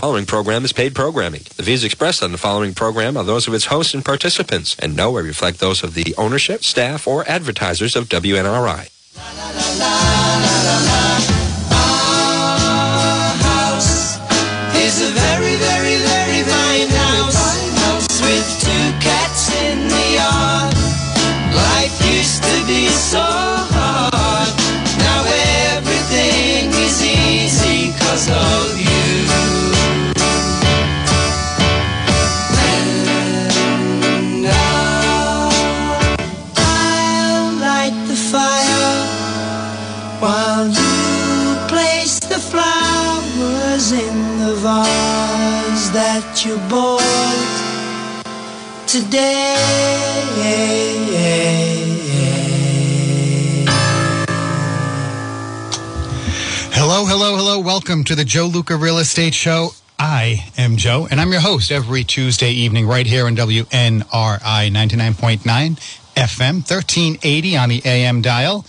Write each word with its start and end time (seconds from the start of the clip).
following 0.00 0.26
program 0.26 0.64
is 0.64 0.72
paid 0.72 0.92
programming. 0.92 1.42
The 1.56 1.62
views 1.62 1.84
expressed 1.84 2.20
on 2.20 2.32
the 2.32 2.38
following 2.38 2.74
program 2.74 3.16
are 3.16 3.22
those 3.22 3.46
of 3.46 3.54
its 3.54 3.66
hosts 3.66 3.94
and 3.94 4.04
participants, 4.04 4.74
and 4.80 4.96
nowhere 4.96 5.22
reflect 5.22 5.60
those 5.60 5.84
of 5.84 5.94
the 5.94 6.12
ownership, 6.18 6.64
staff, 6.64 7.06
or 7.06 7.28
advertisers 7.28 7.94
of 7.94 8.08
WNRI. 8.08 8.90
is 9.14 9.80
a 11.00 11.03
today. 48.94 49.56
Hello, 56.70 57.04
hello, 57.04 57.36
hello. 57.36 57.58
Welcome 57.58 58.04
to 58.04 58.14
the 58.14 58.24
Joe 58.24 58.46
Luca 58.46 58.76
Real 58.76 58.98
Estate 58.98 59.34
Show. 59.34 59.70
I 59.98 60.48
am 60.56 60.76
Joe, 60.76 61.08
and 61.10 61.20
I'm 61.20 61.32
your 61.32 61.40
host 61.40 61.72
every 61.72 62.04
Tuesday 62.04 62.52
evening 62.52 62.86
right 62.86 63.04
here 63.04 63.26
on 63.26 63.34
WNRI 63.34 64.04
99.9 64.04 65.40
FM, 66.14 66.54
1380 66.54 67.56
on 67.56 67.68
the 67.70 67.82
AM 67.84 68.22
dial. 68.22 68.64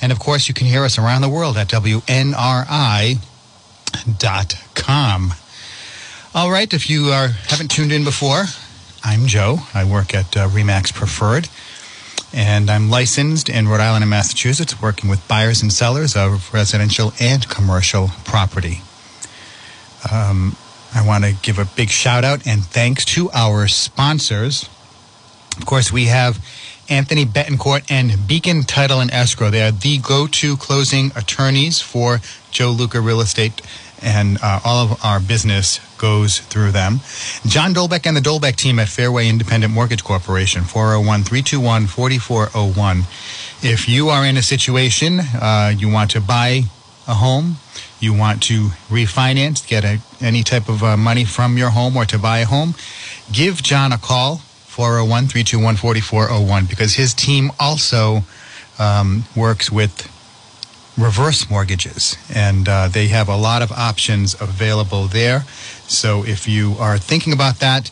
And 0.00 0.10
of 0.12 0.18
course, 0.18 0.48
you 0.48 0.54
can 0.54 0.66
hear 0.66 0.82
us 0.82 0.96
around 0.96 1.20
the 1.20 1.28
world 1.28 1.58
at 1.58 1.68
WNRI.com. 1.68 2.14
All 6.34 6.50
right, 6.50 6.72
if 6.72 6.88
you 6.88 7.08
are, 7.08 7.28
haven't 7.28 7.70
tuned 7.70 7.92
in 7.92 8.04
before, 8.04 8.44
I'm 9.08 9.24
Joe. 9.24 9.60
I 9.72 9.84
work 9.84 10.14
at 10.14 10.36
uh, 10.36 10.48
Remax 10.48 10.92
Preferred, 10.92 11.48
and 12.34 12.70
I'm 12.70 12.90
licensed 12.90 13.48
in 13.48 13.66
Rhode 13.66 13.80
Island 13.80 14.04
and 14.04 14.10
Massachusetts, 14.10 14.82
working 14.82 15.08
with 15.08 15.26
buyers 15.26 15.62
and 15.62 15.72
sellers 15.72 16.14
of 16.14 16.52
residential 16.52 17.14
and 17.18 17.48
commercial 17.48 18.08
property. 18.26 18.82
Um, 20.12 20.56
I 20.94 21.06
want 21.06 21.24
to 21.24 21.32
give 21.40 21.58
a 21.58 21.64
big 21.64 21.88
shout 21.88 22.22
out 22.22 22.46
and 22.46 22.62
thanks 22.62 23.06
to 23.06 23.30
our 23.30 23.66
sponsors. 23.66 24.68
Of 25.56 25.64
course, 25.64 25.90
we 25.90 26.04
have 26.04 26.44
Anthony 26.90 27.24
Betancourt 27.24 27.90
and 27.90 28.28
Beacon 28.28 28.62
Title 28.62 29.00
and 29.00 29.10
Escrow. 29.10 29.48
They 29.48 29.62
are 29.62 29.72
the 29.72 29.96
go 29.96 30.26
to 30.26 30.58
closing 30.58 31.12
attorneys 31.16 31.80
for 31.80 32.20
Joe 32.50 32.70
Luca 32.70 33.00
Real 33.00 33.20
Estate, 33.20 33.60
and 34.02 34.38
uh, 34.42 34.60
all 34.64 34.84
of 34.84 35.04
our 35.04 35.20
business 35.20 35.80
goes 35.98 36.38
through 36.38 36.70
them. 36.70 37.00
John 37.46 37.74
Dolbeck 37.74 38.06
and 38.06 38.16
the 38.16 38.20
Dolbeck 38.20 38.56
team 38.56 38.78
at 38.78 38.88
Fairway 38.88 39.28
Independent 39.28 39.72
Mortgage 39.72 40.04
Corporation, 40.04 40.62
401 40.62 41.24
321 41.24 41.86
4401. 41.86 42.98
If 43.60 43.88
you 43.88 44.08
are 44.08 44.24
in 44.24 44.36
a 44.36 44.42
situation 44.42 45.20
uh, 45.20 45.72
you 45.76 45.90
want 45.90 46.12
to 46.12 46.20
buy 46.20 46.62
a 47.08 47.14
home, 47.14 47.56
you 48.00 48.14
want 48.14 48.42
to 48.44 48.68
refinance, 48.88 49.66
get 49.66 49.84
a, 49.84 49.98
any 50.20 50.42
type 50.42 50.68
of 50.68 50.82
uh, 50.82 50.96
money 50.96 51.24
from 51.24 51.58
your 51.58 51.70
home 51.70 51.96
or 51.96 52.04
to 52.04 52.18
buy 52.18 52.38
a 52.38 52.46
home, 52.46 52.74
give 53.32 53.62
John 53.62 53.92
a 53.92 53.98
call, 53.98 54.36
401 54.66 55.26
321 55.26 55.76
4401, 55.76 56.66
because 56.66 56.94
his 56.94 57.12
team 57.14 57.50
also 57.58 58.22
um, 58.78 59.24
works 59.34 59.72
with 59.72 60.06
reverse 60.98 61.48
mortgages, 61.48 62.16
and 62.34 62.68
uh, 62.68 62.88
they 62.88 63.08
have 63.08 63.28
a 63.28 63.36
lot 63.36 63.62
of 63.62 63.70
options 63.70 64.34
available 64.40 65.06
there. 65.06 65.40
So 65.86 66.24
if 66.24 66.48
you 66.48 66.74
are 66.78 66.98
thinking 66.98 67.32
about 67.32 67.60
that, 67.60 67.90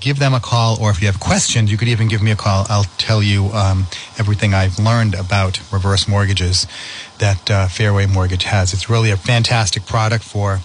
give 0.00 0.18
them 0.18 0.34
a 0.34 0.40
call, 0.40 0.80
or 0.80 0.90
if 0.90 1.00
you 1.00 1.06
have 1.06 1.20
questions, 1.20 1.70
you 1.70 1.78
could 1.78 1.88
even 1.88 2.08
give 2.08 2.22
me 2.22 2.30
a 2.30 2.36
call. 2.36 2.66
I'll 2.68 2.90
tell 2.98 3.22
you 3.22 3.46
um, 3.46 3.86
everything 4.18 4.54
I've 4.54 4.78
learned 4.78 5.14
about 5.14 5.60
reverse 5.72 6.08
mortgages 6.08 6.66
that 7.18 7.50
uh, 7.50 7.68
Fairway 7.68 8.06
Mortgage 8.06 8.44
has. 8.44 8.72
It's 8.72 8.90
really 8.90 9.10
a 9.10 9.16
fantastic 9.16 9.86
product 9.86 10.24
for 10.24 10.60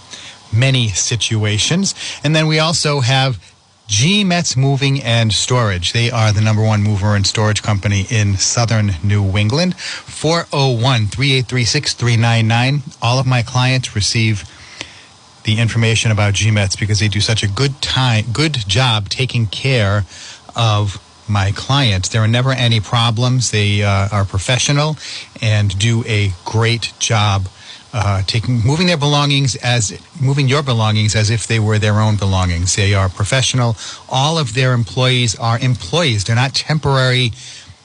many 0.52 0.88
situations. 0.88 1.94
And 2.22 2.34
then 2.34 2.46
we 2.46 2.58
also 2.58 3.00
have 3.00 3.38
G 3.86 4.24
Metz 4.24 4.56
Moving 4.56 5.02
and 5.02 5.32
Storage. 5.32 5.92
They 5.92 6.10
are 6.10 6.32
the 6.32 6.40
number 6.40 6.62
one 6.62 6.82
mover 6.82 7.14
and 7.14 7.26
storage 7.26 7.62
company 7.62 8.06
in 8.08 8.36
southern 8.36 8.92
New 9.02 9.36
England. 9.36 9.76
401 9.76 11.06
383 11.08 11.64
6399. 11.64 12.82
All 13.02 13.18
of 13.18 13.26
my 13.26 13.42
clients 13.42 13.94
receive 13.94 14.44
the 15.44 15.60
information 15.60 16.10
about 16.10 16.32
G 16.32 16.50
Metz 16.50 16.76
because 16.76 17.00
they 17.00 17.08
do 17.08 17.20
such 17.20 17.42
a 17.42 17.48
good 17.48 17.82
time, 17.82 18.24
good 18.32 18.54
job 18.66 19.10
taking 19.10 19.46
care 19.46 20.06
of 20.56 20.98
my 21.28 21.52
clients. 21.52 22.08
There 22.08 22.22
are 22.22 22.28
never 22.28 22.52
any 22.52 22.80
problems. 22.80 23.50
They 23.50 23.82
uh, 23.82 24.08
are 24.10 24.24
professional 24.24 24.96
and 25.42 25.78
do 25.78 26.04
a 26.06 26.32
great 26.46 26.94
job 26.98 27.48
uh, 27.94 28.22
taking 28.22 28.60
moving 28.60 28.88
their 28.88 28.96
belongings 28.96 29.54
as 29.56 29.96
moving 30.20 30.48
your 30.48 30.64
belongings 30.64 31.14
as 31.14 31.30
if 31.30 31.46
they 31.46 31.60
were 31.60 31.78
their 31.78 32.00
own 32.00 32.16
belongings. 32.16 32.74
They 32.74 32.92
are 32.92 33.08
professional. 33.08 33.76
All 34.08 34.36
of 34.36 34.54
their 34.54 34.72
employees 34.72 35.36
are 35.36 35.60
employees. 35.60 36.24
They're 36.24 36.34
not 36.34 36.54
temporary 36.54 37.30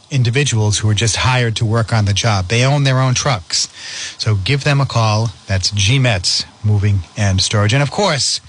individuals 0.10 0.80
who 0.80 0.90
are 0.90 0.96
just 0.96 1.18
hired 1.18 1.56
to 1.58 1.66
work 1.66 1.94
on 1.94 2.06
the 2.06 2.14
job. 2.14 2.48
They 2.48 2.66
own 2.66 2.86
their 2.86 3.00
own 3.00 3.14
trucks. 3.14 3.70
So 4.18 4.36
give 4.36 4.64
them 4.64 4.82
a 4.82 4.88
call. 4.88 5.30
That's 5.46 5.70
G 5.70 6.00
Metz 6.00 6.44
Moving 6.64 7.02
and 7.16 7.40
Storage. 7.40 7.74
And 7.74 7.84
of 7.84 7.92
course, 7.92 8.40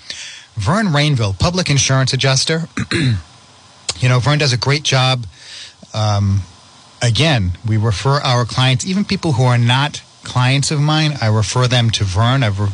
Vern 0.54 0.86
Rainville, 0.86 1.38
public 1.38 1.68
insurance 1.68 2.14
adjuster. 2.14 2.68
you 2.92 4.08
know, 4.08 4.18
Vern 4.18 4.38
does 4.38 4.54
a 4.54 4.58
great 4.58 4.82
job. 4.82 5.26
Um, 5.92 6.40
again, 7.02 7.52
we 7.68 7.76
refer 7.76 8.18
our 8.20 8.46
clients, 8.46 8.86
even 8.86 9.04
people 9.04 9.32
who 9.32 9.44
are 9.44 9.58
not 9.58 10.02
clients 10.30 10.70
of 10.70 10.80
mine, 10.80 11.14
I 11.20 11.26
refer 11.26 11.66
them 11.66 11.90
to 11.90 12.04
Vern. 12.04 12.44
I've 12.44 12.60
re- 12.60 12.68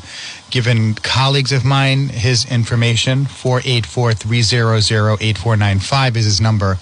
given 0.51 0.93
colleagues 0.93 1.53
of 1.53 1.65
mine 1.65 2.11
his 2.11 2.45
information. 2.45 3.25
484 3.25 4.13
300 4.13 5.23
8495 5.23 6.17
is 6.19 6.25
his 6.27 6.39
number. 6.39 6.77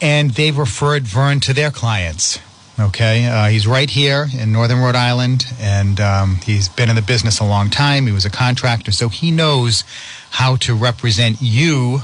And 0.00 0.30
they've 0.30 0.56
referred 0.56 1.02
Vern 1.02 1.40
to 1.40 1.52
their 1.52 1.70
clients. 1.70 2.38
Okay, 2.80 3.26
uh, 3.26 3.48
he's 3.48 3.66
right 3.66 3.90
here 3.90 4.26
in 4.32 4.52
Northern 4.52 4.78
Rhode 4.78 4.96
Island, 4.96 5.44
and 5.60 6.00
um, 6.00 6.36
he's 6.36 6.70
been 6.70 6.88
in 6.88 6.96
the 6.96 7.02
business 7.02 7.38
a 7.38 7.44
long 7.44 7.68
time. 7.68 8.06
He 8.06 8.12
was 8.12 8.24
a 8.24 8.30
contractor, 8.30 8.90
so 8.90 9.10
he 9.10 9.30
knows 9.30 9.84
how 10.30 10.56
to 10.64 10.74
represent 10.74 11.36
you, 11.42 12.00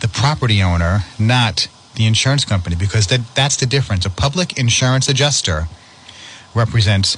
the 0.00 0.08
property 0.08 0.62
owner, 0.62 1.04
not 1.18 1.66
the 1.94 2.04
insurance 2.04 2.44
company, 2.44 2.76
because 2.76 3.06
that, 3.06 3.20
that's 3.34 3.56
the 3.56 3.64
difference. 3.64 4.04
A 4.04 4.10
public 4.10 4.58
insurance 4.58 5.08
adjuster 5.08 5.66
represents 6.54 7.16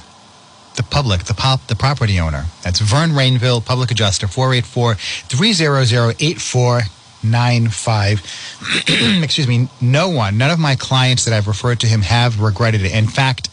the 0.75 0.83
public, 0.83 1.23
the 1.25 1.33
pop, 1.33 1.65
the 1.67 1.75
property 1.75 2.19
owner. 2.19 2.45
That's 2.63 2.79
Vern 2.79 3.11
Rainville, 3.11 3.63
public 3.63 3.91
adjuster, 3.91 4.27
484 4.27 4.95
300 4.95 6.15
8495. 6.19 9.19
Excuse 9.23 9.47
me, 9.47 9.69
no 9.81 10.09
one, 10.09 10.37
none 10.37 10.51
of 10.51 10.59
my 10.59 10.75
clients 10.75 11.25
that 11.25 11.33
I've 11.33 11.47
referred 11.47 11.79
to 11.81 11.87
him 11.87 12.01
have 12.01 12.41
regretted 12.41 12.81
it. 12.81 12.93
In 12.93 13.07
fact, 13.07 13.49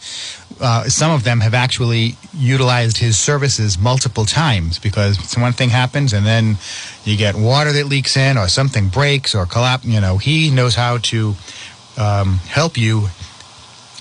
uh, 0.59 0.85
some 0.85 1.11
of 1.11 1.23
them 1.23 1.39
have 1.39 1.53
actually 1.53 2.15
utilized 2.33 2.97
his 2.97 3.17
services 3.17 3.77
multiple 3.77 4.25
times 4.25 4.79
because 4.79 5.35
one 5.35 5.53
thing 5.53 5.69
happens 5.69 6.13
and 6.13 6.25
then 6.25 6.57
you 7.03 7.17
get 7.17 7.35
water 7.35 7.71
that 7.71 7.87
leaks 7.87 8.17
in 8.17 8.37
or 8.37 8.47
something 8.47 8.89
breaks 8.89 9.33
or 9.33 9.45
collapse. 9.45 9.85
You 9.85 10.01
know, 10.01 10.17
he 10.17 10.51
knows 10.51 10.75
how 10.75 10.97
to 10.97 11.35
um, 11.97 12.35
help 12.47 12.77
you 12.77 13.07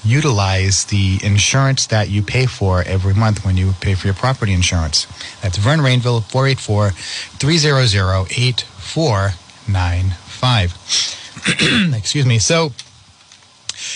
utilize 0.04 0.84
the 0.86 1.18
insurance 1.22 1.86
that 1.86 2.08
you 2.08 2.22
pay 2.22 2.46
for 2.46 2.82
every 2.82 3.14
month 3.14 3.44
when 3.44 3.56
you 3.56 3.74
pay 3.80 3.94
for 3.94 4.06
your 4.06 4.14
property 4.14 4.52
insurance. 4.52 5.06
That's 5.42 5.58
Vern 5.58 5.80
Rainville, 5.80 6.22
484 6.24 6.90
300 6.90 8.30
8495. 8.30 11.20
Excuse 11.94 12.26
me. 12.26 12.38
So, 12.38 12.72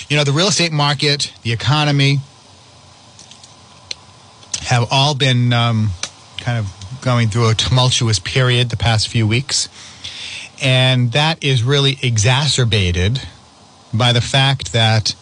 you 0.08 0.16
know, 0.16 0.24
the 0.24 0.32
real 0.32 0.48
estate 0.48 0.72
market, 0.72 1.32
the 1.42 1.52
economy 1.52 2.20
have 4.62 4.88
all 4.90 5.14
been 5.14 5.52
um, 5.52 5.90
kind 6.38 6.58
of 6.58 6.72
going 7.02 7.28
through 7.28 7.50
a 7.50 7.54
tumultuous 7.54 8.18
period 8.18 8.70
the 8.70 8.76
past 8.76 9.08
few 9.08 9.26
weeks. 9.26 9.68
And 10.62 11.12
that 11.12 11.42
is 11.44 11.62
really 11.62 11.98
exacerbated 12.02 13.20
by 13.92 14.12
the 14.12 14.20
fact 14.20 14.72
that 14.72 15.14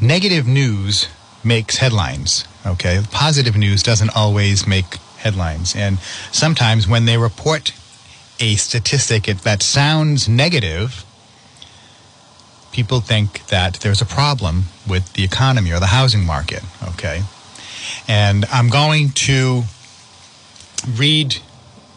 negative 0.00 0.46
news 0.46 1.08
makes 1.44 1.78
headlines. 1.78 2.44
Okay, 2.66 3.00
positive 3.10 3.56
news 3.56 3.82
doesn't 3.82 4.14
always 4.14 4.66
make 4.66 4.96
headlines. 5.18 5.74
And 5.74 5.98
sometimes 6.32 6.86
when 6.86 7.04
they 7.04 7.16
report 7.16 7.72
a 8.40 8.56
statistic 8.56 9.24
that 9.24 9.62
sounds 9.62 10.28
negative, 10.28 11.04
people 12.72 13.00
think 13.00 13.46
that 13.46 13.74
there's 13.80 14.00
a 14.00 14.06
problem 14.06 14.64
with 14.88 15.14
the 15.14 15.24
economy 15.24 15.72
or 15.72 15.80
the 15.80 15.86
housing 15.86 16.24
market. 16.24 16.62
Okay. 16.90 17.22
And 18.06 18.44
I'm 18.52 18.68
going 18.68 19.10
to 19.10 19.62
read 20.86 21.38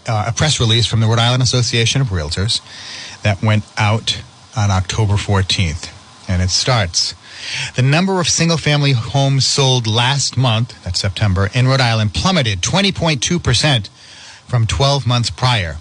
uh, 0.07 0.25
a 0.29 0.33
press 0.33 0.59
release 0.59 0.85
from 0.85 0.99
the 0.99 1.07
Rhode 1.07 1.19
Island 1.19 1.43
Association 1.43 2.01
of 2.01 2.07
Realtors 2.07 2.61
that 3.21 3.43
went 3.43 3.63
out 3.77 4.21
on 4.55 4.71
October 4.71 5.13
14th. 5.13 5.91
And 6.27 6.41
it 6.41 6.49
starts 6.49 7.13
The 7.75 7.81
number 7.81 8.19
of 8.19 8.27
single 8.27 8.57
family 8.57 8.93
homes 8.93 9.45
sold 9.45 9.87
last 9.87 10.37
month, 10.37 10.81
that's 10.83 10.99
September, 10.99 11.49
in 11.53 11.67
Rhode 11.67 11.81
Island 11.81 12.13
plummeted 12.13 12.61
20.2% 12.61 13.89
from 14.47 14.67
12 14.67 15.07
months 15.07 15.29
prior. 15.29 15.77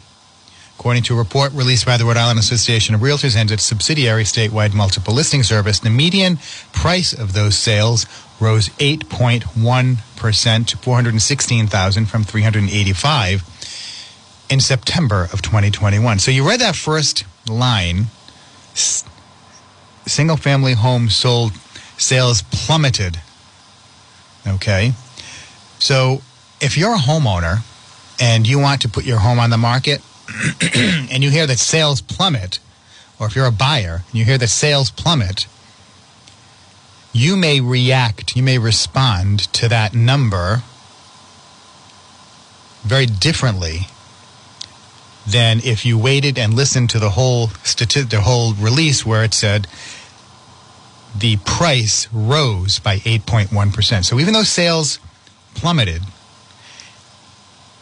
According 0.78 1.02
to 1.04 1.14
a 1.14 1.18
report 1.18 1.52
released 1.52 1.84
by 1.84 1.98
the 1.98 2.06
Rhode 2.06 2.16
Island 2.16 2.38
Association 2.38 2.94
of 2.94 3.02
Realtors 3.02 3.36
and 3.36 3.50
its 3.50 3.64
subsidiary 3.64 4.24
statewide 4.24 4.72
multiple 4.72 5.12
listing 5.12 5.42
service, 5.42 5.78
the 5.78 5.90
median 5.90 6.38
price 6.72 7.12
of 7.12 7.34
those 7.34 7.58
sales 7.58 8.06
rose 8.40 8.70
8.1% 8.78 10.66
to 10.66 10.76
416,000 10.78 12.06
from 12.06 12.24
385 12.24 14.46
in 14.48 14.60
September 14.60 15.28
of 15.32 15.42
2021. 15.42 16.18
So 16.18 16.30
you 16.30 16.48
read 16.48 16.60
that 16.60 16.76
first 16.76 17.24
line 17.46 18.06
single 20.06 20.36
family 20.36 20.74
homes 20.74 21.16
sold 21.16 21.52
sales 21.96 22.42
plummeted. 22.42 23.20
Okay? 24.46 24.92
So 25.78 26.22
if 26.60 26.76
you're 26.76 26.94
a 26.94 26.98
homeowner 26.98 27.62
and 28.20 28.46
you 28.46 28.58
want 28.58 28.82
to 28.82 28.88
put 28.88 29.04
your 29.04 29.18
home 29.18 29.38
on 29.38 29.50
the 29.50 29.58
market 29.58 30.02
and 31.10 31.22
you 31.22 31.30
hear 31.30 31.46
that 31.46 31.58
sales 31.58 32.00
plummet, 32.00 32.58
or 33.18 33.26
if 33.26 33.36
you're 33.36 33.46
a 33.46 33.52
buyer 33.52 34.02
and 34.06 34.14
you 34.14 34.24
hear 34.24 34.38
that 34.38 34.48
sales 34.48 34.90
plummet, 34.90 35.46
you 37.12 37.36
may 37.36 37.60
react, 37.60 38.36
you 38.36 38.42
may 38.42 38.58
respond 38.58 39.40
to 39.52 39.68
that 39.68 39.94
number 39.94 40.62
very 42.82 43.06
differently 43.06 43.80
than 45.26 45.60
if 45.62 45.84
you 45.84 45.98
waited 45.98 46.38
and 46.38 46.54
listened 46.54 46.90
to 46.90 46.98
the 46.98 47.10
whole 47.10 47.48
stati- 47.48 48.08
the 48.08 48.22
whole 48.22 48.54
release 48.54 49.04
where 49.04 49.22
it 49.22 49.34
said 49.34 49.66
the 51.16 51.36
price 51.38 52.08
rose 52.12 52.78
by 52.78 52.98
8.1%. 52.98 54.04
So 54.04 54.18
even 54.20 54.32
though 54.32 54.42
sales 54.42 54.98
plummeted, 55.54 56.02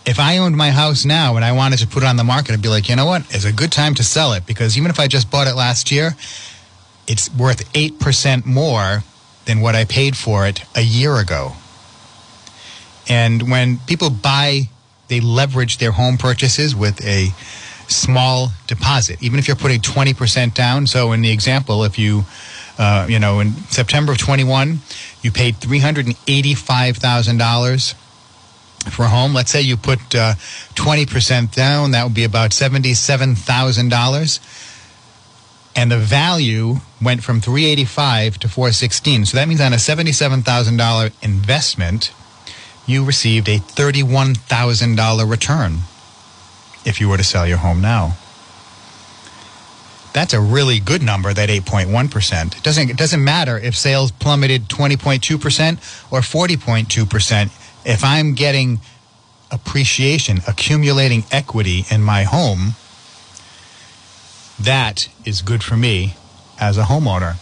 if 0.07 0.19
I 0.19 0.39
owned 0.39 0.57
my 0.57 0.71
house 0.71 1.05
now 1.05 1.37
and 1.37 1.45
I 1.45 1.53
wanted 1.53 1.81
to 1.81 1.87
put 1.87 2.03
it 2.03 2.07
on 2.07 2.17
the 2.17 2.25
market, 2.25 2.53
I'd 2.53 2.63
be 2.63 2.69
like, 2.69 2.89
you 2.89 2.97
know 2.97 3.05
what? 3.05 3.23
It's 3.35 3.45
a 3.45 3.53
good 3.53 3.71
time 3.71 3.95
to 3.95 4.03
sell 4.03 4.33
it 4.33 4.47
because 4.47 4.79
even 4.79 4.91
if 4.91 4.99
I 4.99 5.07
just 5.07 5.31
bought 5.31 5.47
it 5.47 5.55
last 5.55 5.93
year, 5.93 6.17
it's 7.07 7.31
worth 7.35 7.71
8% 7.73 8.47
more 8.47 9.03
than 9.45 9.61
what 9.61 9.75
I 9.75 9.85
paid 9.85 10.17
for 10.17 10.47
it 10.47 10.63
a 10.75 10.83
year 10.83 11.17
ago. 11.17 11.53
And 13.09 13.51
when 13.51 13.79
people 13.87 14.11
buy, 14.11 14.69
they 15.09 15.21
leverage 15.21 15.79
their 15.79 15.93
home 15.93 16.19
purchases 16.19 16.77
with 16.77 17.05
a 17.05 17.29
small 17.89 18.53
deposit, 18.67 19.23
even 19.23 19.39
if 19.39 19.49
you're 19.49 19.57
putting 19.57 19.81
20% 19.81 20.55
down. 20.55 20.87
So 20.87 21.13
in 21.13 21.23
the 21.23 21.31
example, 21.31 21.85
if 21.85 21.99
you, 21.99 22.25
uh, 22.79 23.07
you 23.09 23.19
know, 23.19 23.41
in 23.41 23.55
September 23.71 24.13
of 24.13 24.19
21, 24.19 24.79
you 25.23 25.33
paid 25.33 25.57
$385,000 25.57 27.95
for 28.91 29.05
a 29.05 29.09
home. 29.09 29.35
Let's 29.35 29.51
say 29.51 29.61
you 29.61 29.77
put 29.77 29.99
uh, 30.15 30.35
20% 30.75 31.53
down, 31.55 31.91
that 31.91 32.05
would 32.05 32.15
be 32.15 32.25
about 32.25 32.53
$77,000 32.53 34.69
and 35.79 35.93
the 35.93 35.99
value 35.99 36.79
went 37.01 37.23
from 37.23 37.41
385 37.41 38.39
to 38.39 38.49
416 38.49 39.27
so 39.27 39.37
that 39.37 39.47
means 39.47 39.61
on 39.61 39.73
a 39.73 39.77
$77000 39.77 41.13
investment 41.23 42.13
you 42.85 43.05
received 43.05 43.49
a 43.49 43.59
$31000 43.59 45.31
return 45.31 45.79
if 46.85 47.01
you 47.01 47.09
were 47.09 47.17
to 47.17 47.23
sell 47.23 47.47
your 47.47 47.59
home 47.59 47.81
now 47.81 48.17
that's 50.13 50.33
a 50.33 50.41
really 50.41 50.81
good 50.81 51.03
number 51.03 51.33
that 51.33 51.49
8.1% 51.49 52.57
it 52.57 52.63
doesn't, 52.63 52.91
it 52.91 52.97
doesn't 52.97 53.23
matter 53.23 53.59
if 53.59 53.77
sales 53.77 54.11
plummeted 54.11 54.65
20.2% 54.69 56.13
or 56.13 56.21
40.2% 56.21 57.87
if 57.87 58.05
i'm 58.05 58.35
getting 58.35 58.81
appreciation 59.51 60.39
accumulating 60.47 61.25
equity 61.31 61.85
in 61.91 62.03
my 62.03 62.25
home 62.25 62.75
that 64.59 65.09
is 65.25 65.43
good 65.43 65.63
for 65.63 65.77
me 65.77 66.15
as 66.59 66.79
a 66.79 66.85
homeowner. 66.85 67.37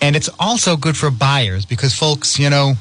And 0.00 0.16
it's 0.16 0.28
also 0.38 0.76
good 0.76 0.96
for 0.96 1.10
buyers 1.10 1.64
because 1.64 1.94
folks, 1.94 2.38
you 2.38 2.50
know, 2.50 2.74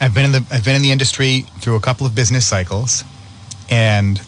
I've 0.00 0.14
been 0.14 0.24
in 0.24 0.32
the 0.32 0.46
I've 0.50 0.64
been 0.64 0.76
in 0.76 0.82
the 0.82 0.92
industry 0.92 1.42
through 1.60 1.76
a 1.76 1.80
couple 1.80 2.06
of 2.06 2.14
business 2.14 2.46
cycles, 2.46 3.04
and 3.68 4.20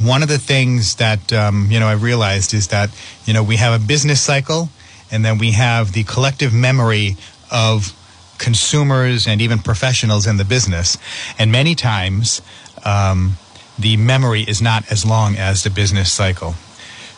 one 0.00 0.22
of 0.22 0.28
the 0.28 0.38
things 0.38 0.96
that 0.96 1.32
um, 1.32 1.68
you 1.70 1.78
know 1.78 1.86
I 1.86 1.92
realized 1.92 2.54
is 2.54 2.68
that 2.68 2.90
you 3.26 3.34
know 3.34 3.42
we 3.42 3.56
have 3.56 3.80
a 3.80 3.84
business 3.84 4.20
cycle, 4.20 4.70
and 5.10 5.24
then 5.24 5.38
we 5.38 5.52
have 5.52 5.92
the 5.92 6.04
collective 6.04 6.52
memory 6.52 7.16
of 7.50 7.94
consumers 8.38 9.26
and 9.26 9.42
even 9.42 9.58
professionals 9.58 10.26
in 10.26 10.38
the 10.38 10.44
business, 10.44 10.96
and 11.38 11.52
many 11.52 11.74
times 11.74 12.40
um, 12.84 13.36
the 13.78 13.96
memory 13.96 14.42
is 14.42 14.62
not 14.62 14.90
as 14.90 15.04
long 15.04 15.36
as 15.36 15.62
the 15.62 15.70
business 15.70 16.10
cycle. 16.10 16.54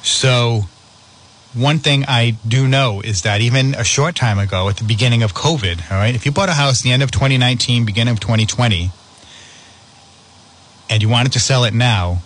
So, 0.03 0.63
one 1.55 1.79
thing 1.79 2.05
I 2.09 2.37
do 2.47 2.67
know 2.67 3.01
is 3.01 3.23
that 3.23 3.41
even 3.41 3.75
a 3.75 3.85
short 3.85 4.17
time 4.17 4.39
ago, 4.39 4.69
at 4.69 4.79
the 4.79 4.85
beginning 4.85 5.23
of 5.23 5.35
COVID, 5.35 5.91
all 5.91 5.99
right, 5.99 6.15
if 6.15 6.27
you 6.27 6.33
bought 6.33 6.49
a 6.49 6.55
house 6.55 6.83
the 6.83 6.91
end 6.91 7.03
of 7.03 7.13
2019, 7.13 7.85
beginning 7.85 8.13
of 8.13 8.21
2020, 8.21 8.91
and 10.91 11.03
you 11.03 11.09
wanted 11.09 11.33
to 11.33 11.41
sell 11.41 11.65
it 11.65 11.73
now, 11.73 12.23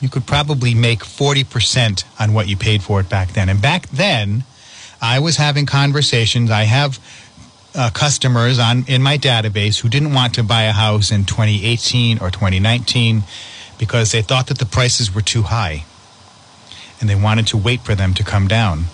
you 0.00 0.08
could 0.08 0.26
probably 0.26 0.74
make 0.74 1.00
40% 1.00 2.04
on 2.20 2.34
what 2.34 2.48
you 2.48 2.56
paid 2.56 2.82
for 2.82 3.00
it 3.00 3.08
back 3.08 3.32
then. 3.32 3.48
And 3.48 3.60
back 3.60 3.88
then, 3.88 4.44
I 5.00 5.18
was 5.18 5.36
having 5.36 5.66
conversations. 5.66 6.50
I 6.50 6.64
have 6.64 6.98
uh, 7.74 7.90
customers 7.90 8.58
on 8.58 8.84
in 8.88 9.02
my 9.02 9.18
database 9.18 9.80
who 9.80 9.88
didn't 9.88 10.14
want 10.14 10.34
to 10.34 10.42
buy 10.42 10.62
a 10.62 10.72
house 10.72 11.10
in 11.10 11.24
2018 11.24 12.18
or 12.18 12.30
2019 12.30 13.22
because 13.78 14.12
they 14.12 14.22
thought 14.22 14.46
that 14.46 14.58
the 14.58 14.66
prices 14.66 15.14
were 15.14 15.22
too 15.22 15.42
high 15.42 15.84
and 17.00 17.08
they 17.10 17.14
wanted 17.14 17.46
to 17.48 17.56
wait 17.56 17.80
for 17.80 17.94
them 17.94 18.14
to 18.14 18.24
come 18.24 18.48
down. 18.48 18.86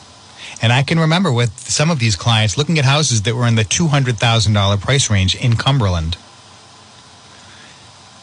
And 0.60 0.72
I 0.72 0.82
can 0.82 0.98
remember 0.98 1.32
with 1.32 1.58
some 1.58 1.90
of 1.90 1.98
these 1.98 2.16
clients 2.16 2.58
looking 2.58 2.78
at 2.78 2.84
houses 2.84 3.22
that 3.22 3.34
were 3.34 3.46
in 3.46 3.54
the 3.54 3.64
$200,000 3.64 4.80
price 4.80 5.10
range 5.10 5.34
in 5.34 5.56
Cumberland. 5.56 6.16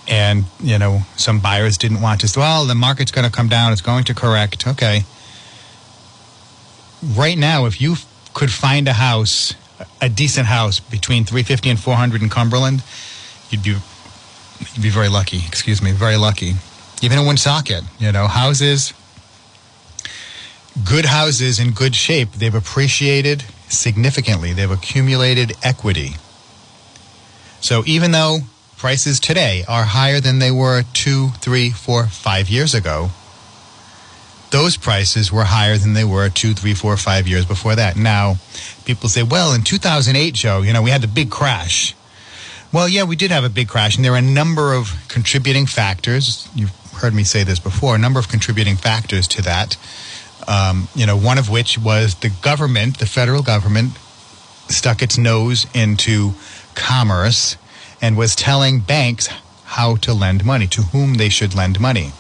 And, 0.10 0.46
you 0.60 0.80
know, 0.80 1.02
some 1.18 1.40
buyers 1.40 1.78
didn't 1.78 2.02
want 2.02 2.22
to, 2.22 2.40
well, 2.40 2.66
the 2.66 2.76
market's 2.76 3.12
going 3.12 3.30
to 3.30 3.32
come 3.32 3.48
down, 3.48 3.72
it's 3.72 3.82
going 3.82 4.06
to 4.06 4.16
correct. 4.16 4.68
Okay. 4.68 5.04
Right 7.16 7.38
now, 7.38 7.66
if 7.66 7.80
you 7.80 7.96
could 8.34 8.52
find 8.52 8.88
a 8.88 8.94
house, 8.94 9.54
a 10.02 10.10
decent 10.10 10.48
house 10.48 10.80
between 10.80 11.26
350 11.26 11.70
and 11.70 11.80
400 11.80 12.22
in 12.22 12.30
Cumberland, 12.30 12.84
you'd 13.50 13.64
be 13.64 13.76
you'd 14.74 14.82
be 14.82 14.90
very 14.90 15.10
lucky. 15.10 15.38
Excuse 15.48 15.82
me, 15.82 15.92
very 15.92 16.18
lucky. 16.18 16.54
Even 17.02 17.20
in 17.20 17.26
Woonsocket, 17.26 17.84
you 18.00 18.12
know, 18.12 18.28
houses 18.28 18.94
good 20.84 21.06
houses 21.06 21.60
in 21.60 21.72
good 21.72 21.96
shape, 21.96 22.32
they've 22.34 22.56
appreciated 22.56 23.44
significantly. 23.68 24.54
They've 24.54 24.70
accumulated 24.70 25.54
equity. 25.64 26.16
So 27.62 27.84
even 27.86 28.12
though 28.12 28.40
prices 28.80 29.20
today 29.20 29.66
are 29.68 29.84
higher 29.84 30.22
than 30.22 30.40
they 30.40 30.52
were 30.52 30.84
two, 30.94 31.28
three, 31.42 31.70
four, 31.70 32.08
five 32.08 32.50
years 32.50 32.74
ago, 32.74 33.10
those 34.52 34.78
prices 34.78 35.32
were 35.32 35.44
higher 35.44 35.78
than 35.78 35.94
they 35.94 36.06
were 36.06 36.30
two, 36.30 36.54
three, 36.54 36.74
four, 36.74 36.96
five 36.98 37.28
years 37.28 37.46
before 37.46 37.76
that. 37.76 37.98
Now, 37.98 38.38
people 38.86 39.10
say, 39.10 39.22
well, 39.22 39.54
in 39.54 39.64
2008, 39.64 40.34
Joe, 40.34 40.62
you 40.62 40.74
know, 40.74 40.82
we 40.82 40.90
had 40.90 41.02
the 41.02 41.08
big 41.08 41.30
crash. 41.30 41.94
Well, 42.72 42.88
yeah, 42.88 43.04
we 43.04 43.16
did 43.16 43.32
have 43.32 43.44
a 43.44 43.50
big 43.50 43.68
crash, 43.68 43.98
and 43.98 44.06
there 44.06 44.14
are 44.14 44.18
a 44.18 44.22
number 44.22 44.74
of 44.74 44.94
contributing 45.10 45.66
factors. 45.66 46.48
You've 46.56 46.74
heard 46.94 47.14
me 47.14 47.24
say 47.24 47.44
this 47.44 47.60
before, 47.60 47.96
a 47.96 48.00
number 48.00 48.20
of 48.20 48.30
contributing 48.30 48.78
factors 48.78 49.28
to 49.30 49.42
that. 49.42 49.78
Um, 50.48 50.88
you 50.96 51.06
know, 51.06 51.18
one 51.18 51.38
of 51.38 51.50
which 51.50 51.78
was 51.78 52.16
the 52.16 52.30
government, 52.42 53.00
the 53.00 53.06
federal 53.06 53.44
government, 53.44 53.92
stuck 54.70 55.02
its 55.02 55.18
nose 55.18 55.68
into 55.74 56.32
commerce 56.76 57.58
and 58.02 58.18
was 58.18 58.36
telling 58.36 58.80
banks 58.80 59.28
how 59.66 59.96
to 59.98 60.14
lend 60.14 60.46
money, 60.46 60.68
to 60.68 60.82
whom 60.84 61.16
they 61.16 61.30
should 61.30 61.54
lend 61.56 61.80
money. 61.80 62.12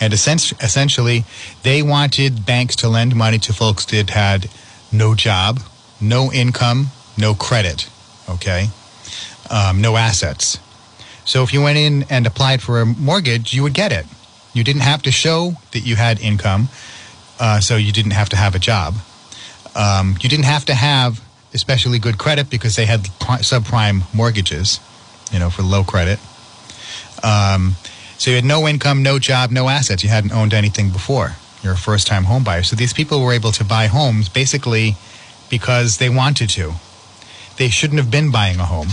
And 0.00 0.12
essentially, 0.12 1.24
they 1.62 1.82
wanted 1.82 2.46
banks 2.46 2.76
to 2.76 2.88
lend 2.88 3.16
money 3.16 3.38
to 3.38 3.52
folks 3.52 3.84
that 3.86 4.10
had 4.10 4.48
no 4.92 5.14
job, 5.14 5.60
no 6.00 6.32
income, 6.32 6.88
no 7.16 7.34
credit, 7.34 7.88
okay, 8.28 8.68
um, 9.50 9.80
no 9.80 9.96
assets. 9.96 10.58
So 11.24 11.42
if 11.42 11.52
you 11.52 11.62
went 11.62 11.78
in 11.78 12.04
and 12.08 12.26
applied 12.26 12.62
for 12.62 12.80
a 12.80 12.86
mortgage, 12.86 13.52
you 13.52 13.62
would 13.62 13.74
get 13.74 13.92
it. 13.92 14.06
You 14.54 14.64
didn't 14.64 14.82
have 14.82 15.02
to 15.02 15.10
show 15.10 15.54
that 15.72 15.80
you 15.80 15.96
had 15.96 16.20
income, 16.20 16.68
uh, 17.38 17.60
so 17.60 17.76
you 17.76 17.92
didn't 17.92 18.12
have 18.12 18.28
to 18.30 18.36
have 18.36 18.54
a 18.54 18.58
job. 18.58 18.94
Um, 19.74 20.16
you 20.20 20.28
didn't 20.28 20.46
have 20.46 20.64
to 20.66 20.74
have 20.74 21.20
especially 21.54 21.98
good 21.98 22.18
credit 22.18 22.50
because 22.50 22.76
they 22.76 22.86
had 22.86 23.08
pri- 23.20 23.38
subprime 23.38 24.02
mortgages, 24.14 24.80
you 25.32 25.38
know, 25.38 25.50
for 25.50 25.62
low 25.62 25.84
credit. 25.84 26.18
Um, 27.22 27.76
so 28.18 28.30
you 28.30 28.36
had 28.36 28.44
no 28.44 28.66
income, 28.66 29.02
no 29.02 29.18
job, 29.18 29.50
no 29.50 29.68
assets. 29.68 30.02
You 30.02 30.10
hadn't 30.10 30.32
owned 30.32 30.52
anything 30.52 30.90
before. 30.90 31.36
You're 31.62 31.74
a 31.74 31.76
first 31.76 32.06
time 32.06 32.24
home 32.24 32.44
buyer. 32.44 32.62
So 32.62 32.76
these 32.76 32.92
people 32.92 33.22
were 33.22 33.32
able 33.32 33.52
to 33.52 33.64
buy 33.64 33.86
homes 33.86 34.28
basically 34.28 34.96
because 35.50 35.98
they 35.98 36.08
wanted 36.08 36.50
to. 36.50 36.74
They 37.56 37.68
shouldn't 37.68 37.98
have 37.98 38.10
been 38.10 38.30
buying 38.30 38.60
a 38.60 38.64
home 38.64 38.88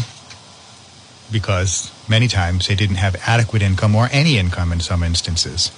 because 1.32 1.92
many 2.08 2.28
times 2.28 2.68
they 2.68 2.76
didn't 2.76 2.98
have 2.98 3.16
adequate 3.28 3.62
income 3.62 3.96
or 3.96 4.10
any 4.12 4.38
income 4.38 4.72
in 4.72 4.80
some 4.80 5.04
instances. 5.04 5.72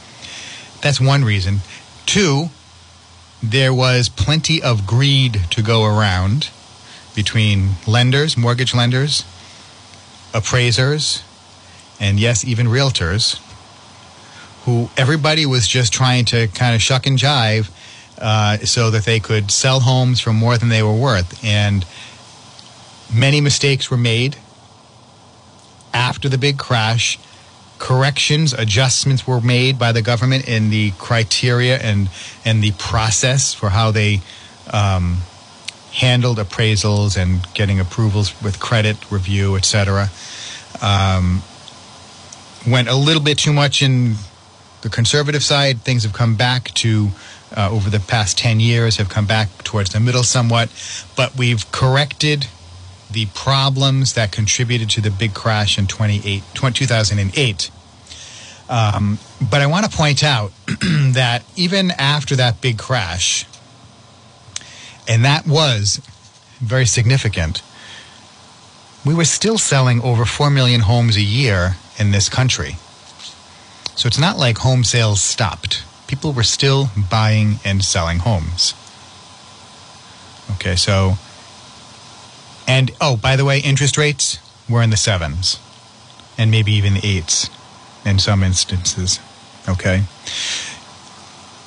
That's 0.82 1.02
one 1.02 1.24
reason. 1.24 1.60
Two, 2.06 2.50
there 3.42 3.74
was 3.74 4.10
plenty 4.10 4.62
of 4.62 4.88
greed 4.88 5.42
to 5.52 5.62
go 5.62 5.86
around 5.86 6.50
between 7.16 7.72
lenders, 7.88 8.38
mortgage 8.38 8.74
lenders, 8.74 9.24
appraisers, 10.34 11.24
and 12.00 12.19
yes, 12.19 12.46
even 12.46 12.67
realtors, 12.67 13.41
who 14.65 14.89
everybody 14.98 15.46
was 15.46 15.67
just 15.67 15.93
trying 15.93 16.25
to 16.25 16.48
kind 16.50 16.75
of 16.75 16.81
shuck 16.81 17.07
and 17.07 17.17
jive 17.17 17.69
uh, 18.19 18.57
so 18.57 18.91
that 18.91 19.05
they 19.05 19.19
could 19.19 19.51
sell 19.51 19.79
homes 19.79 20.19
for 20.19 20.34
more 20.34 20.57
than 20.57 20.69
they 20.69 20.84
were 20.84 20.96
worth. 20.96 21.43
And 21.43 21.86
many 23.13 23.41
mistakes 23.41 23.89
were 23.89 23.98
made 23.98 24.38
after 25.93 26.29
the 26.29 26.38
big 26.38 26.57
crash. 26.57 27.19
Corrections, 27.79 28.53
adjustments 28.53 29.27
were 29.27 29.39
made 29.39 29.77
by 29.77 29.91
the 29.91 30.01
government 30.01 30.48
in 30.48 30.72
the 30.72 30.91
criteria 30.98 31.77
and 31.77 32.10
and 32.43 32.63
the 32.63 32.72
process 32.72 33.53
for 33.53 33.69
how 33.69 33.91
they 33.91 34.22
um, 34.74 35.17
handled 35.94 36.38
appraisals 36.38 37.17
and 37.22 37.48
getting 37.53 37.79
approvals 37.79 38.39
with 38.41 38.60
credit 38.60 38.98
review, 39.12 39.56
etc. 39.56 40.10
Um, 40.82 41.41
went 42.67 42.88
a 42.88 42.96
little 42.96 43.24
bit 43.24 43.38
too 43.38 43.53
much 43.53 43.82
in 43.82 44.15
the 44.82 44.89
conservative 44.89 45.44
side. 45.44 45.82
Things 45.82 46.03
have 46.03 46.13
come 46.13 46.36
back 46.36 46.65
to 46.75 47.10
uh, 47.56 47.70
over 47.72 47.89
the 47.89 48.00
past 48.00 48.38
10 48.38 48.60
years 48.60 48.98
have 48.98 49.10
come 49.10 49.25
back 49.25 49.50
towards 49.63 49.91
the 49.91 50.00
middle 50.00 50.24
somewhat, 50.24 50.70
but 51.15 51.36
we've 51.38 51.72
corrected 51.72 52.48
the 53.10 53.25
problems 53.27 54.13
that 54.13 54.32
contributed 54.32 54.89
to 54.89 55.01
the 55.01 55.10
big 55.10 55.34
crash 55.34 55.77
in 55.77 55.88
28, 55.88 56.44
2008. 56.53 57.72
Um, 58.70 59.17
but 59.50 59.62
I 59.62 59.67
want 59.67 59.89
to 59.89 59.98
point 59.98 60.24
out 60.24 60.51
that 60.67 61.44
even 61.56 61.91
after 61.91 62.36
that 62.36 62.60
big 62.60 62.77
crash, 62.77 63.46
and 65.08 65.24
that 65.26 65.48
was 65.48 66.02
very 66.60 66.86
significant, 66.86 67.62
we 69.06 69.14
were 69.14 69.26
still 69.26 69.58
selling 69.58 70.02
over 70.02 70.26
4 70.26 70.50
million 70.50 70.82
homes 70.82 71.16
a 71.16 71.22
year 71.22 71.78
in 71.98 72.12
this 72.12 72.30
country. 72.30 72.76
So 73.96 74.08
it's 74.08 74.20
not 74.20 74.38
like 74.38 74.60
home 74.60 74.84
sales 74.84 75.22
stopped. 75.22 75.84
People 76.08 76.34
were 76.34 76.44
still 76.44 76.90
buying 77.10 77.56
and 77.66 77.84
selling 77.84 78.20
homes. 78.20 78.74
Okay, 80.56 80.76
so, 80.76 81.18
and 82.68 82.92
oh, 83.02 83.18
by 83.18 83.36
the 83.36 83.46
way, 83.46 83.60
interest 83.60 83.98
rates 83.98 84.40
were 84.70 84.82
in 84.82 84.90
the 84.90 84.98
sevens 84.98 85.60
and 86.38 86.52
maybe 86.52 86.72
even 86.74 86.96
the 86.96 87.06
eights 87.06 87.50
in 88.06 88.20
some 88.20 88.44
instances. 88.44 89.20
Okay. 89.68 90.04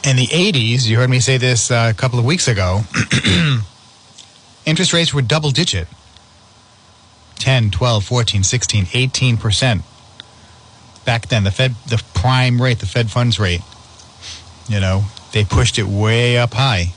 In 0.03 0.17
the 0.17 0.27
80s, 0.29 0.89
you 0.89 0.97
heard 0.97 1.11
me 1.11 1.21
say 1.21 1.37
this 1.37 1.71
uh, 1.71 1.89
a 1.91 1.95
couple 1.95 2.19
of 2.19 2.25
weeks 2.25 2.49
ago, 2.49 2.81
interest 4.65 4.95
rates 4.95 5.13
were 5.13 5.21
double 5.21 5.51
digit 5.51 5.89
10, 7.39 7.71
12, 7.71 8.05
14, 8.05 8.43
16, 8.43 8.85
18% 8.87 9.83
back 11.05 11.29
then. 11.29 11.45
The 11.45 11.51
Fed, 11.51 11.75
the 11.87 12.03
prime 12.15 12.63
rate, 12.63 12.79
the 12.79 12.87
Fed 12.87 13.11
funds 13.11 13.39
rate, 13.39 13.61
you 14.71 14.81
know, 14.81 15.05
they 15.33 15.45
pushed 15.45 15.79
it 15.79 15.87
way 15.87 16.39
up 16.39 16.55
high. 16.55 16.95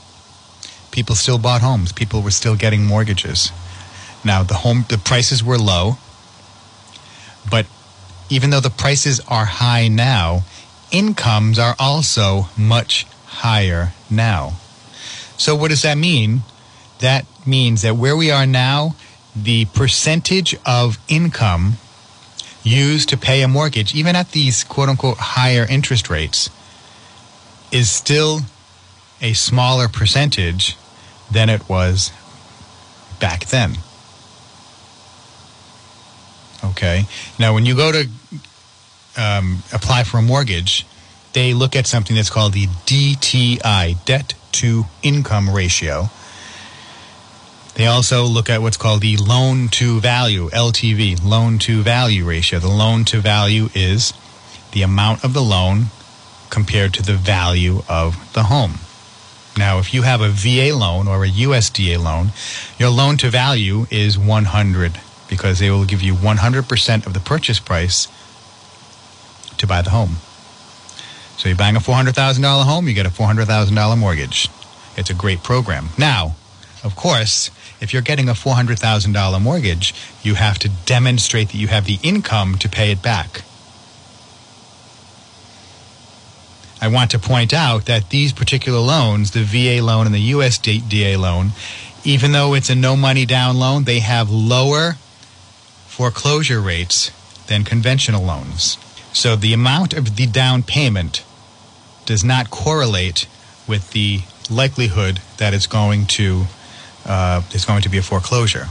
People 0.91 1.15
still 1.15 1.37
bought 1.37 1.61
homes. 1.61 1.91
People 1.91 2.21
were 2.21 2.31
still 2.31 2.55
getting 2.55 2.85
mortgages. 2.85 3.51
Now 4.23 4.43
the 4.43 4.53
home, 4.53 4.85
the 4.87 4.97
prices 4.97 5.43
were 5.43 5.57
low, 5.57 5.97
but 7.51 7.65
even 8.29 8.49
though 8.49 8.61
the 8.61 8.69
prices 8.69 9.19
are 9.27 9.43
high 9.45 9.89
now, 9.89 10.43
incomes 10.93 11.59
are 11.59 11.75
also 11.77 12.47
much 12.55 13.05
higher 13.25 13.91
now. 14.09 14.53
So 15.37 15.55
what 15.55 15.69
does 15.69 15.81
that 15.81 15.97
mean? 15.97 16.43
That 16.99 17.25
means 17.45 17.81
that 17.81 17.97
where 17.97 18.15
we 18.15 18.31
are 18.31 18.45
now, 18.45 18.95
the 19.35 19.65
percentage 19.65 20.55
of 20.65 20.97
income 21.09 21.73
used 22.63 23.09
to 23.09 23.17
pay 23.17 23.41
a 23.41 23.47
mortgage, 23.47 23.93
even 23.93 24.15
at 24.15 24.31
these 24.31 24.63
quote 24.63 24.87
unquote 24.87 25.17
higher 25.17 25.65
interest 25.69 26.09
rates, 26.09 26.49
is 27.71 27.91
still 27.91 28.41
a 29.21 29.33
smaller 29.33 29.87
percentage 29.87 30.77
than 31.29 31.49
it 31.49 31.67
was 31.67 32.11
back 33.19 33.47
then. 33.47 33.73
Okay. 36.63 37.05
Now, 37.37 37.53
when 37.53 37.65
you 37.65 37.75
go 37.75 37.91
to 37.91 38.07
um, 39.17 39.63
apply 39.71 40.03
for 40.03 40.17
a 40.17 40.21
mortgage, 40.21 40.85
they 41.33 41.53
look 41.53 41.75
at 41.75 41.87
something 41.87 42.15
that's 42.15 42.29
called 42.29 42.53
the 42.53 42.67
DTI, 42.85 44.03
debt 44.05 44.33
to 44.53 44.85
income 45.01 45.49
ratio. 45.49 46.09
They 47.75 47.87
also 47.87 48.25
look 48.25 48.49
at 48.49 48.61
what's 48.61 48.77
called 48.77 49.01
the 49.01 49.17
loan 49.17 49.67
to 49.69 49.99
value, 49.99 50.49
LTV, 50.49 51.23
loan 51.23 51.57
to 51.59 51.81
value 51.81 52.23
ratio. 52.23 52.59
The 52.59 52.67
loan 52.67 53.03
to 53.05 53.19
value 53.19 53.69
is 53.73 54.13
the 54.73 54.83
amount 54.83 55.23
of 55.23 55.33
the 55.33 55.41
loan 55.41 55.85
compared 56.51 56.93
to 56.93 57.01
the 57.01 57.13
value 57.13 57.81
of 57.89 58.31
the 58.33 58.43
home. 58.43 58.75
Now, 59.57 59.79
if 59.79 59.93
you 59.93 60.03
have 60.03 60.21
a 60.21 60.29
VA 60.29 60.75
loan 60.75 61.07
or 61.07 61.23
a 61.23 61.29
USDA 61.29 62.03
loan, 62.03 62.31
your 62.77 62.89
loan 62.89 63.17
to 63.17 63.29
value 63.29 63.87
is 63.89 64.17
100 64.17 64.99
because 65.27 65.57
they 65.59 65.71
will 65.71 65.85
give 65.85 66.01
you 66.01 66.13
100% 66.13 67.05
of 67.07 67.13
the 67.13 67.19
purchase 67.19 67.59
price 67.59 68.07
to 69.57 69.67
buy 69.67 69.81
the 69.81 69.89
home. 69.89 70.17
So 71.37 71.49
you're 71.49 71.57
buying 71.57 71.75
a 71.75 71.79
$400,000 71.79 72.63
home, 72.63 72.87
you 72.87 72.93
get 72.93 73.05
a 73.05 73.09
$400,000 73.09 73.97
mortgage. 73.97 74.49
It's 74.95 75.09
a 75.09 75.13
great 75.13 75.43
program. 75.43 75.89
Now, 75.97 76.35
of 76.83 76.95
course, 76.95 77.49
if 77.81 77.93
you're 77.93 78.01
getting 78.01 78.29
a 78.29 78.33
$400,000 78.33 79.41
mortgage, 79.41 79.93
you 80.21 80.35
have 80.35 80.59
to 80.59 80.69
demonstrate 80.85 81.49
that 81.49 81.57
you 81.57 81.67
have 81.67 81.85
the 81.85 81.99
income 82.03 82.57
to 82.59 82.69
pay 82.69 82.91
it 82.91 83.01
back. 83.01 83.41
I 86.81 86.89
want 86.89 87.11
to 87.11 87.19
point 87.19 87.53
out 87.53 87.85
that 87.85 88.09
these 88.09 88.33
particular 88.33 88.79
loans, 88.79 89.31
the 89.31 89.43
VA 89.43 89.81
loan 89.81 90.05
and 90.05 90.13
the 90.13 90.31
USDA 90.31 91.17
loan, 91.17 91.51
even 92.03 92.33
though 92.33 92.53
it's 92.53 92.69
a 92.69 92.75
no 92.75 92.97
money 92.97 93.25
down 93.25 93.57
loan, 93.57 93.85
they 93.85 93.99
have 93.99 94.29
lower 94.29 94.97
foreclosure 95.87 96.59
rates 96.59 97.11
than 97.47 97.63
conventional 97.63 98.23
loans. 98.23 98.77
So 99.13 99.35
the 99.35 99.53
amount 99.53 99.93
of 99.93 100.15
the 100.15 100.25
down 100.25 100.63
payment 100.63 101.23
does 102.05 102.23
not 102.23 102.49
correlate 102.49 103.27
with 103.67 103.91
the 103.91 104.21
likelihood 104.49 105.21
that 105.37 105.53
it's 105.53 105.67
going 105.67 106.05
to 106.05 106.45
uh, 107.05 107.41
there's 107.51 107.65
going 107.65 107.81
to 107.81 107.89
be 107.89 107.97
a 107.97 108.01
foreclosure. 108.01 108.67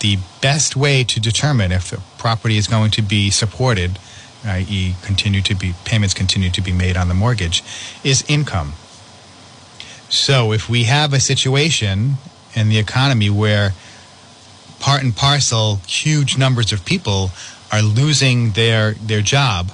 The 0.00 0.18
best 0.40 0.76
way 0.76 1.04
to 1.04 1.20
determine 1.20 1.72
if 1.72 1.90
the 1.90 2.00
property 2.18 2.56
is 2.56 2.68
going 2.68 2.92
to 2.92 3.02
be 3.02 3.30
supported, 3.30 3.98
i.e., 4.44 4.94
continue 5.02 5.40
to 5.42 5.54
be 5.54 5.74
payments 5.84 6.14
continue 6.14 6.50
to 6.50 6.60
be 6.60 6.72
made 6.72 6.96
on 6.96 7.08
the 7.08 7.14
mortgage, 7.14 7.62
is 8.04 8.24
income. 8.28 8.74
So 10.08 10.52
if 10.52 10.68
we 10.68 10.84
have 10.84 11.12
a 11.12 11.20
situation 11.20 12.14
in 12.54 12.68
the 12.68 12.78
economy 12.78 13.28
where 13.28 13.72
part 14.78 15.02
and 15.02 15.16
parcel 15.16 15.80
huge 15.86 16.38
numbers 16.38 16.72
of 16.72 16.84
people 16.84 17.30
are 17.72 17.82
losing 17.82 18.52
their 18.52 18.92
their 18.92 19.22
job, 19.22 19.72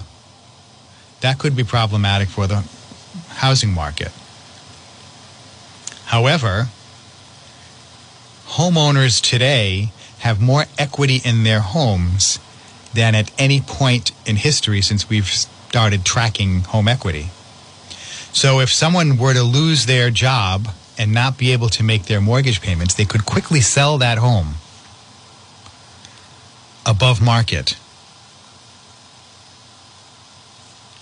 that 1.21 1.39
could 1.39 1.55
be 1.55 1.65
problematic 1.65 2.29
for 2.29 2.47
the 2.47 2.65
housing 3.29 3.73
market. 3.73 4.13
However, 6.07 6.69
homeowners 8.47 9.21
today 9.21 9.93
have 10.19 10.41
more 10.41 10.67
equity 10.79 11.21
in 11.25 11.43
their 11.43 11.61
homes 11.61 12.39
than 12.95 13.15
at 13.15 13.31
any 13.39 13.61
point 13.61 14.13
in 14.27 14.37
history 14.37 14.83
since 14.83 15.09
we've 15.09 15.27
started 15.27 16.05
tracking 16.05 16.61
home 16.61 16.87
equity. 16.87 17.31
So 18.33 18.61
if 18.61 18.73
someone 18.73 19.17
were 19.17 19.35
to 19.35 19.43
lose 19.43 19.87
their 19.87 20.11
job 20.11 20.69
and 20.99 21.13
not 21.13 21.39
be 21.39 21.53
able 21.53 21.69
to 21.71 21.83
make 21.83 22.05
their 22.05 22.21
mortgage 22.21 22.61
payments, 22.61 22.95
they 22.95 23.05
could 23.05 23.25
quickly 23.25 23.61
sell 23.61 23.99
that 23.99 24.19
home 24.19 24.55
above 26.85 27.23
market 27.23 27.77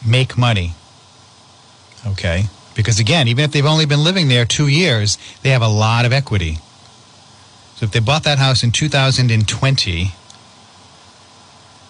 make 0.07 0.39
money. 0.39 0.75
Okay? 2.07 2.45
Because 2.75 2.99
again, 2.99 3.29
even 3.29 3.45
if 3.45 3.53
they've 3.53 3.67
only 3.67 3.87
been 3.87 4.03
living 4.03 4.29
there 4.29 4.45
two 4.45 4.69
years, 4.69 5.19
they 5.43 5.51
have 5.51 5.63
a 5.63 5.69
lot 5.69 6.05
of 6.05 6.13
equity. 6.13 6.59
So 7.77 7.85
if 7.85 7.93
they 7.93 8.01
bought 8.01 8.25
that 8.25 8.39
house 8.39 8.63
in 8.63 8.73
2020 8.73 10.13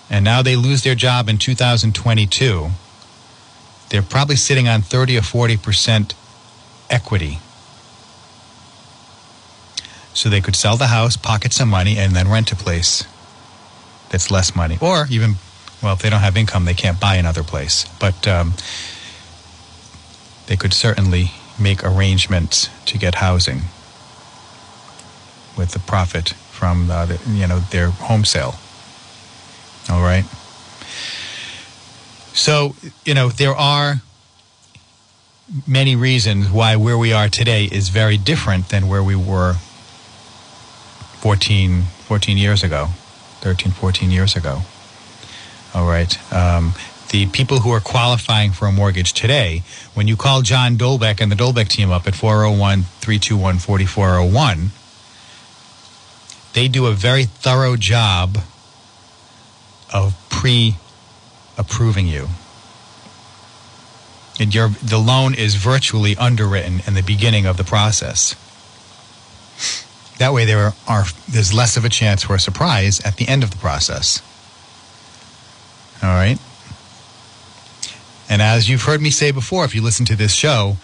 and 0.09 0.25
now 0.25 0.43
they 0.43 0.57
lose 0.57 0.83
their 0.83 0.95
job 0.95 1.29
in 1.29 1.39
2022, 1.39 2.71
they're 3.89 4.03
probably 4.03 4.37
sitting 4.37 4.69
on 4.69 4.83
30 4.83 5.19
or 5.19 5.21
40% 5.21 6.15
equity. 6.89 7.39
So 10.13 10.29
they 10.29 10.41
could 10.41 10.57
sell 10.57 10.77
the 10.77 10.89
house, 10.89 11.17
pocket 11.17 11.53
some 11.53 11.69
money, 11.69 11.97
and 11.99 12.15
then 12.15 12.29
rent 12.29 12.53
a 12.53 12.57
place 12.57 13.05
that's 14.11 14.31
less 14.31 14.55
money. 14.55 14.79
Or 14.81 15.07
even, 15.11 15.37
well, 15.83 15.95
if 15.95 16.03
they 16.03 16.11
don't 16.11 16.21
have 16.21 16.37
income, 16.37 16.65
they 16.65 16.75
can't 16.75 17.01
buy 17.01 17.17
another 17.17 17.43
place. 17.43 17.87
But 17.99 18.29
um, 18.29 18.55
they 20.47 20.57
could 20.57 20.75
certainly 20.75 21.33
make 21.59 21.85
arrangements 21.85 22.69
to 22.87 22.99
get 22.99 23.17
housing 23.17 23.63
with 25.57 25.73
the 25.73 25.79
profit 25.79 26.31
from 26.31 26.91
uh, 26.91 27.07
the, 27.07 27.21
you 27.31 27.47
know 27.47 27.59
their 27.59 27.91
home 27.91 28.25
sale. 28.25 28.57
All 29.89 30.03
right. 30.03 30.25
So 32.33 32.75
you 33.05 33.15
know 33.15 33.29
there 33.29 33.55
are 33.55 34.03
many 35.67 35.97
reasons 35.97 36.51
why 36.51 36.77
where 36.77 36.99
we 36.99 37.13
are 37.13 37.29
today 37.29 37.65
is 37.65 37.89
very 37.89 38.17
different 38.17 38.69
than 38.69 38.89
where 38.89 39.03
we 39.03 39.17
were 39.17 39.55
14, 41.21 41.83
14 41.83 42.39
years 42.39 42.63
ago, 42.63 42.89
13, 43.41 43.73
14 43.73 44.11
years 44.11 44.37
ago. 44.37 44.63
All 45.75 45.87
right. 45.87 46.33
Um, 46.33 46.75
the 47.11 47.27
people 47.27 47.61
who 47.61 47.71
are 47.71 47.81
qualifying 47.81 48.53
for 48.53 48.67
a 48.67 48.73
mortgage 48.73 49.13
today, 49.13 49.63
when 49.95 50.09
you 50.09 50.17
call 50.17 50.43
John 50.43 50.77
Dolbeck 50.77 51.21
and 51.21 51.31
the 51.31 51.37
Dolbeck 51.37 51.69
team 51.69 51.91
up 51.91 52.07
at 52.07 52.15
401 52.15 52.83
321 52.83 53.59
4401, 53.59 54.71
they 56.53 56.69
do 56.69 56.87
a 56.87 56.93
very 56.93 57.25
thorough 57.25 57.77
job 57.77 58.39
of 59.93 60.15
pre 60.31 60.77
approving 61.59 62.07
you. 62.07 62.29
And 64.39 64.55
your, 64.55 64.69
the 64.69 64.99
loan 64.99 65.35
is 65.35 65.57
virtually 65.57 66.17
underwritten 66.17 66.81
in 66.87 66.95
the 66.95 67.03
beginning 67.03 67.45
of 67.45 67.57
the 67.57 67.65
process. 67.65 68.35
That 70.19 70.33
way, 70.33 70.45
there 70.45 70.75
are 70.87 71.05
there's 71.29 71.53
less 71.53 71.77
of 71.77 71.85
a 71.85 71.89
chance 71.89 72.25
for 72.25 72.35
a 72.35 72.41
surprise 72.41 73.01
at 73.01 73.17
the 73.17 73.27
end 73.29 73.43
of 73.43 73.51
the 73.51 73.57
process. 73.57 74.23
All 76.03 76.09
right. 76.09 76.39
And 78.29 78.41
as 78.41 78.69
you've 78.69 78.83
heard 78.83 79.03
me 79.03 79.11
say 79.11 79.33
before, 79.33 79.65
if 79.65 79.75
you 79.75 79.83
listen 79.83 80.07
to 80.07 80.17
this 80.17 80.33
show, 80.33 80.77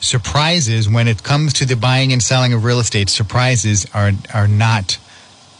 surprises 0.00 0.88
when 0.88 1.08
it 1.08 1.22
comes 1.22 1.52
to 1.54 1.66
the 1.66 1.76
buying 1.76 2.12
and 2.12 2.22
selling 2.22 2.52
of 2.52 2.64
real 2.64 2.80
estate, 2.80 3.08
surprises 3.08 3.86
are 3.94 4.12
are 4.32 4.48
not 4.48 4.98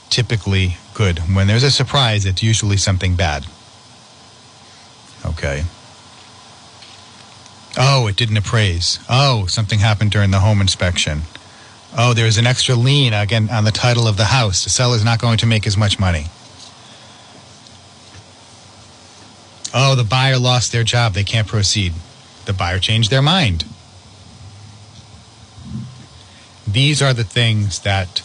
typically 0.09 0.77
good. 0.95 1.19
When 1.19 1.47
there's 1.47 1.63
a 1.63 1.71
surprise, 1.71 2.25
it's 2.25 2.43
usually 2.43 2.77
something 2.79 3.17
bad. 3.17 3.47
Okay. 5.25 5.65
Oh, 7.79 8.07
it 8.07 8.17
didn't 8.17 8.39
appraise. 8.39 8.99
Oh, 9.09 9.47
something 9.47 9.81
happened 9.81 10.11
during 10.11 10.31
the 10.31 10.41
home 10.41 10.61
inspection. 10.61 11.23
Oh, 11.97 12.15
there's 12.15 12.39
an 12.39 12.47
extra 12.47 12.75
lien 12.75 13.13
again 13.13 13.49
on 13.51 13.65
the 13.65 13.71
title 13.71 14.09
of 14.09 14.17
the 14.17 14.25
house. 14.27 14.65
The 14.65 14.71
seller's 14.71 15.05
not 15.05 15.21
going 15.21 15.39
to 15.39 15.47
make 15.47 15.67
as 15.67 15.77
much 15.77 15.99
money. 15.99 16.27
Oh, 19.75 19.95
the 19.95 20.05
buyer 20.05 20.39
lost 20.39 20.73
their 20.73 20.85
job. 20.85 21.15
They 21.15 21.25
can't 21.25 21.47
proceed. 21.47 21.93
The 22.45 22.53
buyer 22.53 22.79
changed 22.79 23.11
their 23.11 23.23
mind. 23.23 23.65
These 26.67 27.02
are 27.02 27.13
the 27.13 27.25
things 27.25 27.81
that 27.81 28.23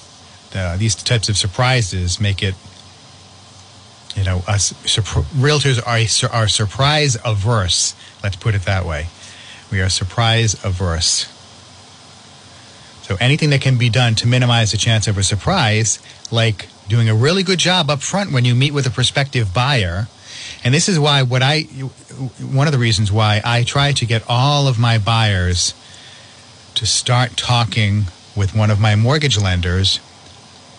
uh, 0.54 0.78
these 0.78 0.96
types 0.96 1.30
of 1.30 1.38
surprises 1.38 2.20
make 2.20 2.44
it. 2.44 2.56
You 4.16 4.24
know, 4.24 4.44
us 4.48 4.74
surp- 4.84 5.24
realtors 5.34 5.80
are 5.82 6.36
are 6.36 6.48
surprise 6.48 7.18
averse. 7.24 7.96
Let's 8.24 8.36
put 8.36 8.56
it 8.56 8.64
that 8.64 8.86
way. 8.86 9.08
We 9.72 9.80
are 9.80 9.90
surprise 9.90 10.54
averse. 10.66 11.28
So 13.04 13.16
anything 13.20 13.50
that 13.52 13.62
can 13.62 13.78
be 13.78 13.90
done 13.90 14.16
to 14.16 14.28
minimize 14.28 14.72
the 14.72 14.78
chance 14.78 15.08
of 15.08 15.18
a 15.18 15.24
surprise, 15.24 16.00
like 16.32 16.68
doing 16.88 17.10
a 17.10 17.16
really 17.16 17.44
good 17.44 17.60
job 17.60 17.90
up 17.90 18.02
front 18.02 18.32
when 18.32 18.44
you 18.44 18.54
meet 18.54 18.74
with 18.74 18.86
a 18.86 18.90
prospective 18.90 19.54
buyer. 19.54 20.08
And 20.64 20.74
this 20.74 20.88
is 20.88 21.00
why 21.00 21.24
what 21.24 21.42
I 21.42 21.62
one 21.62 22.68
of 22.68 22.74
the 22.74 22.80
reasons 22.80 23.12
why 23.12 23.42
I 23.44 23.64
try 23.64 23.94
to 23.94 24.06
get 24.06 24.24
all 24.28 24.68
of 24.68 24.78
my 24.78 24.98
buyers 24.98 25.74
to 26.76 26.86
start 26.86 27.36
talking 27.36 28.06
with 28.36 28.56
one 28.56 28.70
of 28.72 28.80
my 28.80 28.96
mortgage 28.96 29.40
lenders 29.40 30.00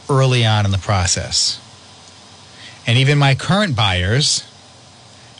early 0.08 0.44
on 0.44 0.64
in 0.64 0.70
the 0.70 0.78
process. 0.78 1.58
And 2.86 2.98
even 2.98 3.18
my 3.18 3.34
current 3.34 3.76
buyers, 3.76 4.44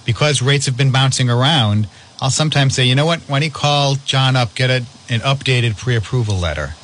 because 0.05 0.43
rates 0.43 0.67
have 0.67 0.77
been 0.77 0.93
bouncing 0.93 1.29
around, 1.31 1.89
I'll 2.21 2.31
sometimes 2.31 2.75
say, 2.75 2.85
you 2.85 2.95
know 2.95 3.07
what, 3.07 3.21
why 3.23 3.41
don't 3.41 3.47
you 3.47 3.53
call 3.53 3.97
John 4.05 4.37
up, 4.37 4.55
get 4.55 4.71
a, 4.71 4.85
an 5.09 5.21
updated 5.21 5.77
pre 5.77 5.97
approval 5.97 6.37
letter? 6.37 6.75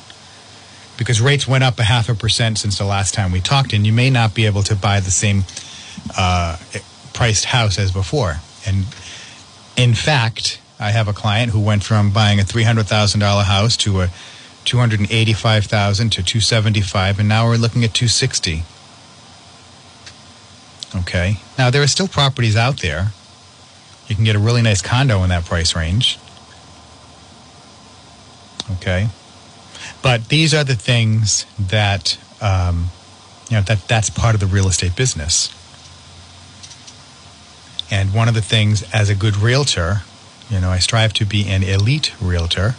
Because 0.97 1.21
rates 1.21 1.47
went 1.47 1.63
up 1.63 1.79
a 1.79 1.83
half 1.83 2.09
a 2.09 2.13
percent 2.13 2.57
since 2.57 2.77
the 2.77 2.83
last 2.83 3.13
time 3.13 3.31
we 3.31 3.39
talked, 3.39 3.71
and 3.71 3.85
you 3.85 3.93
may 3.93 4.09
not 4.09 4.33
be 4.33 4.45
able 4.45 4.63
to 4.63 4.75
buy 4.75 4.99
the 4.99 5.11
same 5.11 5.45
uh, 6.17 6.57
priced 7.19 7.43
house 7.43 7.77
as 7.77 7.91
before. 7.91 8.37
And 8.65 8.85
in 9.75 9.93
fact, 9.93 10.61
I 10.79 10.91
have 10.91 11.09
a 11.09 11.11
client 11.11 11.51
who 11.51 11.59
went 11.59 11.83
from 11.83 12.11
buying 12.13 12.39
a 12.39 12.43
$300,000 12.43 13.43
house 13.43 13.75
to 13.75 13.99
a 13.99 14.09
285,000 14.63 16.09
to 16.11 16.23
275 16.23 17.19
and 17.19 17.27
now 17.27 17.45
we're 17.45 17.57
looking 17.57 17.83
at 17.83 17.93
260. 17.93 18.63
Okay. 21.01 21.35
Now 21.57 21.69
there 21.69 21.81
are 21.81 21.87
still 21.87 22.07
properties 22.07 22.55
out 22.55 22.79
there. 22.79 23.11
You 24.07 24.15
can 24.15 24.23
get 24.23 24.37
a 24.37 24.39
really 24.39 24.61
nice 24.61 24.81
condo 24.81 25.21
in 25.23 25.27
that 25.27 25.43
price 25.43 25.75
range. 25.75 26.17
Okay. 28.77 29.09
But 30.01 30.29
these 30.29 30.53
are 30.53 30.63
the 30.63 30.75
things 30.75 31.45
that 31.59 32.17
um, 32.39 32.91
you 33.49 33.57
know 33.57 33.63
that 33.63 33.89
that's 33.89 34.09
part 34.09 34.35
of 34.35 34.39
the 34.39 34.47
real 34.47 34.69
estate 34.69 34.95
business. 34.95 35.53
And 37.91 38.13
one 38.13 38.27
of 38.27 38.33
the 38.33 38.41
things 38.41 38.83
as 38.93 39.09
a 39.09 39.15
good 39.15 39.35
realtor, 39.35 40.01
you 40.49 40.59
know, 40.59 40.69
I 40.69 40.79
strive 40.79 41.13
to 41.13 41.25
be 41.25 41.47
an 41.47 41.63
elite 41.63 42.13
realtor 42.21 42.75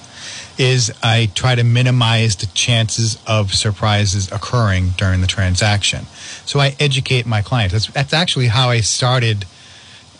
is 0.58 0.92
I 1.02 1.30
try 1.34 1.54
to 1.54 1.64
minimize 1.64 2.36
the 2.36 2.46
chances 2.46 3.18
of 3.26 3.54
surprises 3.54 4.30
occurring 4.30 4.90
during 4.90 5.20
the 5.20 5.26
transaction. 5.26 6.04
So 6.44 6.60
I 6.60 6.76
educate 6.78 7.26
my 7.26 7.40
clients. 7.40 7.72
That's, 7.72 7.86
that's 7.86 8.12
actually 8.12 8.48
how 8.48 8.68
I 8.68 8.80
started 8.80 9.46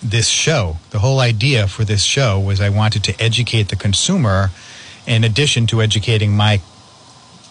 this 0.02 0.28
show. 0.28 0.78
The 0.90 1.00
whole 1.00 1.20
idea 1.20 1.68
for 1.68 1.84
this 1.84 2.02
show 2.02 2.40
was 2.40 2.60
I 2.60 2.70
wanted 2.70 3.04
to 3.04 3.22
educate 3.22 3.68
the 3.68 3.76
consumer 3.76 4.50
in 5.06 5.24
addition 5.24 5.66
to 5.68 5.82
educating 5.82 6.36
my 6.36 6.60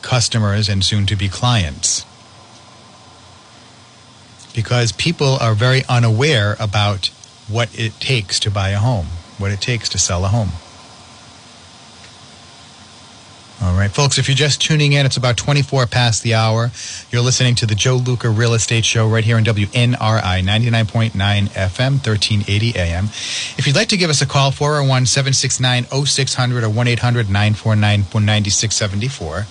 customers 0.01 0.67
and 0.67 0.83
soon 0.83 1.05
to 1.05 1.15
be 1.15 1.29
clients. 1.29 2.05
Because 4.55 4.91
people 4.91 5.37
are 5.39 5.53
very 5.53 5.83
unaware 5.87 6.55
about 6.59 7.11
what 7.49 7.69
it 7.77 7.93
takes 7.99 8.39
to 8.41 8.51
buy 8.51 8.69
a 8.69 8.77
home, 8.77 9.07
what 9.37 9.51
it 9.51 9.61
takes 9.61 9.89
to 9.89 9.97
sell 9.97 10.23
a 10.25 10.27
home. 10.29 10.51
All 13.61 13.75
right, 13.75 13.91
folks, 13.91 14.17
if 14.17 14.29
you're 14.29 14.37
just 14.37 14.61
tuning 14.61 14.93
in, 14.93 15.05
it's 15.05 15.17
about 15.17 15.35
24 15.35 15.85
past 15.87 16.23
the 16.23 16.33
hour. 16.33 16.71
You're 17.11 17.21
listening 17.21 17.55
to 17.55 17.65
the 17.65 17.75
Joe 17.75 17.97
Luca 17.97 18.29
Real 18.29 18.53
Estate 18.53 18.85
Show 18.85 19.05
right 19.05 19.23
here 19.23 19.35
on 19.35 19.43
WNRI 19.43 19.97
99.9 19.97 21.11
FM, 21.11 21.91
1380 21.91 22.77
AM. 22.77 23.05
If 23.57 23.67
you'd 23.67 23.75
like 23.75 23.89
to 23.89 23.97
give 23.97 24.09
us 24.09 24.21
a 24.21 24.25
call, 24.25 24.51
401 24.51 25.07
769 25.07 26.05
0600 26.05 26.63
or 26.63 26.69
1 26.69 26.87
800 26.87 27.29
949 27.29 27.99
9674. 27.99 29.45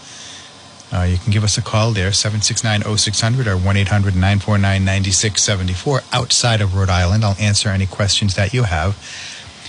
Uh, 0.90 1.03
you 1.03 1.18
can 1.18 1.33
give 1.33 1.44
us 1.44 1.59
a 1.59 1.62
call 1.62 1.92
there, 1.92 2.12
769 2.12 2.96
0600 2.96 3.46
or 3.46 3.57
1 3.57 3.77
800 3.77 4.14
949 4.14 4.85
9674 4.85 6.01
outside 6.12 6.61
of 6.61 6.74
Rhode 6.74 6.88
Island. 6.88 7.24
I'll 7.24 7.37
answer 7.38 7.68
any 7.68 7.87
questions 7.87 8.35
that 8.37 8.55
you 8.55 8.62
have. 8.62 8.96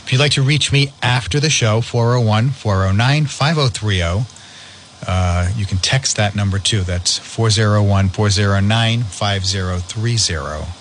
If 0.09 0.13
you'd 0.13 0.19
like 0.19 0.31
to 0.33 0.41
reach 0.41 0.71
me 0.71 0.93
after 1.01 1.39
the 1.39 1.49
show, 1.49 1.81
401 1.81 2.51
409 2.51 3.25
5030. 3.25 4.25
Uh, 5.07 5.49
you 5.55 5.65
can 5.65 5.77
text 5.77 6.17
that 6.17 6.35
number 6.35 6.57
too. 6.57 6.81
That's 6.81 7.17
401 7.17 8.09
409 8.09 9.03
5030. 9.03 10.79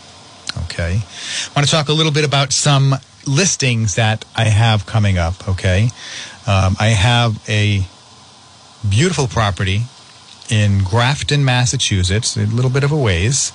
Okay. 0.64 1.00
I 1.02 1.52
want 1.54 1.66
to 1.66 1.70
talk 1.70 1.88
a 1.88 1.92
little 1.92 2.12
bit 2.12 2.24
about 2.24 2.52
some 2.52 2.94
listings 3.26 3.96
that 3.96 4.24
I 4.36 4.44
have 4.44 4.86
coming 4.86 5.18
up. 5.18 5.48
Okay. 5.48 5.90
Um, 6.46 6.76
I 6.80 6.88
have 6.88 7.42
a 7.48 7.86
beautiful 8.88 9.26
property 9.26 9.82
in 10.50 10.82
Grafton, 10.84 11.44
Massachusetts, 11.44 12.36
a 12.36 12.46
little 12.46 12.70
bit 12.70 12.84
of 12.84 12.92
a 12.92 12.96
ways. 12.96 13.52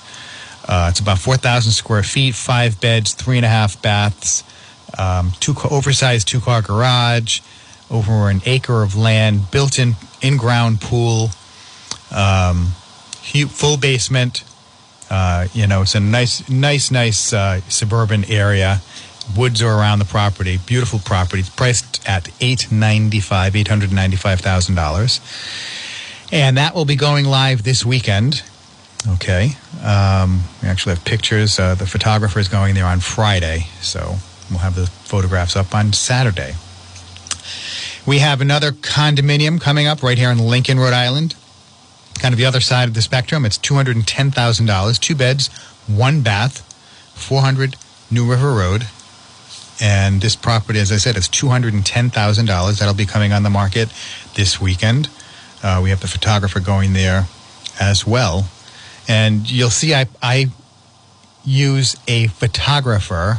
Uh, 0.66 0.88
it's 0.90 1.00
about 1.00 1.18
4,000 1.18 1.72
square 1.72 2.02
feet, 2.02 2.34
five 2.34 2.80
beds, 2.80 3.12
three 3.14 3.36
and 3.36 3.44
a 3.44 3.48
half 3.48 3.80
baths. 3.82 4.42
um, 4.98 5.32
two 5.40 5.54
oversized 5.70 6.28
two 6.28 6.40
car 6.40 6.62
garage, 6.62 7.40
over 7.90 8.30
an 8.30 8.40
acre 8.46 8.82
of 8.82 8.96
land, 8.96 9.50
built 9.50 9.78
in 9.78 9.94
in 10.22 10.36
ground 10.36 10.80
pool, 10.80 11.30
um, 12.14 12.68
full 13.48 13.76
basement. 13.76 14.44
Uh, 15.10 15.46
you 15.52 15.66
know, 15.66 15.82
it's 15.82 15.94
a 15.94 16.00
nice, 16.00 16.48
nice, 16.48 16.90
nice 16.90 17.32
uh, 17.32 17.60
suburban 17.68 18.24
area. 18.24 18.80
Woods 19.36 19.62
are 19.62 19.78
around 19.78 19.98
the 19.98 20.04
property. 20.04 20.58
Beautiful 20.66 20.98
property. 20.98 21.40
It's 21.40 21.50
priced 21.50 22.06
at 22.08 22.28
eight 22.40 22.70
ninety 22.72 23.20
five, 23.20 23.56
eight 23.56 23.68
hundred 23.68 23.92
ninety 23.92 24.16
five 24.16 24.40
thousand 24.40 24.74
dollars, 24.76 25.20
and 26.32 26.56
that 26.56 26.74
will 26.74 26.84
be 26.84 26.96
going 26.96 27.24
live 27.24 27.62
this 27.62 27.84
weekend. 27.84 28.42
Okay, 29.06 29.50
um, 29.84 30.44
we 30.62 30.68
actually 30.68 30.94
have 30.94 31.04
pictures. 31.04 31.58
Uh, 31.58 31.74
the 31.74 31.86
photographer 31.86 32.38
is 32.38 32.48
going 32.48 32.74
there 32.74 32.86
on 32.86 33.00
Friday, 33.00 33.66
so 33.80 34.16
we'll 34.50 34.60
have 34.60 34.74
the 34.74 34.86
photographs 34.86 35.56
up 35.56 35.74
on 35.74 35.92
Saturday. 35.92 36.54
We 38.06 38.18
have 38.18 38.40
another 38.40 38.72
condominium 38.72 39.60
coming 39.60 39.86
up 39.86 40.02
right 40.02 40.18
here 40.18 40.30
in 40.30 40.38
Lincoln, 40.38 40.78
Rhode 40.78 40.92
Island. 40.94 41.34
Kind 42.18 42.32
of 42.32 42.38
the 42.38 42.46
other 42.46 42.60
side 42.60 42.88
of 42.88 42.94
the 42.94 43.02
spectrum. 43.02 43.44
It's 43.44 43.58
two 43.58 43.74
hundred 43.74 43.96
and 43.96 44.06
ten 44.06 44.30
thousand 44.30 44.66
dollars, 44.66 44.98
two 44.98 45.14
beds, 45.14 45.48
one 45.86 46.22
bath, 46.22 46.62
four 47.14 47.40
hundred 47.42 47.76
New 48.10 48.28
River 48.28 48.52
Road. 48.52 48.86
And 49.80 50.20
this 50.20 50.36
property, 50.36 50.78
as 50.78 50.92
I 50.92 50.98
said, 50.98 51.16
is 51.16 51.28
two 51.28 51.48
hundred 51.48 51.74
and 51.74 51.84
ten 51.84 52.08
thousand 52.08 52.46
dollars. 52.46 52.78
That'll 52.78 52.94
be 52.94 53.06
coming 53.06 53.32
on 53.32 53.42
the 53.42 53.50
market 53.50 53.92
this 54.34 54.60
weekend. 54.60 55.10
Uh, 55.64 55.80
we 55.82 55.90
have 55.90 56.00
the 56.00 56.06
photographer 56.06 56.60
going 56.60 56.92
there 56.92 57.26
as 57.80 58.06
well, 58.06 58.46
and 59.08 59.50
you'll 59.50 59.70
see 59.70 59.94
I 59.94 60.06
I 60.22 60.50
use 61.44 61.96
a 62.06 62.28
photographer, 62.28 63.38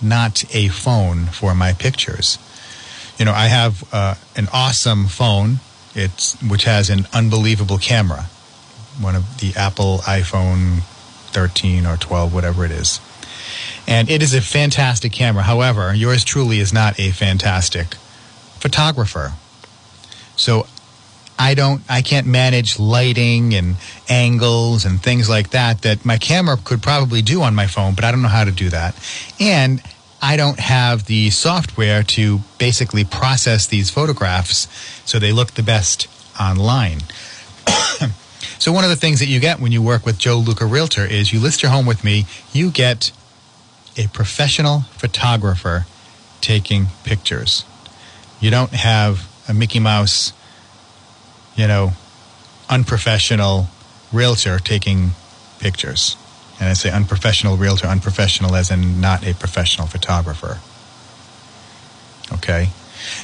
not 0.00 0.44
a 0.54 0.68
phone, 0.68 1.26
for 1.26 1.54
my 1.54 1.72
pictures 1.72 2.38
you 3.22 3.26
know, 3.26 3.32
I 3.32 3.46
have 3.46 3.84
uh, 3.92 4.14
an 4.34 4.48
awesome 4.52 5.06
phone. 5.06 5.60
It's 5.94 6.40
which 6.42 6.64
has 6.64 6.90
an 6.90 7.06
unbelievable 7.12 7.78
camera, 7.78 8.22
one 8.98 9.14
of 9.14 9.38
the 9.38 9.52
Apple 9.54 9.98
iPhone 9.98 10.80
13 11.30 11.86
or 11.86 11.96
12, 11.96 12.34
whatever 12.34 12.64
it 12.64 12.72
is, 12.72 13.00
and 13.86 14.10
it 14.10 14.22
is 14.22 14.34
a 14.34 14.40
fantastic 14.40 15.12
camera. 15.12 15.42
However, 15.44 15.94
yours 15.94 16.24
truly 16.24 16.58
is 16.58 16.72
not 16.72 16.98
a 16.98 17.12
fantastic 17.12 17.94
photographer. 18.58 19.34
So 20.34 20.66
I 21.38 21.54
don't, 21.54 21.82
I 21.88 22.02
can't 22.02 22.26
manage 22.26 22.78
lighting 22.78 23.54
and 23.54 23.76
angles 24.08 24.84
and 24.84 25.02
things 25.02 25.28
like 25.28 25.50
that 25.50 25.82
that 25.82 26.04
my 26.04 26.18
camera 26.18 26.56
could 26.62 26.82
probably 26.82 27.22
do 27.22 27.42
on 27.42 27.54
my 27.54 27.66
phone, 27.66 27.94
but 27.94 28.04
I 28.04 28.10
don't 28.10 28.22
know 28.22 28.28
how 28.28 28.44
to 28.44 28.52
do 28.52 28.70
that. 28.70 28.94
And 29.40 29.82
I 30.20 30.36
don't 30.36 30.60
have 30.60 31.06
the 31.06 31.30
software 31.30 32.04
to 32.04 32.40
basically 32.58 33.04
process 33.04 33.66
these 33.66 33.90
photographs 33.90 34.68
so 35.04 35.18
they 35.18 35.32
look 35.32 35.52
the 35.52 35.64
best 35.64 36.06
online. 36.40 37.00
so 38.58 38.70
one 38.70 38.84
of 38.84 38.90
the 38.90 38.96
things 38.96 39.18
that 39.18 39.26
you 39.26 39.40
get 39.40 39.58
when 39.58 39.72
you 39.72 39.82
work 39.82 40.06
with 40.06 40.18
Joe 40.18 40.36
Luca 40.36 40.64
Realtor 40.64 41.04
is 41.04 41.32
you 41.32 41.40
list 41.40 41.62
your 41.62 41.72
home 41.72 41.86
with 41.86 42.04
me, 42.04 42.26
you 42.52 42.70
get 42.70 43.10
a 43.96 44.06
professional 44.08 44.82
photographer 44.96 45.86
taking 46.40 46.86
pictures. 47.04 47.64
You 48.40 48.50
don't 48.50 48.72
have 48.72 49.28
a 49.48 49.54
Mickey 49.54 49.80
Mouse, 49.80 50.32
you 51.56 51.66
know, 51.66 51.92
unprofessional 52.68 53.68
realtor 54.12 54.58
taking 54.58 55.10
pictures. 55.58 56.16
And 56.60 56.68
I 56.68 56.74
say 56.74 56.90
unprofessional 56.90 57.56
realtor, 57.56 57.86
unprofessional 57.86 58.54
as 58.54 58.70
in 58.70 59.00
not 59.00 59.26
a 59.26 59.34
professional 59.34 59.86
photographer. 59.86 60.58
Okay. 62.32 62.68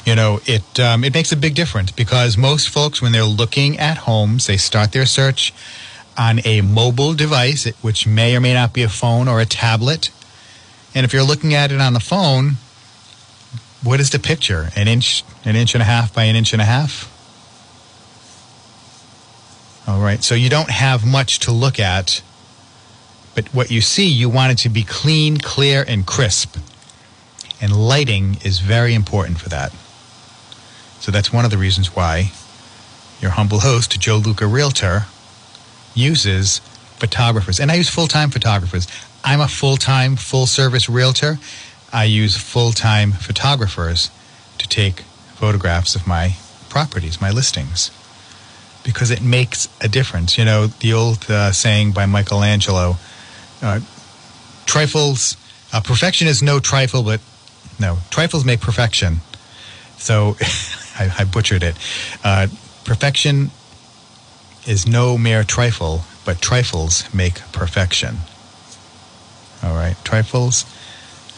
You 0.05 0.15
know, 0.15 0.41
it 0.45 0.79
um, 0.79 1.03
it 1.03 1.13
makes 1.13 1.31
a 1.31 1.37
big 1.37 1.55
difference 1.55 1.91
because 1.91 2.37
most 2.37 2.69
folks, 2.69 3.01
when 3.01 3.11
they're 3.11 3.23
looking 3.23 3.79
at 3.79 3.99
homes, 3.99 4.47
they 4.47 4.57
start 4.57 4.91
their 4.91 5.05
search 5.05 5.53
on 6.17 6.41
a 6.45 6.59
mobile 6.61 7.13
device, 7.13 7.65
which 7.81 8.05
may 8.05 8.35
or 8.35 8.41
may 8.41 8.53
not 8.53 8.73
be 8.73 8.83
a 8.83 8.89
phone 8.89 9.27
or 9.27 9.39
a 9.39 9.45
tablet. 9.45 10.11
And 10.93 11.05
if 11.05 11.13
you're 11.13 11.23
looking 11.23 11.53
at 11.53 11.71
it 11.71 11.79
on 11.79 11.93
the 11.93 12.01
phone, 12.01 12.57
what 13.83 14.01
is 14.01 14.09
the 14.09 14.19
picture? 14.19 14.69
An 14.75 14.87
inch, 14.87 15.23
an 15.45 15.55
inch 15.55 15.75
and 15.75 15.81
a 15.81 15.85
half 15.85 16.13
by 16.13 16.23
an 16.23 16.35
inch 16.35 16.51
and 16.51 16.61
a 16.61 16.65
half. 16.65 17.09
All 19.89 19.99
right, 19.99 20.23
so 20.23 20.35
you 20.35 20.49
don't 20.49 20.69
have 20.69 21.03
much 21.03 21.39
to 21.39 21.51
look 21.51 21.79
at, 21.79 22.21
but 23.33 23.51
what 23.55 23.71
you 23.71 23.81
see, 23.81 24.07
you 24.07 24.29
want 24.29 24.51
it 24.51 24.59
to 24.59 24.69
be 24.69 24.83
clean, 24.83 25.39
clear, 25.39 25.83
and 25.87 26.05
crisp. 26.05 26.57
And 27.59 27.75
lighting 27.75 28.37
is 28.45 28.59
very 28.59 28.93
important 28.93 29.39
for 29.39 29.49
that. 29.49 29.73
So 30.99 31.11
that's 31.11 31.33
one 31.33 31.43
of 31.43 31.49
the 31.49 31.57
reasons 31.57 31.95
why 31.95 32.31
your 33.19 33.31
humble 33.31 33.61
host, 33.61 33.99
Joe 33.99 34.17
Luca 34.17 34.45
Realtor, 34.45 35.05
uses 35.95 36.59
photographers. 36.99 37.59
And 37.59 37.71
I 37.71 37.73
use 37.73 37.89
full 37.89 38.07
time 38.07 38.29
photographers. 38.29 38.87
I'm 39.23 39.41
a 39.41 39.47
full 39.47 39.77
time, 39.77 40.17
full 40.17 40.45
service 40.45 40.87
realtor. 40.87 41.39
I 41.91 42.03
use 42.03 42.37
full 42.37 42.73
time 42.73 43.11
photographers 43.11 44.11
to 44.59 44.67
take 44.67 45.01
photographs 45.33 45.95
of 45.95 46.05
my 46.05 46.35
properties, 46.69 47.19
my 47.19 47.31
listings, 47.31 47.89
because 48.89 49.11
it 49.11 49.21
makes 49.21 49.69
a 49.81 49.87
difference. 49.87 50.35
You 50.35 50.45
know, 50.45 50.65
the 50.65 50.93
old 50.93 51.29
uh, 51.29 51.51
saying 51.51 51.91
by 51.91 52.07
Michelangelo 52.07 52.95
uh, 53.61 53.81
trifles, 54.65 55.37
uh, 55.71 55.79
perfection 55.79 56.27
is 56.27 56.41
no 56.41 56.59
trifle, 56.59 57.03
but 57.03 57.21
no, 57.79 57.99
trifles 58.09 58.43
make 58.43 58.61
perfection. 58.61 59.17
So 59.97 60.37
I, 60.99 61.13
I 61.19 61.23
butchered 61.25 61.61
it. 61.61 61.75
Uh, 62.23 62.47
perfection 62.83 63.51
is 64.65 64.87
no 64.87 65.19
mere 65.19 65.43
trifle, 65.43 66.01
but 66.25 66.41
trifles 66.41 67.13
make 67.13 67.35
perfection. 67.51 68.17
All 69.61 69.75
right, 69.75 69.97
trifles 70.03 70.65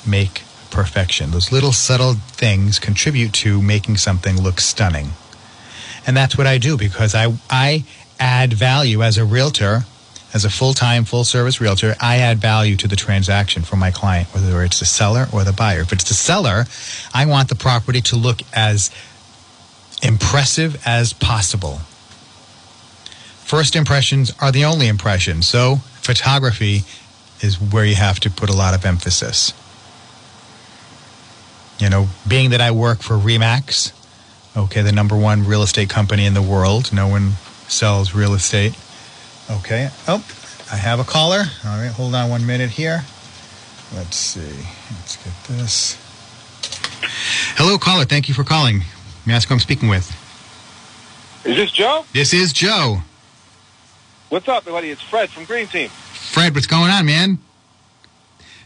make 0.07 0.43
perfection. 0.69 1.31
Those 1.31 1.51
little 1.51 1.73
subtle 1.73 2.13
things 2.13 2.79
contribute 2.79 3.33
to 3.33 3.61
making 3.61 3.97
something 3.97 4.41
look 4.41 4.61
stunning. 4.61 5.11
And 6.05 6.17
that's 6.17 6.37
what 6.37 6.47
I 6.47 6.57
do 6.57 6.77
because 6.77 7.13
I, 7.15 7.33
I 7.49 7.83
add 8.19 8.53
value 8.53 9.03
as 9.03 9.17
a 9.17 9.25
realtor, 9.25 9.81
as 10.33 10.45
a 10.45 10.49
full 10.49 10.73
time, 10.73 11.05
full 11.05 11.23
service 11.23 11.61
realtor. 11.61 11.95
I 11.99 12.17
add 12.17 12.39
value 12.39 12.75
to 12.77 12.87
the 12.87 12.95
transaction 12.95 13.63
for 13.63 13.75
my 13.75 13.91
client, 13.91 14.29
whether 14.33 14.63
it's 14.63 14.79
the 14.79 14.85
seller 14.85 15.27
or 15.31 15.43
the 15.43 15.53
buyer. 15.53 15.81
If 15.81 15.91
it's 15.91 16.07
the 16.07 16.13
seller, 16.13 16.65
I 17.13 17.25
want 17.25 17.49
the 17.49 17.55
property 17.55 18.01
to 18.01 18.15
look 18.15 18.41
as 18.53 18.89
impressive 20.01 20.81
as 20.87 21.13
possible. 21.13 21.81
First 23.43 23.75
impressions 23.75 24.33
are 24.39 24.51
the 24.51 24.65
only 24.65 24.87
impression. 24.87 25.41
so 25.41 25.77
photography 26.01 26.83
is 27.41 27.59
where 27.59 27.85
you 27.85 27.95
have 27.95 28.19
to 28.19 28.29
put 28.29 28.49
a 28.49 28.53
lot 28.53 28.73
of 28.73 28.85
emphasis. 28.85 29.53
You 31.79 31.89
know, 31.89 32.07
being 32.27 32.51
that 32.51 32.61
I 32.61 32.71
work 32.71 33.01
for 33.01 33.15
Remax, 33.15 33.91
okay, 34.55 34.81
the 34.81 34.91
number 34.91 35.15
one 35.15 35.45
real 35.45 35.63
estate 35.63 35.89
company 35.89 36.25
in 36.25 36.33
the 36.33 36.41
world, 36.41 36.91
no 36.93 37.07
one 37.07 37.31
sells 37.67 38.13
real 38.13 38.33
estate. 38.33 38.77
Okay, 39.49 39.89
oh, 40.07 40.25
I 40.71 40.75
have 40.75 40.99
a 40.99 41.03
caller. 41.03 41.43
All 41.65 41.77
right, 41.77 41.91
hold 41.91 42.15
on 42.15 42.29
one 42.29 42.45
minute 42.45 42.69
here. 42.69 43.03
Let's 43.93 44.15
see. 44.15 44.65
Let's 44.91 45.17
get 45.17 45.57
this. 45.57 45.97
Hello, 47.57 47.77
caller. 47.77 48.05
Thank 48.05 48.29
you 48.29 48.33
for 48.33 48.43
calling. 48.43 48.83
May 49.25 49.33
I 49.33 49.35
ask 49.35 49.47
who 49.47 49.53
I'm 49.53 49.59
speaking 49.59 49.89
with? 49.89 50.09
Is 51.43 51.57
this 51.57 51.71
Joe? 51.71 52.05
This 52.13 52.33
is 52.33 52.53
Joe. 52.53 53.01
What's 54.29 54.47
up, 54.47 54.63
buddy? 54.63 54.91
It's 54.91 55.01
Fred 55.01 55.29
from 55.29 55.43
Green 55.45 55.67
Team. 55.67 55.89
Fred, 55.89 56.55
what's 56.55 56.67
going 56.67 56.89
on, 56.89 57.05
man? 57.05 57.39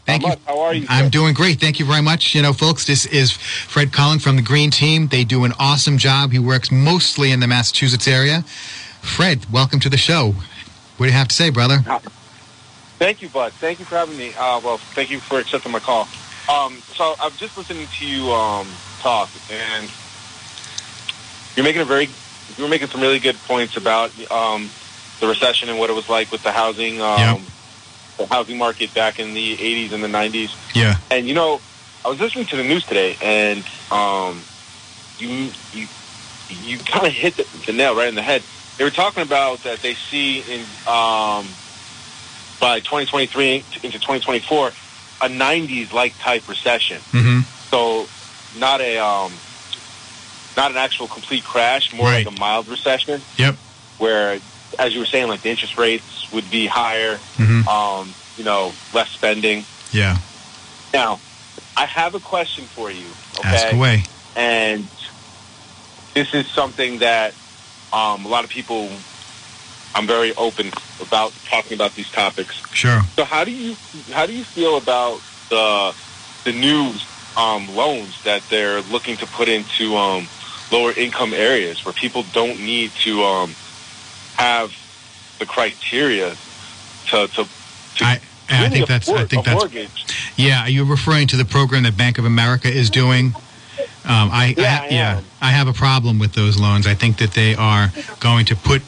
Thank 0.06 0.22
How 0.22 0.28
you. 0.28 0.34
much? 0.34 0.40
How 0.46 0.60
are 0.60 0.74
you? 0.74 0.86
I'm 0.88 1.10
doing 1.10 1.34
great. 1.34 1.58
Thank 1.60 1.80
you 1.80 1.84
very 1.84 2.00
much. 2.00 2.34
You 2.34 2.42
know, 2.42 2.52
folks, 2.52 2.86
this 2.86 3.06
is 3.06 3.32
Fred 3.32 3.92
Collin 3.92 4.20
from 4.20 4.36
the 4.36 4.42
Green 4.42 4.70
Team. 4.70 5.08
They 5.08 5.24
do 5.24 5.44
an 5.44 5.52
awesome 5.58 5.98
job. 5.98 6.30
He 6.30 6.38
works 6.38 6.70
mostly 6.70 7.32
in 7.32 7.40
the 7.40 7.48
Massachusetts 7.48 8.06
area. 8.06 8.42
Fred, 9.02 9.50
welcome 9.52 9.80
to 9.80 9.88
the 9.88 9.96
show. 9.96 10.34
What 10.96 11.06
do 11.06 11.12
you 11.12 11.18
have 11.18 11.28
to 11.28 11.34
say, 11.34 11.50
brother? 11.50 11.78
Thank 12.98 13.20
you, 13.20 13.28
bud. 13.28 13.52
Thank 13.54 13.80
you 13.80 13.84
for 13.84 13.96
having 13.96 14.16
me. 14.16 14.28
Uh, 14.38 14.60
well, 14.64 14.78
thank 14.78 15.10
you 15.10 15.18
for 15.18 15.38
accepting 15.40 15.72
my 15.72 15.80
call. 15.80 16.08
Um, 16.48 16.76
so 16.94 17.16
I'm 17.20 17.32
just 17.32 17.58
listening 17.58 17.86
to 17.98 18.06
you 18.06 18.30
um, 18.30 18.68
talk, 19.00 19.28
and 19.50 19.90
you're 21.56 21.64
making 21.64 21.82
a 21.82 21.84
very, 21.84 22.08
you're 22.56 22.68
making 22.68 22.86
some 22.88 23.00
really 23.00 23.18
good 23.18 23.36
points 23.46 23.76
about 23.76 24.12
um, 24.30 24.70
the 25.20 25.26
recession 25.26 25.68
and 25.68 25.78
what 25.80 25.90
it 25.90 25.94
was 25.94 26.08
like 26.08 26.30
with 26.30 26.44
the 26.44 26.52
housing, 26.52 27.00
um, 27.02 27.18
Yeah. 27.18 27.38
The 28.18 28.26
housing 28.30 28.58
market 28.58 28.94
back 28.94 29.18
in 29.18 29.34
the 29.34 29.56
80s 29.56 29.92
and 29.92 30.02
the 30.02 30.08
90s. 30.08 30.48
Yeah. 30.74 30.96
And 31.10 31.26
you 31.28 31.34
know, 31.34 31.60
I 32.04 32.08
was 32.08 32.18
listening 32.20 32.46
to 32.48 32.56
the 32.56 32.64
news 32.64 32.84
today, 32.84 33.16
and 33.20 33.64
um, 33.90 34.44
you 35.18 35.52
you 35.72 35.88
you 36.48 36.78
kind 36.92 37.06
of 37.06 37.12
hit 37.12 37.36
the, 37.36 37.46
the 37.66 37.72
nail 37.72 37.96
right 37.96 38.08
in 38.08 38.14
the 38.14 38.22
head. 38.22 38.44
They 38.78 38.84
were 38.84 38.90
talking 38.90 39.22
about 39.22 39.62
that 39.64 39.80
they 39.82 39.96
see 40.10 40.38
in 40.40 40.60
um, 40.86 41.56
by 42.60 42.80
2023 42.80 43.64
into 43.82 43.98
2024 43.98 44.72
a 45.22 45.28
'90s 45.28 45.92
like 45.92 46.14
type 46.18 46.48
recession. 46.48 47.02
hmm 47.12 47.40
So 47.72 48.08
not 48.54 48.80
a 48.80 48.98
um, 48.98 49.40
not 50.56 50.70
an 50.70 50.76
actual 50.76 51.08
complete 51.08 51.44
crash, 51.44 51.92
more 51.92 52.06
Right. 52.06 52.26
like 52.26 52.34
a 52.34 52.38
mild 52.38 52.68
recession 52.68 53.22
Yep. 53.36 53.56
where, 53.98 54.40
as 54.78 54.92
you 54.92 55.00
were 55.00 55.06
saying, 55.06 55.28
like 55.28 55.42
the 55.42 55.50
interest 55.50 55.76
rates 55.78 56.30
would 56.32 56.50
be 56.50 56.66
higher. 56.66 57.18
hmm 57.36 57.66
Um, 57.68 58.14
you 58.36 58.44
know, 58.44 58.72
less 58.92 59.08
spending. 59.10 59.64
Yeah. 59.92 60.18
Now, 60.92 61.20
I 61.76 61.86
have 61.86 62.14
a 62.14 62.20
question 62.20 62.64
for 62.64 62.90
you. 62.90 63.06
Okay. 63.38 63.48
Ask 63.48 63.72
away. 63.72 64.02
and 64.34 64.86
this 66.14 66.32
is 66.34 66.46
something 66.48 66.98
that 67.00 67.34
um, 67.92 68.24
a 68.24 68.28
lot 68.28 68.44
of 68.44 68.50
people. 68.50 68.88
I'm 69.94 70.06
very 70.06 70.34
open 70.36 70.70
about 71.00 71.32
talking 71.48 71.72
about 71.72 71.94
these 71.94 72.10
topics. 72.10 72.60
Sure. 72.72 73.00
So, 73.16 73.24
how 73.24 73.44
do 73.44 73.50
you 73.50 73.76
how 74.12 74.26
do 74.26 74.34
you 74.34 74.44
feel 74.44 74.76
about 74.76 75.22
the 75.48 75.94
the 76.44 76.52
new 76.52 76.92
um, 77.36 77.74
loans 77.74 78.22
that 78.24 78.42
they're 78.50 78.82
looking 78.82 79.16
to 79.18 79.26
put 79.26 79.48
into 79.48 79.96
um, 79.96 80.26
lower 80.70 80.92
income 80.92 81.32
areas 81.32 81.82
where 81.84 81.94
people 81.94 82.24
don't 82.32 82.60
need 82.60 82.90
to 83.04 83.22
um, 83.24 83.54
have 84.36 84.72
the 85.38 85.46
criteria 85.46 86.30
to 87.08 87.26
to, 87.28 87.44
to 87.96 88.04
I, 88.04 88.20
I 88.48 88.68
think 88.68 88.86
that's 88.86 89.08
I 89.08 89.24
think 89.24 89.44
that's 89.44 89.58
mortgage. 89.62 90.06
yeah. 90.36 90.62
Are 90.62 90.70
you 90.70 90.84
referring 90.84 91.26
to 91.28 91.36
the 91.36 91.44
program 91.44 91.82
that 91.84 91.96
Bank 91.96 92.18
of 92.18 92.24
America 92.24 92.68
is 92.68 92.90
doing? 92.90 93.34
Um, 94.04 94.30
I, 94.32 94.54
Yeah, 94.56 94.80
I, 94.82 94.86
I 94.86 94.88
yeah. 94.90 95.20
I 95.42 95.50
have 95.50 95.66
a 95.68 95.72
problem 95.72 96.18
with 96.18 96.34
those 96.34 96.58
loans. 96.60 96.86
I 96.86 96.94
think 96.94 97.18
that 97.18 97.32
they 97.32 97.54
are 97.56 97.90
going 98.20 98.46
to 98.46 98.56
put 98.56 98.82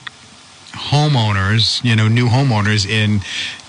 homeowners, 0.72 1.82
you 1.84 1.96
know, 1.96 2.06
new 2.08 2.28
homeowners 2.28 2.88
in 2.88 3.20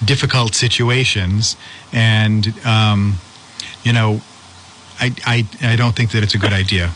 difficult 0.05 0.53
situations, 0.53 1.57
and 1.91 2.53
um, 2.65 3.15
you 3.83 3.93
know, 3.93 4.21
I, 4.99 5.13
I, 5.25 5.47
I 5.63 5.75
don't 5.75 5.95
think 5.95 6.11
that 6.11 6.23
it's 6.23 6.35
a 6.35 6.37
good 6.37 6.53
idea. 6.53 6.91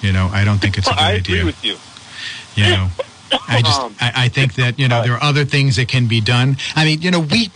You 0.00 0.12
know, 0.12 0.28
I 0.32 0.44
don't 0.44 0.58
think 0.58 0.78
it's 0.78 0.86
a 0.86 0.90
good 0.90 0.98
I 1.00 1.14
idea. 1.14 1.36
agree 1.40 1.44
with 1.44 1.64
you. 1.64 1.76
you 2.54 2.70
know 2.70 2.88
i 3.48 3.62
just 3.62 3.80
Um, 3.80 3.94
I, 4.00 4.12
I 4.24 4.28
think 4.28 4.54
that 4.54 4.78
you 4.78 4.88
know 4.88 4.98
but- 5.00 5.04
there 5.06 5.14
are 5.14 5.22
other 5.22 5.44
things 5.44 5.76
that 5.76 5.88
can 5.88 6.06
be 6.08 6.20
done. 6.20 6.56
I 6.76 6.84
mean 6.84 7.02
you 7.02 7.10
know 7.10 7.20
we 7.20 7.50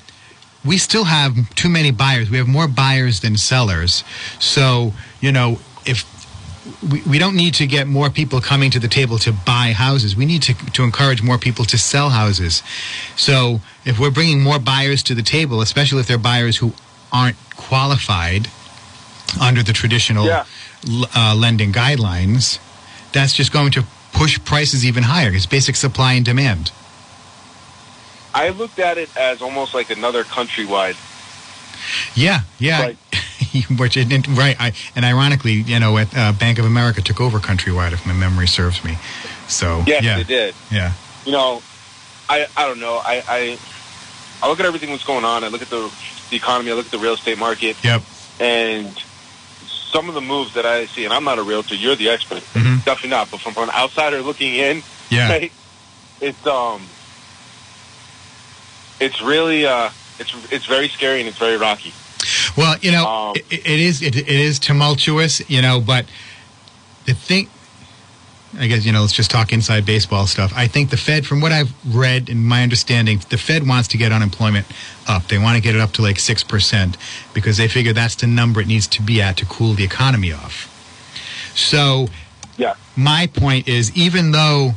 we 0.64 0.78
still 0.78 1.04
have 1.04 1.32
too 1.54 1.68
many 1.68 1.92
buyers. 1.92 2.28
We 2.28 2.38
have 2.38 2.48
more 2.48 2.66
buyers 2.68 3.20
than 3.20 3.36
sellers. 3.36 4.02
So 4.38 4.92
you 5.20 5.32
know 5.32 5.58
if 5.84 6.04
we, 6.90 7.00
we 7.02 7.18
don't 7.20 7.36
need 7.36 7.54
to 7.54 7.66
get 7.66 7.86
more 7.86 8.10
people 8.10 8.40
coming 8.40 8.72
to 8.72 8.80
the 8.80 8.88
table 8.88 9.18
to 9.18 9.32
buy 9.32 9.72
houses. 9.72 10.16
We 10.16 10.26
need 10.26 10.42
to, 10.42 10.54
to 10.72 10.82
encourage 10.82 11.22
more 11.22 11.38
people 11.38 11.64
to 11.66 11.78
sell 11.78 12.10
houses. 12.10 12.62
So 13.16 13.60
if 13.84 14.00
we're 14.00 14.10
bringing 14.10 14.42
more 14.42 14.58
buyers 14.58 15.02
to 15.04 15.14
the 15.14 15.22
table 15.22 15.60
especially 15.60 16.00
if 16.00 16.06
they're 16.08 16.18
buyers 16.18 16.56
who 16.56 16.72
aren't 17.12 17.36
qualified 17.56 18.48
under 19.40 19.62
the 19.62 19.72
traditional 19.72 20.26
Yeah. 20.26 20.44
l- 20.88 21.08
uh, 21.14 21.34
lending 21.36 21.72
guidelines, 21.72 22.58
that's 23.12 23.32
just 23.32 23.52
going 23.52 23.70
to 23.72 23.84
push 24.16 24.42
prices 24.44 24.84
even 24.84 25.02
higher. 25.04 25.30
It's 25.32 25.46
basic 25.46 25.76
supply 25.76 26.14
and 26.14 26.24
demand. 26.24 26.72
I 28.34 28.48
looked 28.50 28.78
at 28.78 28.98
it 28.98 29.14
as 29.16 29.40
almost 29.42 29.74
like 29.74 29.90
another 29.90 30.24
countrywide. 30.24 30.96
Yeah, 32.16 32.40
yeah. 32.58 32.80
Right. 32.82 32.98
Which 33.78 33.96
it, 33.96 34.10
it- 34.12 34.26
right, 34.28 34.56
I, 34.58 34.72
and 34.94 35.04
ironically, 35.04 35.52
you 35.52 35.78
know, 35.80 35.96
at 35.98 36.16
uh, 36.16 36.32
Bank 36.32 36.58
of 36.58 36.64
America 36.64 37.00
took 37.00 37.20
over 37.20 37.38
Countrywide, 37.38 37.92
if 37.92 38.06
my 38.06 38.12
memory 38.12 38.46
serves 38.48 38.84
me. 38.84 38.96
So 39.48 39.82
Yes, 39.86 40.02
yeah, 40.02 40.16
they 40.16 40.24
did. 40.24 40.54
yeah, 40.70 40.92
You 41.24 41.32
know, 41.32 41.62
I 42.28 42.46
I 42.56 42.66
don't 42.66 42.80
know. 42.80 42.96
I, 43.04 43.22
I 43.28 43.58
I 44.42 44.48
look 44.48 44.58
at 44.60 44.66
everything 44.66 44.90
that's 44.90 45.04
going 45.04 45.24
on. 45.24 45.44
I 45.44 45.48
look 45.48 45.62
at 45.62 45.70
the 45.70 45.90
the 46.30 46.36
economy. 46.36 46.70
I 46.72 46.74
look 46.74 46.86
at 46.86 46.92
the 46.92 46.98
real 46.98 47.14
estate 47.14 47.38
market, 47.38 47.76
yep, 47.84 48.02
and 48.40 48.88
some 49.96 50.10
of 50.10 50.14
the 50.14 50.20
moves 50.20 50.52
that 50.52 50.66
I 50.66 50.84
see. 50.86 51.04
And 51.06 51.12
I'm 51.14 51.24
not 51.24 51.38
a 51.38 51.42
realtor. 51.42 51.74
You're 51.74 51.96
the 51.96 52.10
expert. 52.10 52.42
Mhm. 52.52 52.84
Definitely 52.84 53.10
not. 53.10 53.30
But 53.30 53.40
from 53.40 53.56
an 53.62 53.70
outsider 53.70 54.20
looking 54.20 54.54
in, 54.54 54.82
yeah, 55.08 55.28
right, 55.30 55.52
it's 56.20 56.46
um, 56.46 56.82
it's 59.00 59.22
really 59.22 59.64
uh, 59.66 59.88
it's 60.18 60.34
it's 60.50 60.66
very 60.66 60.88
scary 60.88 61.20
and 61.20 61.28
it's 61.28 61.38
very 61.38 61.56
rocky. 61.56 61.92
Well, 62.56 62.76
you 62.82 62.92
know, 62.92 63.06
Um, 63.06 63.36
it, 63.36 63.60
it 63.66 63.80
is 63.80 64.02
it, 64.02 64.16
it 64.16 64.28
is 64.28 64.58
tumultuous, 64.58 65.40
you 65.48 65.62
know, 65.62 65.80
but 65.80 66.04
the 67.06 67.14
thing, 67.14 67.48
I 68.58 68.68
guess 68.68 68.86
you 68.86 68.92
know, 68.92 69.02
let's 69.02 69.12
just 69.12 69.30
talk 69.30 69.52
inside 69.52 69.84
baseball 69.84 70.26
stuff. 70.26 70.52
I 70.56 70.66
think 70.66 70.90
the 70.90 70.96
Fed, 70.96 71.26
from 71.26 71.40
what 71.40 71.52
I've 71.52 71.72
read 71.94 72.28
and 72.30 72.44
my 72.44 72.62
understanding, 72.62 73.20
the 73.28 73.36
Fed 73.36 73.66
wants 73.66 73.88
to 73.88 73.98
get 73.98 74.12
unemployment 74.12 74.66
up. 75.06 75.28
They 75.28 75.36
want 75.38 75.56
to 75.56 75.62
get 75.62 75.74
it 75.74 75.80
up 75.80 75.92
to 75.92 76.02
like 76.02 76.18
six 76.18 76.42
percent 76.42 76.96
because 77.34 77.56
they 77.58 77.68
figure 77.68 77.92
that's 77.92 78.14
the 78.14 78.26
number 78.26 78.60
it 78.60 78.66
needs 78.66 78.86
to 78.88 79.02
be 79.02 79.20
at 79.20 79.36
to 79.38 79.46
cool 79.46 79.74
the 79.74 79.84
economy 79.84 80.32
off. 80.32 80.72
So, 81.54 82.08
Yeah. 82.56 82.74
my 82.96 83.26
point 83.26 83.68
is, 83.68 83.94
even 83.96 84.32
though, 84.32 84.74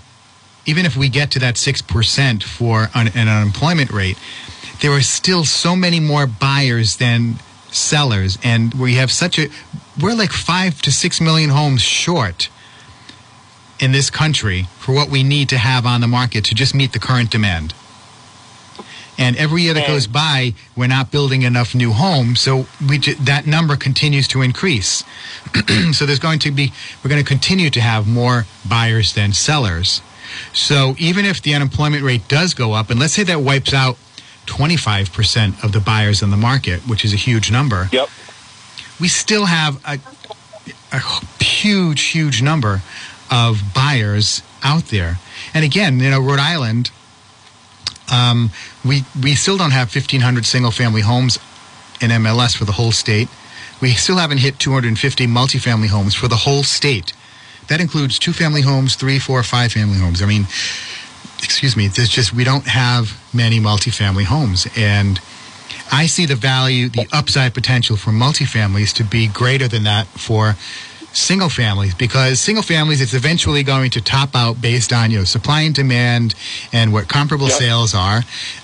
even 0.65 0.85
if 0.85 0.97
we 0.97 1.07
get 1.09 1.31
to 1.31 1.39
that 1.39 1.57
six 1.57 1.81
percent 1.81 2.43
for 2.43 2.89
un, 2.93 3.09
an 3.15 3.27
unemployment 3.29 3.91
rate, 3.91 4.17
there 4.81 4.91
are 4.91 5.01
still 5.01 5.45
so 5.45 5.75
many 5.75 5.99
more 5.99 6.25
buyers 6.27 6.97
than 6.97 7.35
sellers, 7.71 8.37
and 8.43 8.73
we 8.73 8.95
have 8.95 9.11
such 9.11 9.37
a 9.39 9.49
we're 10.01 10.15
like 10.15 10.31
five 10.31 10.81
to 10.81 10.91
six 10.91 11.21
million 11.21 11.49
homes 11.49 11.81
short 11.81 12.49
in 13.79 13.91
this 13.91 14.09
country 14.09 14.63
for 14.79 14.93
what 14.93 15.09
we 15.09 15.23
need 15.23 15.49
to 15.49 15.57
have 15.57 15.85
on 15.85 16.01
the 16.01 16.07
market 16.07 16.45
to 16.45 16.55
just 16.55 16.75
meet 16.75 16.93
the 16.93 16.99
current 16.99 17.29
demand. 17.31 17.73
And 19.17 19.35
every 19.35 19.63
year 19.63 19.73
that 19.73 19.85
goes 19.85 20.07
by, 20.07 20.53
we're 20.77 20.87
not 20.87 21.11
building 21.11 21.41
enough 21.41 21.75
new 21.75 21.91
homes, 21.91 22.39
so 22.39 22.67
we 22.87 22.99
ju- 22.99 23.15
that 23.15 23.45
number 23.45 23.75
continues 23.75 24.29
to 24.29 24.41
increase. 24.41 25.03
so 25.91 26.05
there's 26.05 26.19
going 26.19 26.39
to 26.39 26.51
be 26.51 26.71
we're 27.03 27.09
going 27.09 27.21
to 27.21 27.27
continue 27.27 27.69
to 27.71 27.81
have 27.81 28.07
more 28.07 28.45
buyers 28.67 29.13
than 29.15 29.33
sellers. 29.33 30.01
So 30.53 30.95
even 30.97 31.25
if 31.25 31.41
the 31.41 31.53
unemployment 31.53 32.03
rate 32.03 32.29
does 32.29 32.53
go 32.53 32.71
up, 32.71 32.89
and 32.89 32.97
let's 32.99 33.13
say 33.13 33.23
that 33.23 33.41
wipes 33.41 33.73
out 33.73 33.97
25% 34.45 35.63
of 35.65 35.73
the 35.73 35.79
buyers 35.81 36.21
in 36.21 36.29
the 36.31 36.37
market, 36.37 36.79
which 36.87 37.03
is 37.03 37.11
a 37.13 37.17
huge 37.17 37.51
number, 37.51 37.89
Yep. 37.91 38.07
we 39.01 39.09
still 39.09 39.45
have 39.47 39.81
a, 39.85 39.99
a 40.93 40.99
huge, 41.43 42.03
huge 42.03 42.41
number 42.41 42.81
of 43.31 43.61
buyers 43.73 44.41
out 44.63 44.85
there. 44.85 45.17
And 45.53 45.63
again, 45.63 45.99
you 45.99 46.09
know, 46.09 46.19
Rhode 46.19 46.39
Island, 46.39 46.91
um, 48.11 48.51
we 48.83 49.03
we 49.21 49.35
still 49.35 49.57
don't 49.57 49.71
have 49.71 49.93
1,500 49.93 50.45
single-family 50.45 51.01
homes 51.01 51.37
in 52.01 52.09
MLS 52.11 52.57
for 52.57 52.65
the 52.65 52.73
whole 52.73 52.91
state. 52.91 53.29
We 53.81 53.93
still 53.93 54.17
haven't 54.17 54.39
hit 54.39 54.59
250 54.59 55.27
multifamily 55.27 55.87
homes 55.87 56.15
for 56.15 56.27
the 56.27 56.35
whole 56.35 56.63
state. 56.63 57.13
That 57.67 57.79
includes 57.79 58.17
two-family 58.17 58.61
homes, 58.61 58.95
three, 58.95 59.19
four, 59.19 59.41
five-family 59.43 59.99
homes. 59.99 60.21
I 60.21 60.25
mean, 60.25 60.47
excuse 61.43 61.77
me, 61.77 61.87
there's 61.87 62.09
just 62.09 62.33
we 62.33 62.43
don't 62.43 62.67
have 62.67 63.21
many 63.33 63.59
multifamily 63.59 64.25
homes, 64.25 64.67
and 64.75 65.19
I 65.91 66.07
see 66.07 66.25
the 66.25 66.35
value, 66.35 66.89
the 66.89 67.07
upside 67.11 67.53
potential 67.53 67.95
for 67.95 68.11
multifamilies 68.11 68.93
to 68.95 69.03
be 69.03 69.27
greater 69.27 69.67
than 69.67 69.83
that 69.83 70.07
for 70.07 70.55
single 71.13 71.49
families 71.49 71.95
because 71.95 72.39
single 72.39 72.61
families 72.63 73.01
it's 73.01 73.13
eventually 73.13 73.63
going 73.63 73.89
to 73.91 74.01
top 74.01 74.35
out 74.35 74.61
based 74.61 74.93
on 74.93 75.09
you 75.11 75.17
know 75.19 75.23
supply 75.23 75.61
and 75.61 75.73
demand 75.73 76.35
and 76.71 76.93
what 76.93 77.07
comparable 77.07 77.47
Yep. 77.47 77.57
sales 77.57 77.95
are. 77.95 78.21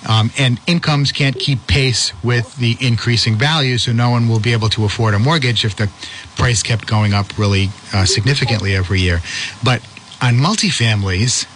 Um, 0.08 0.32
and 0.38 0.60
incomes 0.68 1.12
can't 1.12 1.38
keep 1.38 1.66
pace 1.68 2.14
with 2.24 2.56
the 2.58 2.78
increasing 2.80 3.36
value 3.36 3.78
so 3.78 3.92
no 3.94 4.10
one 4.10 4.28
will 4.30 4.40
be 4.40 4.54
able 4.54 4.70
to 4.70 4.86
afford 4.86 5.14
a 5.16 5.20
mortgage 5.20 5.66
if 5.66 5.76
the 5.76 5.90
price 6.36 6.62
kept 6.64 6.86
going 6.86 7.14
up 7.14 7.38
really 7.38 7.70
uh, 7.94 8.06
significantly 8.06 8.76
every 8.76 9.02
year. 9.02 9.22
But 9.64 9.82
on 10.22 10.36
multifamilies 10.36 11.48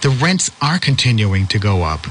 the 0.00 0.10
rents 0.10 0.50
are 0.62 0.78
continuing 0.78 1.46
to 1.48 1.58
go 1.58 1.82
up 1.82 2.06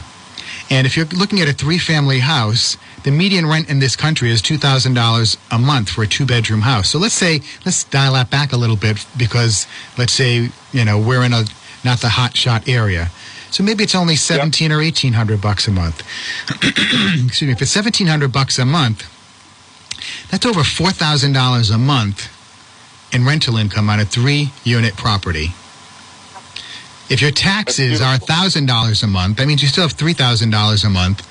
and 0.70 0.86
if 0.86 0.98
you're 0.98 1.06
looking 1.08 1.40
at 1.40 1.48
a 1.48 1.54
three 1.54 1.78
family 1.78 2.20
house, 2.20 2.78
the 3.04 3.12
median 3.12 3.46
rent 3.46 3.70
in 3.70 3.80
this 3.80 3.96
country 3.96 4.32
is 4.32 4.42
$2,000 4.42 5.38
a 5.52 5.60
month 5.60 5.90
for 5.90 6.04
a 6.04 6.08
two 6.08 6.26
bedroom 6.26 6.62
house. 6.62 6.90
So 6.90 7.00
let's 7.00 7.14
say, 7.14 7.42
let's 7.66 7.86
dial 7.86 8.14
that 8.14 8.30
back 8.30 8.52
a 8.52 8.58
little 8.58 8.76
bit 8.76 9.06
because 9.18 9.66
let's 9.98 10.14
say, 10.14 10.50
you 10.74 10.86
know, 10.86 11.00
we're 11.00 11.24
in 11.24 11.34
a 11.34 11.46
not 11.86 12.00
the 12.00 12.10
hot 12.10 12.36
shot 12.36 12.68
area. 12.68 13.10
So 13.50 13.64
maybe 13.64 13.84
it's 13.84 13.96
only 13.96 14.18
17 14.18 14.72
or 14.72 14.80
1800 14.80 15.42
bucks 15.42 15.68
a 15.68 15.72
month. 15.72 16.04
Excuse 17.26 17.44
me. 17.44 17.52
If 17.52 17.62
it's 17.62 17.76
1700 17.76 18.32
bucks 18.32 18.60
a 18.60 18.66
month, 18.66 19.06
that's 20.30 20.46
over 20.46 20.62
$4,000 20.62 21.74
a 21.74 21.78
month 21.78 22.34
in 23.14 23.26
rental 23.26 23.56
income 23.56 23.90
on 23.90 24.02
a 24.02 24.06
three 24.06 24.52
unit 24.66 24.98
property. 24.98 25.54
If 27.10 27.22
your 27.22 27.32
taxes 27.32 28.02
are 28.02 28.18
thousand 28.18 28.66
dollars 28.66 29.02
a 29.04 29.08
month, 29.08 29.38
that 29.38 29.48
means 29.48 29.62
you 29.62 29.68
still 29.70 29.84
have 29.84 29.94
three 29.94 30.14
thousand 30.14 30.50
dollars 30.52 30.84
a 30.84 30.90
month 30.90 31.28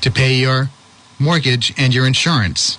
to 0.00 0.10
pay 0.10 0.34
your 0.34 0.70
mortgage 1.18 1.74
and 1.76 1.94
your 1.94 2.06
insurance. 2.06 2.78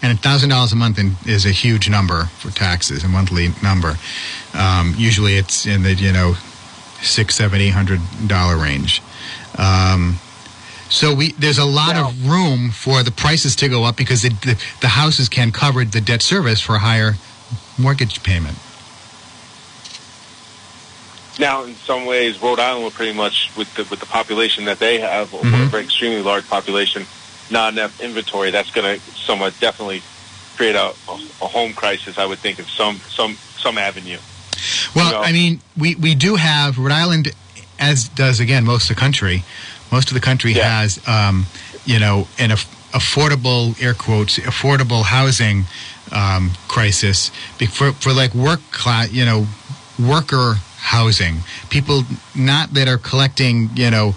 And 0.00 0.18
thousand 0.20 0.50
dollars 0.50 0.72
a 0.72 0.76
month 0.76 0.98
in, 0.98 1.16
is 1.26 1.44
a 1.44 1.50
huge 1.50 1.90
number 1.90 2.26
for 2.38 2.50
taxes, 2.50 3.02
a 3.02 3.08
monthly 3.08 3.48
number. 3.62 3.96
Um, 4.54 4.94
usually, 4.96 5.36
it's 5.36 5.66
in 5.66 5.82
the 5.82 5.92
you 5.94 6.12
know 6.12 6.34
six, 7.02 7.34
seven, 7.34 7.60
eight 7.60 7.70
hundred 7.74 8.00
dollar 8.26 8.56
range. 8.56 9.02
Um, 9.56 10.18
So 10.90 11.12
we 11.12 11.32
there's 11.32 11.58
a 11.58 11.64
lot 11.66 11.96
of 11.96 12.26
room 12.26 12.70
for 12.70 13.02
the 13.02 13.10
prices 13.10 13.56
to 13.56 13.68
go 13.68 13.84
up 13.84 13.96
because 13.96 14.22
the, 14.22 14.30
the 14.30 14.54
the 14.80 14.88
houses 14.88 15.28
can 15.28 15.50
cover 15.52 15.84
the 15.84 16.00
debt 16.00 16.22
service 16.22 16.60
for 16.62 16.76
a 16.76 16.78
higher 16.78 17.14
mortgage 17.76 18.22
payment. 18.22 18.56
Now, 21.38 21.64
in 21.64 21.74
some 21.76 22.04
ways, 22.04 22.42
Rhode 22.42 22.58
Island 22.58 22.82
will 22.84 22.90
pretty 22.90 23.12
much, 23.16 23.50
with 23.56 23.72
the 23.74 23.84
with 23.84 24.00
the 24.00 24.06
population 24.06 24.64
that 24.64 24.78
they 24.80 24.98
have, 25.00 25.32
or 25.32 25.42
Mhm. 25.42 25.66
a 25.66 25.66
very 25.66 25.84
extremely 25.84 26.20
large 26.22 26.48
population, 26.48 27.06
not 27.50 27.72
enough 27.72 28.00
inventory. 28.00 28.50
That's 28.50 28.70
going 28.70 28.98
to 28.98 29.16
somewhat 29.16 29.58
definitely 29.60 30.02
create 30.56 30.74
a, 30.74 30.92
a, 31.08 31.46
home 31.46 31.72
crisis. 31.74 32.18
I 32.18 32.26
would 32.26 32.40
think 32.40 32.58
in 32.58 32.64
some 32.66 33.00
some 33.08 33.36
some 33.56 33.78
avenue. 33.78 34.18
Well, 34.94 35.12
No. 35.12 35.22
I 35.22 35.30
mean, 35.32 35.60
we, 35.76 35.94
we 35.94 36.14
do 36.16 36.34
have 36.34 36.76
Rhode 36.78 36.90
Island, 36.92 37.32
as 37.78 38.08
does 38.08 38.40
again 38.40 38.64
most 38.64 38.90
of 38.90 38.96
the 38.96 39.00
country. 39.00 39.44
Most 39.92 40.08
of 40.08 40.14
the 40.14 40.20
country 40.20 40.52
Yeah. 40.52 40.80
has, 40.80 40.98
um, 41.06 41.46
you 41.86 41.98
know, 42.00 42.26
an 42.38 42.50
aff- 42.50 42.66
affordable 42.92 43.80
air 43.80 43.94
quotes 43.94 44.38
affordable 44.40 45.04
housing 45.04 45.66
um, 46.10 46.52
crisis 46.66 47.30
for 47.70 47.92
for 47.92 48.12
like 48.12 48.34
work 48.34 48.60
class, 48.72 49.12
you 49.12 49.24
know, 49.24 49.46
worker 49.98 50.58
housing. 50.78 51.38
People 51.70 52.04
not 52.34 52.72
that 52.74 52.88
are 52.88 52.98
collecting, 52.98 53.70
you 53.74 53.90
know, 53.90 54.14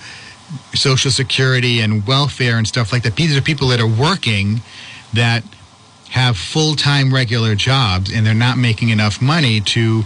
social 0.74 1.12
security 1.12 1.80
and 1.80 2.06
welfare 2.08 2.58
and 2.58 2.68
stuff 2.68 2.92
like 2.94 3.04
that. 3.04 3.16
These 3.16 3.36
are 3.38 3.42
people 3.42 3.68
that 3.70 3.80
are 3.80 3.88
working 3.88 4.62
that 5.14 5.44
have 6.10 6.38
full 6.38 6.76
time 6.76 7.14
regular 7.14 7.56
jobs 7.56 8.12
and 8.14 8.26
they're 8.26 8.34
not 8.34 8.58
making 8.58 8.90
enough 8.90 9.22
money 9.22 9.62
to 9.62 10.04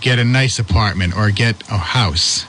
get 0.00 0.18
a 0.18 0.24
nice 0.24 0.58
apartment 0.58 1.14
or 1.16 1.30
get 1.30 1.62
a 1.70 1.76
house 1.78 2.46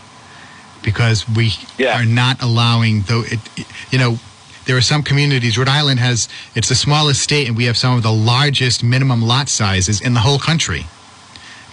because 0.82 1.28
we 1.30 1.54
Yeah. 1.78 2.00
are 2.00 2.06
not 2.06 2.42
allowing 2.42 3.02
though 3.04 3.22
it, 3.22 3.40
it- 3.58 3.68
you 3.92 4.00
know 4.00 4.20
there 4.66 4.76
are 4.78 4.82
some 4.82 5.04
communities 5.04 5.58
Rhode 5.58 5.68
Island 5.68 6.00
has 6.00 6.28
it's 6.56 6.70
the 6.70 6.76
smallest 6.76 7.22
state 7.22 7.48
and 7.48 7.56
we 7.58 7.66
have 7.66 7.78
some 7.78 7.96
of 7.96 8.04
the 8.04 8.12
largest 8.12 8.84
minimum 8.84 9.22
lot 9.22 9.50
sizes 9.50 10.00
in 10.02 10.14
the 10.14 10.22
whole 10.22 10.40
country 10.40 10.86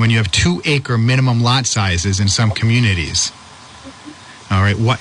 when 0.00 0.10
you 0.10 0.16
have 0.16 0.30
2 0.32 0.62
acre 0.64 0.96
minimum 0.96 1.42
lot 1.42 1.66
sizes 1.66 2.20
in 2.20 2.28
some 2.28 2.50
communities 2.50 3.30
all 4.50 4.62
right 4.62 4.78
what 4.78 4.98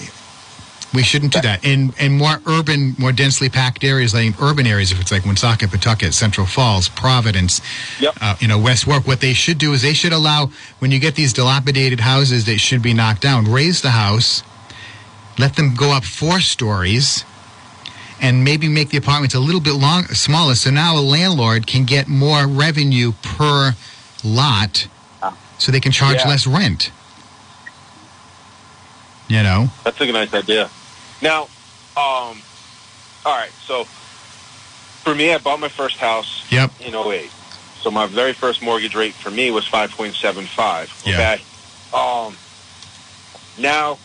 we 0.94 1.04
shouldn't 1.04 1.34
do 1.34 1.42
that. 1.42 1.64
In 1.64 1.94
in 2.00 2.18
more 2.18 2.42
urban, 2.48 2.96
more 2.98 3.12
densely 3.12 3.48
packed 3.48 3.84
areas, 3.84 4.14
like 4.14 4.42
urban 4.42 4.66
areas, 4.66 4.92
if 4.92 5.00
it's 5.00 5.12
like 5.12 5.24
Woonsocket, 5.24 5.70
Pawtucket, 5.70 6.16
Central 6.16 6.48
Falls, 6.48 6.90
Providence, 6.90 7.62
Yep. 8.00 8.18
uh, 8.20 8.36
you 8.40 8.48
know, 8.48 8.58
West 8.58 8.88
Warwick, 8.88 9.06
what 9.06 9.22
they 9.22 9.34
should 9.34 9.60
do 9.60 9.74
is 9.74 9.84
they 9.84 9.94
should 9.94 10.14
allow 10.14 10.50
when 10.80 10.90
you 10.90 10.98
get 10.98 11.14
these 11.14 11.32
dilapidated 11.32 12.00
houses 12.00 12.46
that 12.46 12.58
should 12.58 12.82
be 12.82 12.94
knocked 12.96 13.22
down, 13.22 13.46
raze 13.52 13.82
the 13.84 13.92
house, 13.92 14.42
let 15.38 15.56
them 15.56 15.76
go 15.76 15.92
up 15.92 16.04
four 16.04 16.40
stories, 16.40 17.24
and 18.20 18.44
maybe 18.44 18.68
make 18.68 18.90
the 18.90 18.98
apartments 18.98 19.36
a 19.36 19.40
little 19.40 19.62
bit 19.62 19.74
long, 19.76 20.06
smaller. 20.06 20.56
So 20.56 20.72
now 20.72 20.98
a 20.98 21.02
landlord 21.02 21.68
can 21.68 21.86
get 21.86 22.08
more 22.08 22.48
revenue 22.48 23.12
per 23.22 23.76
lot, 24.24 24.88
so 25.58 25.72
they 25.72 25.80
can 25.80 25.92
charge 25.92 26.18
Yeah. 26.18 26.28
less 26.28 26.48
rent. 26.48 26.92
You 29.28 29.44
know. 29.44 29.70
That's 29.84 30.00
a 30.02 30.12
nice 30.12 30.34
idea. 30.34 30.70
Now, 31.22 31.44
um, 31.96 32.42
all 33.26 33.36
right. 33.38 33.52
So, 33.68 33.86
for 35.04 35.14
me, 35.14 35.34
I 35.34 35.38
bought 35.38 35.60
my 35.60 35.70
first 35.70 35.98
house 35.98 36.44
Yep. 36.50 36.72
in 36.80 36.96
08. 36.96 37.32
So 37.84 37.92
my 37.92 38.08
very 38.08 38.34
first 38.34 38.62
mortgage 38.62 38.96
rate 38.96 39.16
for 39.16 39.32
me 39.32 39.52
was 39.52 39.66
5.75. 39.66 40.90
Yeah. 41.06 41.38
Um, 41.94 42.38
now, 43.58 44.00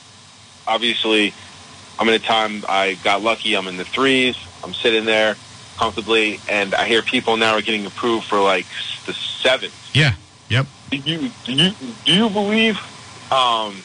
obviously, 0.67 1.35
I'm 1.99 2.09
in 2.09 2.15
a 2.15 2.19
time 2.19 2.65
I 2.69 2.95
got 3.03 3.23
lucky. 3.23 3.55
I'm 3.57 3.67
in 3.69 3.77
the 3.77 3.85
threes. 3.85 4.37
I'm 4.63 4.75
sitting 4.75 5.05
there 5.05 5.37
comfortably, 5.77 6.41
and 6.49 6.75
I 6.75 6.87
hear 6.87 7.03
people 7.03 7.37
now 7.37 7.55
are 7.55 7.63
getting 7.63 7.87
approved 7.87 8.27
for 8.27 8.41
like 8.41 8.67
the 9.07 9.13
sevens. 9.13 9.73
Yeah. 9.93 10.15
Yep. 10.49 10.67
Do 10.91 10.97
you 10.99 11.31
do 11.45 11.53
you 11.53 11.71
do 12.05 12.13
you 12.13 12.29
believe 12.29 12.79
um, 13.33 13.77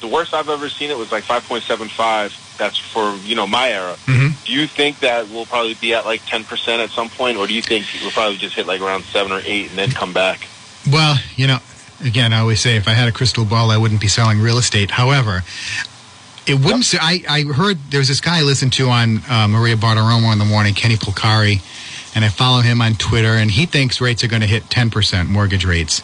the 0.00 0.08
worst 0.08 0.34
I've 0.34 0.48
ever 0.48 0.68
seen 0.68 0.90
it 0.90 0.98
was 0.98 1.12
like 1.12 1.24
5.75? 1.24 2.56
That's 2.56 2.78
for 2.78 3.14
you 3.24 3.34
know 3.34 3.46
my 3.46 3.70
era. 3.70 3.96
hmm 4.06 4.28
Do 4.44 4.52
you 4.52 4.66
think 4.66 5.00
that 5.00 5.28
we'll 5.28 5.46
probably 5.46 5.74
be 5.74 5.94
at 5.94 6.04
like 6.04 6.22
10% 6.22 6.78
at 6.78 6.90
some 6.90 7.08
point, 7.08 7.36
or 7.36 7.46
do 7.46 7.54
you 7.54 7.62
think 7.62 7.86
we'll 8.00 8.10
probably 8.10 8.36
just 8.36 8.54
hit 8.54 8.66
like 8.66 8.80
around 8.80 9.04
seven 9.04 9.32
or 9.32 9.40
eight 9.44 9.70
and 9.70 9.78
then 9.78 9.90
come 9.90 10.12
back? 10.12 10.46
Well, 10.90 11.16
you 11.36 11.46
know, 11.46 11.58
again, 12.04 12.32
I 12.32 12.40
always 12.40 12.60
say 12.60 12.76
if 12.76 12.86
I 12.86 12.92
had 12.92 13.08
a 13.08 13.12
crystal 13.12 13.44
ball, 13.44 13.70
I 13.70 13.76
wouldn't 13.76 14.00
be 14.00 14.08
selling 14.08 14.40
real 14.40 14.58
estate. 14.58 14.90
However, 14.92 15.42
it 16.46 16.54
wouldn't. 16.54 16.84
Say, 16.84 16.98
I 17.00 17.22
I 17.28 17.42
heard 17.42 17.78
there's 17.90 18.08
this 18.08 18.20
guy 18.20 18.38
I 18.38 18.42
listened 18.42 18.72
to 18.74 18.88
on 18.88 19.20
uh, 19.28 19.48
Maria 19.48 19.76
Bartiromo 19.76 20.32
in 20.32 20.38
the 20.38 20.44
morning, 20.44 20.74
Kenny 20.74 20.96
Polcari, 20.96 21.60
and 22.14 22.24
I 22.24 22.28
follow 22.28 22.60
him 22.60 22.80
on 22.82 22.94
Twitter, 22.94 23.32
and 23.34 23.50
he 23.50 23.66
thinks 23.66 24.00
rates 24.00 24.22
are 24.24 24.28
going 24.28 24.42
to 24.42 24.48
hit 24.48 24.64
10% 24.64 25.28
mortgage 25.28 25.64
rates. 25.64 26.02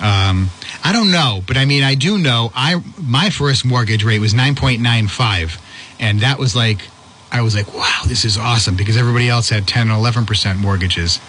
Um, 0.00 0.48
I 0.82 0.92
don't 0.92 1.10
know, 1.12 1.42
but 1.46 1.56
I 1.56 1.66
mean, 1.66 1.82
I 1.82 1.94
do 1.94 2.16
know. 2.18 2.50
I 2.54 2.82
my 3.00 3.30
first 3.30 3.64
mortgage 3.64 4.02
rate 4.02 4.18
was 4.20 4.32
9.95, 4.32 5.60
and 6.00 6.20
that 6.20 6.38
was 6.38 6.56
like, 6.56 6.88
I 7.30 7.42
was 7.42 7.54
like, 7.54 7.72
wow, 7.74 8.02
this 8.06 8.24
is 8.24 8.38
awesome 8.38 8.76
because 8.76 8.96
everybody 8.96 9.28
else 9.28 9.50
had 9.50 9.68
10 9.68 9.88
and 9.88 9.96
11 9.96 10.24
percent 10.26 10.58
mortgages. 10.58 11.20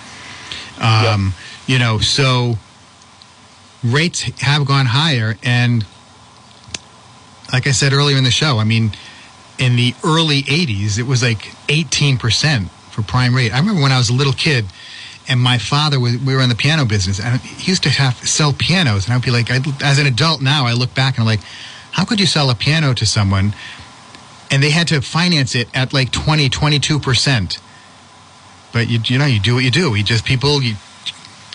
Um, 0.79 1.33
You 1.67 1.77
know, 1.79 1.99
so 1.99 2.57
rates 3.83 4.21
have 4.41 4.65
gone 4.65 4.87
higher, 4.87 5.37
and 5.43 5.85
like 7.51 7.67
I 7.67 7.71
said 7.71 7.93
earlier 7.93 8.17
in 8.17 8.23
the 8.23 8.31
show, 8.31 8.57
I 8.57 8.63
mean, 8.63 8.91
in 9.57 9.75
the 9.75 9.93
early 10.03 10.43
80s, 10.43 10.97
it 10.97 11.03
was 11.03 11.21
like 11.21 11.53
18 11.69 12.17
percent 12.17 12.69
for 12.91 13.01
prime 13.01 13.35
rate. 13.35 13.53
I 13.53 13.59
remember 13.59 13.81
when 13.81 13.91
I 13.91 13.97
was 13.97 14.09
a 14.09 14.13
little 14.13 14.33
kid 14.33 14.65
and 15.27 15.39
my 15.39 15.57
father 15.57 15.99
was 15.99 16.17
we 16.17 16.35
were 16.35 16.41
in 16.41 16.49
the 16.49 16.55
piano 16.55 16.85
business 16.85 17.19
and 17.19 17.39
he 17.39 17.71
used 17.71 17.83
to 17.83 17.89
have 17.89 18.15
sell 18.27 18.53
pianos 18.53 19.05
and 19.05 19.13
I'd 19.13 19.21
be 19.21 19.31
like 19.31 19.49
I, 19.49 19.59
as 19.83 19.99
an 19.99 20.07
adult 20.07 20.41
now 20.41 20.65
I 20.65 20.73
look 20.73 20.93
back 20.93 21.15
and 21.15 21.21
I'm 21.21 21.27
like 21.27 21.41
how 21.91 22.05
could 22.05 22.19
you 22.19 22.25
sell 22.25 22.49
a 22.49 22.55
piano 22.55 22.93
to 22.93 23.05
someone 23.05 23.53
and 24.49 24.61
they 24.61 24.71
had 24.71 24.87
to 24.89 24.99
finance 25.01 25.55
it 25.55 25.69
at 25.73 25.93
like 25.93 26.11
20 26.11 26.49
22% 26.49 27.59
but 28.73 28.89
you 28.89 28.99
you 29.05 29.17
know 29.17 29.25
you 29.25 29.39
do 29.39 29.55
what 29.55 29.63
you 29.63 29.71
do 29.71 29.95
you 29.95 30.03
just 30.03 30.25
people 30.25 30.61
you 30.61 30.75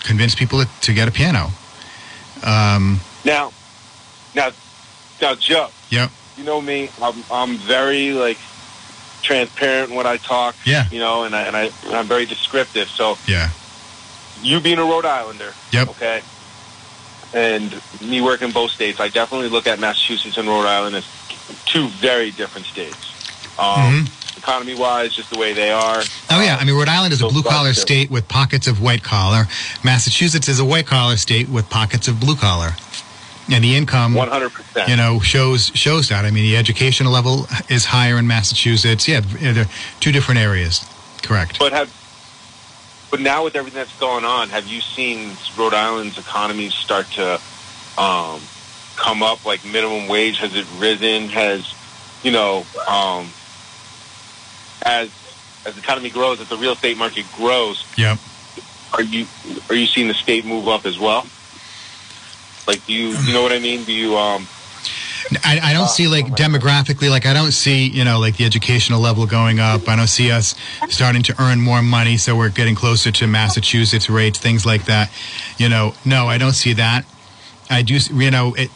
convince 0.03 0.33
people 0.33 0.63
to, 0.63 0.67
to 0.81 0.93
get 0.93 1.07
a 1.07 1.11
piano 1.11 1.51
um 2.43 2.99
Now, 3.25 3.51
now, 4.33 4.51
now, 5.21 5.35
Joe. 5.35 5.69
Yep. 5.89 6.11
You 6.37 6.43
know 6.43 6.61
me. 6.61 6.89
I'm 7.01 7.23
I'm 7.31 7.55
very 7.57 8.13
like 8.13 8.37
transparent 9.21 9.91
when 9.91 10.05
I 10.05 10.17
talk. 10.17 10.55
Yeah. 10.65 10.87
You 10.89 10.99
know, 10.99 11.23
and 11.23 11.35
I 11.35 11.41
and 11.43 11.55
I 11.55 11.71
and 11.85 11.95
I'm 11.95 12.07
very 12.07 12.25
descriptive. 12.25 12.87
So 12.87 13.17
yeah 13.27 13.49
you 14.41 14.59
being 14.59 14.79
a 14.79 14.83
Rhode 14.83 15.05
Islander. 15.05 15.53
Yep. 15.71 15.89
Okay. 15.89 16.21
And 17.33 17.81
me 18.01 18.21
working 18.21 18.51
both 18.51 18.71
states, 18.71 18.99
I 18.99 19.09
definitely 19.09 19.49
look 19.49 19.67
at 19.67 19.79
Massachusetts 19.79 20.37
and 20.37 20.47
Rhode 20.47 20.65
Island 20.65 20.95
as 20.95 21.05
two 21.65 21.87
very 21.87 22.31
different 22.31 22.67
states. 22.67 23.13
Um, 23.59 24.05
Economy 24.37 24.75
wise, 24.75 25.15
just 25.15 25.31
the 25.31 25.39
way 25.39 25.51
they 25.51 25.71
are. 25.71 26.01
Oh 26.29 26.41
yeah, 26.41 26.57
I 26.59 26.63
mean 26.63 26.75
Rhode 26.75 26.87
Island 26.87 27.11
is 27.11 27.21
a 27.21 27.27
blue 27.27 27.41
collar 27.41 27.73
state 27.73 28.11
with 28.11 28.27
pockets 28.27 28.67
of 28.67 28.81
white 28.81 29.03
collar. 29.03 29.45
Massachusetts 29.83 30.47
is 30.47 30.59
a 30.59 30.65
white 30.65 30.85
collar 30.85 31.17
state 31.17 31.49
with 31.49 31.69
pockets 31.69 32.07
of 32.07 32.19
blue 32.19 32.35
collar, 32.35 32.69
and 33.51 33.63
the 33.63 33.75
income, 33.75 34.13
One 34.13 34.27
hundred 34.29 34.51
percent. 34.53 34.89
you 34.89 34.95
know, 34.95 35.19
shows 35.19 35.67
shows 35.73 36.09
that. 36.09 36.25
I 36.25 36.31
mean, 36.31 36.43
the 36.43 36.57
educational 36.57 37.11
level 37.11 37.47
is 37.69 37.85
higher 37.85 38.17
in 38.17 38.27
Massachusetts. 38.27 39.07
Yeah, 39.07 39.21
they're 39.21 39.65
two 39.99 40.11
different 40.11 40.39
areas. 40.39 40.85
Correct. 41.23 41.59
But 41.59 41.71
have 41.73 41.93
but 43.09 43.21
now 43.21 43.43
with 43.45 43.55
everything 43.55 43.79
that's 43.79 43.97
going 43.99 44.25
on, 44.25 44.49
have 44.49 44.67
you 44.67 44.81
seen 44.81 45.31
Rhode 45.57 45.73
Island's 45.73 46.17
economy 46.17 46.69
start 46.69 47.05
to 47.11 47.39
um, 47.97 48.41
come 48.97 49.23
up? 49.23 49.45
Like 49.45 49.63
minimum 49.65 50.07
wage, 50.07 50.39
has 50.39 50.55
it 50.55 50.65
risen? 50.77 51.29
Has 51.29 51.73
you 52.23 52.31
know 52.31 52.65
um, 52.87 53.27
as 54.83 55.09
as 55.65 55.73
the 55.75 55.79
economy 55.81 56.09
grows, 56.09 56.39
as 56.39 56.49
the 56.49 56.57
real 56.57 56.73
estate 56.73 56.97
market 56.97 57.25
grows, 57.35 57.85
Yep. 57.97 58.17
are 58.93 59.01
you 59.03 59.25
are 59.69 59.75
you 59.75 59.85
seeing 59.87 60.07
the 60.07 60.13
state 60.13 60.45
move 60.45 60.67
up 60.67 60.85
as 60.85 60.99
well? 60.99 61.25
Like, 62.67 62.85
do 62.85 62.93
you 62.93 63.09
you 63.25 63.33
know 63.33 63.41
what 63.41 63.51
I 63.51 63.59
mean? 63.59 63.83
Do 63.85 63.93
you 63.93 64.17
um 64.17 64.45
I, 65.43 65.59
I 65.61 65.73
don't 65.73 65.89
see 65.89 66.07
like 66.07 66.25
demographically, 66.27 67.09
like 67.09 67.25
I 67.25 67.33
don't 67.33 67.51
see 67.51 67.87
you 67.87 68.03
know 68.03 68.19
like 68.19 68.37
the 68.37 68.45
educational 68.45 68.99
level 68.99 69.25
going 69.25 69.59
up. 69.59 69.87
I 69.87 69.95
don't 69.95 70.07
see 70.07 70.31
us 70.31 70.55
starting 70.89 71.23
to 71.23 71.35
earn 71.41 71.61
more 71.61 71.81
money, 71.81 72.17
so 72.17 72.35
we're 72.35 72.49
getting 72.49 72.75
closer 72.75 73.11
to 73.11 73.27
Massachusetts 73.27 74.09
rates, 74.09 74.39
things 74.39 74.65
like 74.65 74.85
that. 74.85 75.11
You 75.57 75.69
know, 75.69 75.93
no, 76.05 76.27
I 76.27 76.37
don't 76.37 76.53
see 76.53 76.73
that. 76.73 77.05
I 77.69 77.81
do, 77.81 77.97
you 78.13 78.31
know, 78.31 78.53
it, 78.53 78.69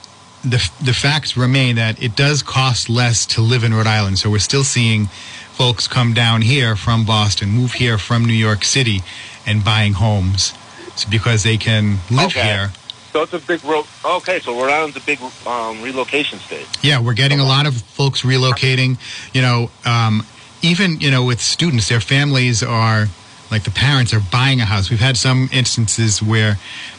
the 0.43 0.69
the 0.83 0.93
facts 0.93 1.37
remain 1.37 1.75
that 1.77 2.01
it 2.01 2.15
does 2.15 2.43
cost 2.43 2.89
less 2.89 3.25
to 3.27 3.41
live 3.41 3.63
in 3.63 3.73
Rhode 3.73 3.87
Island. 3.87 4.19
So 4.19 4.29
we're 4.29 4.39
still 4.39 4.63
seeing 4.63 5.05
folks 5.05 5.87
come 5.87 6.13
down 6.13 6.41
here 6.41 6.75
from 6.75 7.05
Boston, 7.05 7.49
move 7.49 7.73
here 7.73 7.97
from 7.97 8.25
New 8.25 8.33
York 8.33 8.65
City, 8.65 9.01
and 9.45 9.63
buying 9.63 9.93
homes. 9.93 10.53
It's 10.87 11.05
because 11.05 11.43
they 11.43 11.57
can 11.57 11.99
live 12.09 12.27
Okay. 12.27 12.41
here 12.41 12.71
So 13.12 13.24
it's 13.24 13.34
a 13.34 13.39
big 13.39 13.64
ro- 13.66 13.86
Okay, 14.05 14.39
so 14.39 14.57
Rhode 14.59 14.72
Island's 14.72 14.95
a 14.97 15.01
big 15.01 15.20
um, 15.45 15.82
relocation 15.82 16.39
state. 16.39 16.66
Yeah, 16.82 17.01
we're 17.01 17.14
getting 17.14 17.39
a 17.39 17.45
lot 17.45 17.66
of 17.68 17.76
folks 17.82 18.22
relocating. 18.22 18.97
You 19.34 19.41
know, 19.41 19.72
um, 19.86 20.26
even 20.62 20.99
you 21.01 21.12
know 21.12 21.24
with 21.26 21.41
students, 21.41 21.89
their 21.89 21.99
families 22.01 22.64
are 22.64 23.07
like 23.51 23.64
the 23.64 23.72
parents 23.72 24.14
are 24.14 24.22
buying 24.32 24.62
a 24.62 24.66
house. 24.66 24.89
We've 24.89 24.99
had 25.01 25.18
some 25.18 25.49
instances 25.51 26.24
where 26.24 26.57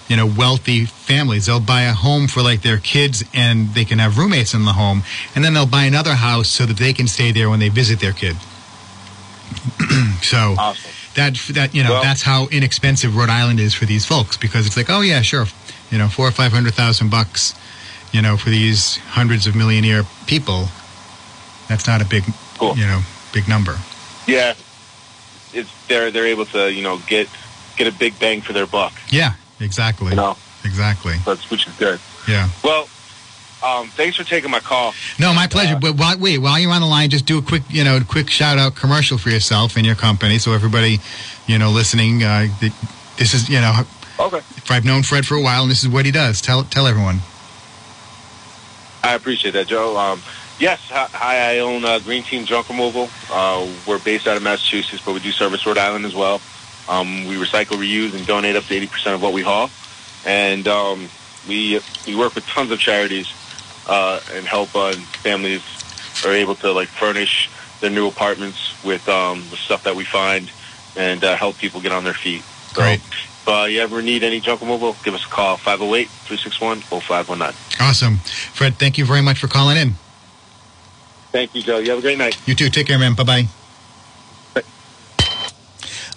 you 0.08 0.16
know 0.16 0.26
wealthy 0.26 0.84
families 0.84 1.46
they'll 1.46 1.60
buy 1.60 1.82
a 1.82 1.94
home 1.94 2.28
for 2.28 2.42
like 2.42 2.60
their 2.60 2.76
kids 2.78 3.24
and 3.32 3.68
they 3.74 3.86
can 3.86 3.98
have 3.98 4.18
roommates 4.18 4.52
in 4.52 4.64
the 4.66 4.74
home, 4.74 5.04
and 5.34 5.42
then 5.42 5.54
they'll 5.54 5.66
buy 5.66 5.84
another 5.84 6.14
house 6.14 6.48
so 6.48 6.66
that 6.66 6.76
they 6.76 6.92
can 6.92 7.08
stay 7.08 7.32
there 7.32 7.48
when 7.48 7.58
they 7.58 7.70
visit 7.70 8.00
their 8.00 8.12
kid. 8.12 8.36
so 10.22 10.54
Awesome. 10.58 10.90
that 11.14 11.34
that 11.54 11.74
you 11.74 11.82
know 11.84 11.90
Well- 11.92 12.02
that's 12.02 12.22
how 12.22 12.48
inexpensive 12.48 13.16
Rhode 13.16 13.28
Island 13.30 13.60
is 13.60 13.74
for 13.74 13.84
these 13.86 14.04
folks 14.04 14.36
because 14.36 14.66
it's 14.66 14.76
like 14.76 14.90
oh 14.90 15.00
yeah 15.00 15.22
sure 15.22 15.46
you 15.92 15.98
know 15.98 16.08
four 16.08 16.26
or 16.26 16.32
five 16.32 16.50
hundred 16.52 16.74
thousand 16.74 17.10
bucks 17.10 17.54
you 18.12 18.20
know 18.20 18.36
for 18.36 18.50
these 18.50 18.96
hundreds 18.96 19.46
of 19.46 19.54
millionaire 19.54 20.02
people 20.26 20.64
that's 21.68 21.86
not 21.86 22.02
a 22.02 22.04
big 22.04 22.24
Cool. 22.58 22.76
you 22.76 22.86
know 22.86 23.00
big 23.32 23.46
number 23.48 23.76
Yeah, 24.26 24.54
it's 25.52 25.70
they're 25.88 26.10
they're 26.10 26.26
able 26.26 26.46
to 26.46 26.72
you 26.72 26.82
know 26.82 26.98
get 27.06 27.28
get 27.76 27.86
a 27.86 27.92
big 27.96 28.18
bang 28.18 28.40
for 28.40 28.52
their 28.52 28.66
buck. 28.66 28.92
yeah 29.10 29.34
exactly 29.60 30.10
You 30.10 30.16
know, 30.16 30.36
exactly 30.64 31.14
that's 31.24 31.50
which 31.50 31.66
is 31.66 31.74
good. 31.76 32.00
yeah 32.28 32.48
Well, 32.64 32.88
um, 33.64 33.88
thanks 33.88 34.16
for 34.16 34.24
taking 34.24 34.50
my 34.50 34.60
call. 34.60 34.92
no 35.18 35.32
my 35.34 35.46
pleasure 35.46 35.76
uh, 35.76 35.80
but 35.80 35.96
while, 35.96 36.18
wait 36.18 36.38
while 36.38 36.58
you're 36.58 36.72
on 36.72 36.80
the 36.80 36.86
line 36.86 37.10
just 37.10 37.26
do 37.26 37.38
a 37.38 37.42
quick 37.42 37.62
you 37.68 37.84
know 37.84 37.98
quick 38.08 38.28
shout 38.30 38.58
out 38.58 38.74
commercial 38.74 39.18
for 39.18 39.30
yourself 39.30 39.76
and 39.76 39.84
your 39.86 39.94
company 39.96 40.38
so 40.38 40.52
everybody 40.52 40.98
you 41.46 41.58
know 41.58 41.70
listening 41.70 42.22
uh, 42.22 42.46
this 43.18 43.34
is 43.34 43.48
you 43.48 43.60
know 43.60 43.82
Okay. 44.22 44.38
if 44.38 44.70
I've 44.70 44.84
known 44.84 45.02
Fred 45.02 45.26
for 45.26 45.34
a 45.34 45.42
while 45.42 45.62
and 45.62 45.70
this 45.70 45.82
is 45.82 45.88
what 45.88 46.06
he 46.06 46.12
does 46.12 46.40
tell 46.40 46.64
tell 46.64 46.86
everyone 46.86 47.20
I 49.04 49.14
appreciate 49.14 49.50
that, 49.52 49.66
Joe. 49.66 49.96
Um, 49.96 50.22
yes, 50.60 50.80
hi, 50.88 51.54
I 51.54 51.58
own 51.58 51.84
uh, 51.84 51.98
Green 51.98 52.22
Team 52.22 52.44
Junk 52.44 52.68
Removal. 52.68 53.08
Uh, 53.30 53.68
we're 53.86 53.98
based 53.98 54.28
out 54.28 54.36
of 54.36 54.44
Massachusetts, 54.44 55.02
but 55.04 55.12
we 55.12 55.18
do 55.18 55.32
service 55.32 55.66
Rhode 55.66 55.78
Island 55.78 56.04
as 56.04 56.14
well. 56.14 56.40
Um, 56.88 57.26
we 57.26 57.34
recycle, 57.34 57.76
reuse, 57.76 58.14
and 58.14 58.24
donate 58.26 58.54
up 58.54 58.64
to 58.64 58.80
80% 58.80 59.14
of 59.14 59.22
what 59.22 59.32
we 59.32 59.42
haul. 59.42 59.70
And 60.24 60.68
um, 60.68 61.08
we 61.48 61.80
we 62.06 62.14
work 62.14 62.36
with 62.36 62.46
tons 62.46 62.70
of 62.70 62.78
charities 62.78 63.32
uh, 63.88 64.20
and 64.32 64.46
help 64.46 64.74
uh, 64.76 64.92
families 64.92 65.62
are 66.24 66.32
able 66.32 66.54
to 66.56 66.70
like 66.70 66.88
furnish 66.88 67.50
their 67.80 67.90
new 67.90 68.06
apartments 68.06 68.82
with 68.84 69.08
um, 69.08 69.42
the 69.50 69.56
stuff 69.56 69.82
that 69.82 69.96
we 69.96 70.04
find 70.04 70.50
and 70.96 71.24
uh, 71.24 71.34
help 71.34 71.58
people 71.58 71.80
get 71.80 71.90
on 71.90 72.04
their 72.04 72.14
feet. 72.14 72.44
So 72.74 72.82
Great. 72.82 73.00
if 73.00 73.48
uh, 73.48 73.64
you 73.64 73.80
ever 73.80 74.02
need 74.02 74.22
any 74.22 74.40
junk 74.40 74.62
Mobile, 74.62 74.94
give 75.04 75.14
us 75.14 75.24
a 75.24 75.28
call, 75.28 75.56
508-361-0519. 75.58 77.80
awesome 77.80 78.16
Fred 78.52 78.74
thank 78.76 78.98
you 78.98 79.04
very 79.04 79.22
much 79.22 79.38
for 79.38 79.48
calling 79.48 79.76
in 79.76 79.94
Thank 81.32 81.54
you, 81.54 81.62
Joe. 81.62 81.78
You 81.78 81.90
have 81.90 81.98
a 81.98 82.02
great 82.02 82.18
night. 82.18 82.36
You 82.46 82.54
too. 82.54 82.68
Take 82.68 82.86
care, 82.86 82.98
man. 82.98 83.14
Bye 83.14 83.24
bye. 83.24 83.46
Bye. 84.52 84.62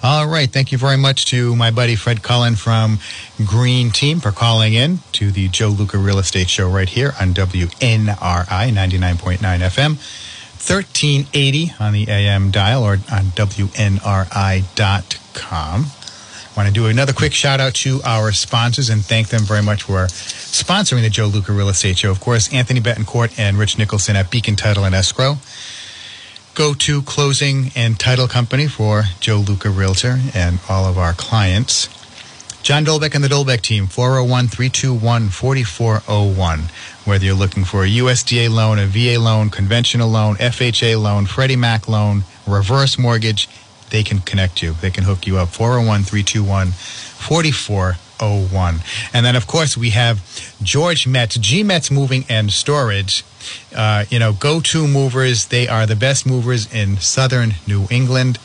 All 0.04 0.28
right. 0.28 0.50
Thank 0.50 0.74
you 0.74 0.78
very 0.78 0.98
much 0.98 1.26
to 1.28 1.56
my 1.56 1.72
buddy 1.72 1.96
Fred 1.96 2.22
Cullen 2.22 2.56
from 2.56 3.00
Green 3.46 3.92
Team 3.92 4.20
for 4.20 4.32
calling 4.32 4.74
in 4.74 5.00
to 5.14 5.32
the 5.32 5.48
Joe 5.48 5.70
Luca 5.70 5.98
Real 5.98 6.20
Estate 6.20 6.50
Show 6.50 6.70
right 6.70 6.90
here 6.90 7.14
on 7.20 7.34
WNRI 7.34 8.16
99.9 8.16 9.40
FM, 9.40 9.96
1380 9.96 11.72
on 11.80 11.94
the 11.94 12.08
AM 12.10 12.52
dial 12.52 12.84
or 12.84 12.94
on 13.10 13.32
WNRI.com. 13.34 13.86
Want 16.56 16.70
to 16.70 16.74
do 16.74 16.86
another 16.86 17.12
quick 17.12 17.34
shout 17.34 17.60
out 17.60 17.74
to 17.76 18.00
our 18.06 18.32
sponsors 18.32 18.90
and 18.90 19.04
thank 19.04 19.28
them 19.28 19.42
very 19.42 19.62
much 19.62 19.84
for 19.84 20.06
sponsoring 20.08 21.02
the 21.02 21.10
Joe 21.10 21.26
Luca 21.26 21.52
Real 21.52 21.68
Estate 21.68 21.98
Show. 21.98 22.12
Of 22.12 22.22
course, 22.22 22.54
Anthony 22.54 22.80
Betancourt 22.80 23.38
and 23.38 23.58
Rich 23.58 23.78
Nicholson 23.78 24.16
at 24.16 24.32
Beacon 24.32 24.56
Title 24.56 24.86
and 24.86 24.96
Escrow. 24.96 25.36
Go 26.54 26.74
to 26.74 27.02
closing 27.02 27.72
and 27.76 28.00
title 28.00 28.30
company 28.30 28.68
for 28.68 29.04
Joe 29.20 29.44
Luca 29.46 29.70
Realtor 29.70 30.20
and 30.34 30.60
all 30.70 30.86
of 30.86 30.98
our 30.98 31.12
clients. 31.12 31.90
John 32.64 32.86
Dolbeck 32.86 33.14
and 33.14 33.24
the 33.24 33.28
Dolbeck 33.28 33.60
team, 33.60 33.88
401 33.88 34.48
321 34.48 35.28
4401. 35.30 36.60
Whether 37.04 37.26
you're 37.26 37.36
looking 37.36 37.66
for 37.66 37.84
a 37.84 37.88
USDA 37.88 38.50
loan, 38.50 38.80
a 38.80 38.88
VA 38.88 39.20
loan, 39.20 39.50
conventional 39.50 40.10
loan, 40.10 40.38
FHA 40.38 41.00
loan, 41.00 41.26
Freddie 41.26 41.58
Mac 41.58 41.90
loan, 41.90 42.24
reverse 42.48 42.98
mortgage, 42.98 43.50
they 43.90 44.04
can 44.04 44.20
connect 44.20 44.62
you. 44.62 44.74
They 44.74 44.92
can 44.92 45.04
hook 45.04 45.28
you 45.28 45.38
up. 45.38 45.50
401 45.50 46.04
321 46.04 46.72
4401. 46.72 48.80
And 49.14 49.26
then, 49.26 49.36
of 49.36 49.48
course, 49.48 49.78
we 49.78 49.92
have 49.92 50.22
George 50.62 51.08
Metz, 51.08 51.38
G 51.38 51.64
Metz 51.64 51.92
Moving 51.92 52.26
and 52.30 52.52
Storage. 52.52 53.24
Uh, 53.76 54.06
you 54.10 54.20
know, 54.20 54.34
go 54.34 54.60
to 54.60 54.88
movers. 54.88 55.48
They 55.48 55.68
are 55.68 55.86
the 55.86 55.96
best 55.96 56.26
movers 56.26 56.72
in 56.74 56.98
southern 56.98 57.56
New 57.68 57.88
England, 57.92 58.40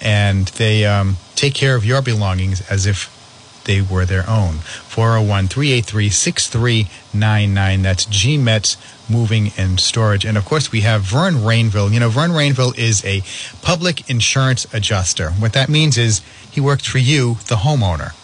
and 0.00 0.46
they 0.48 0.84
um, 0.84 1.16
take 1.34 1.54
care 1.54 1.76
of 1.76 1.84
your 1.84 2.02
belongings 2.02 2.68
as 2.68 2.86
if 2.86 3.16
they 3.64 3.80
were 3.80 4.04
their 4.04 4.28
own. 4.28 4.56
401 4.88 5.48
383 5.48 6.10
6399. 6.10 7.82
That's 7.82 8.04
G 8.06 8.38
Metz 8.38 8.76
Moving 9.10 9.52
and 9.58 9.80
Storage. 9.80 10.24
And 10.24 10.38
of 10.38 10.44
course, 10.44 10.70
we 10.72 10.82
have 10.82 11.02
Vern 11.02 11.34
Rainville. 11.34 11.92
You 11.92 12.00
know, 12.00 12.08
Vern 12.08 12.30
Rainville 12.30 12.76
is 12.78 13.04
a 13.04 13.22
public 13.62 14.08
insurance 14.08 14.66
adjuster. 14.72 15.30
What 15.30 15.52
that 15.54 15.68
means 15.68 15.98
is 15.98 16.20
he 16.50 16.60
works 16.60 16.86
for 16.86 16.98
you, 16.98 17.34
the 17.48 17.56
homeowner, 17.56 18.14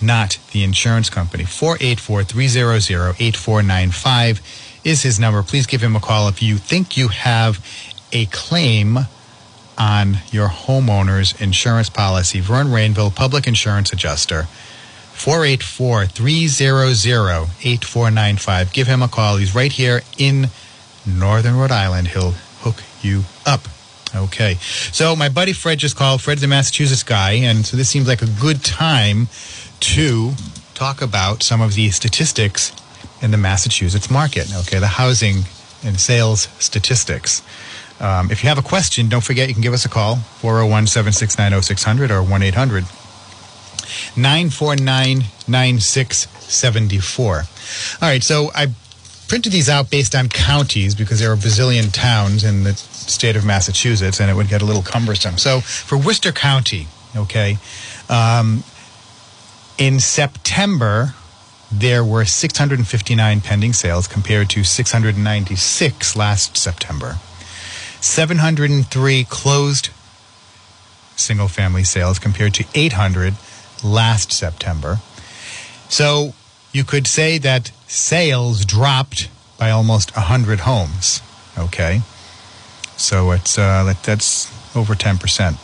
not 0.00 0.38
the 0.52 0.62
insurance 0.62 1.10
company. 1.10 1.44
484 1.44 2.24
300 2.24 3.16
8495 3.18 4.40
is 4.84 5.02
his 5.02 5.18
number. 5.18 5.42
Please 5.42 5.66
give 5.66 5.82
him 5.82 5.96
a 5.96 6.00
call 6.00 6.28
if 6.28 6.42
you 6.42 6.56
think 6.58 6.96
you 6.96 7.08
have 7.08 7.64
a 8.12 8.26
claim 8.26 8.98
on 9.78 10.18
your 10.30 10.48
homeowner's 10.48 11.40
insurance 11.40 11.88
policy. 11.88 12.40
Vern 12.40 12.68
Rainville, 12.68 13.14
public 13.14 13.46
insurance 13.46 13.92
adjuster. 13.92 14.46
484 15.20 16.06
300 16.06 17.42
8495. 17.60 18.72
Give 18.72 18.86
him 18.86 19.02
a 19.02 19.08
call. 19.08 19.36
He's 19.36 19.54
right 19.54 19.70
here 19.70 20.00
in 20.16 20.48
Northern 21.04 21.56
Rhode 21.56 21.70
Island. 21.70 22.08
He'll 22.08 22.30
hook 22.62 22.82
you 23.02 23.24
up. 23.44 23.60
Okay. 24.16 24.54
So 24.92 25.14
my 25.14 25.28
buddy 25.28 25.52
Fred 25.52 25.78
just 25.78 25.94
called. 25.94 26.22
Fred's 26.22 26.42
a 26.42 26.48
Massachusetts 26.48 27.02
guy, 27.02 27.32
and 27.32 27.66
so 27.66 27.76
this 27.76 27.90
seems 27.90 28.08
like 28.08 28.22
a 28.22 28.30
good 28.40 28.64
time 28.64 29.28
to 29.80 30.32
talk 30.72 31.02
about 31.02 31.42
some 31.42 31.60
of 31.60 31.74
the 31.74 31.90
statistics 31.90 32.72
in 33.20 33.30
the 33.30 33.36
Massachusetts 33.36 34.10
market. 34.10 34.50
Okay, 34.60 34.78
the 34.78 34.86
housing 34.86 35.44
and 35.84 36.00
sales 36.00 36.48
statistics. 36.58 37.42
Um, 38.00 38.30
if 38.30 38.42
you 38.42 38.48
have 38.48 38.56
a 38.56 38.62
question, 38.62 39.10
don't 39.10 39.22
forget 39.22 39.48
you 39.48 39.54
can 39.54 39.62
give 39.62 39.74
us 39.74 39.84
a 39.84 39.90
call 39.90 40.16
401 40.16 40.86
769 40.86 41.60
0600 41.60 42.10
or 42.10 42.22
1 42.22 42.42
800 42.42 42.86
949 44.16 45.24
9674. 45.48 47.36
All 47.36 47.44
right, 48.02 48.22
so 48.22 48.50
I 48.54 48.68
printed 49.28 49.52
these 49.52 49.68
out 49.68 49.90
based 49.90 50.14
on 50.14 50.28
counties 50.28 50.94
because 50.94 51.20
there 51.20 51.30
are 51.30 51.34
a 51.34 51.36
bazillion 51.36 51.92
towns 51.92 52.42
in 52.42 52.64
the 52.64 52.74
state 52.74 53.36
of 53.36 53.44
Massachusetts 53.44 54.20
and 54.20 54.28
it 54.30 54.34
would 54.34 54.48
get 54.48 54.60
a 54.60 54.64
little 54.64 54.82
cumbersome. 54.82 55.38
So 55.38 55.60
for 55.60 55.96
Worcester 55.96 56.32
County, 56.32 56.88
okay, 57.16 57.58
um, 58.08 58.64
in 59.78 60.00
September, 60.00 61.14
there 61.70 62.04
were 62.04 62.24
659 62.24 63.40
pending 63.40 63.72
sales 63.72 64.08
compared 64.08 64.50
to 64.50 64.64
696 64.64 66.16
last 66.16 66.56
September. 66.56 67.18
703 68.00 69.24
closed 69.24 69.90
single 71.14 71.48
family 71.48 71.84
sales 71.84 72.18
compared 72.18 72.54
to 72.54 72.64
800 72.74 73.34
last 73.84 74.32
September. 74.32 74.98
So 75.88 76.34
you 76.72 76.84
could 76.84 77.06
say 77.06 77.38
that 77.38 77.72
sales 77.86 78.64
dropped 78.64 79.28
by 79.58 79.70
almost 79.70 80.14
100 80.16 80.60
homes. 80.60 81.20
Okay. 81.58 82.02
So 82.96 83.30
it's 83.32 83.58
uh, 83.58 83.84
that, 83.84 84.02
that's 84.02 84.50
over 84.76 84.94
10%. 84.94 85.58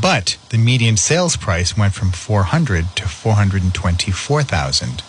But 0.00 0.36
the 0.50 0.58
median 0.58 0.96
sales 0.96 1.36
price 1.36 1.76
went 1.76 1.94
from 1.94 2.10
400 2.12 2.96
to 2.96 3.08
424,000. 3.08 5.02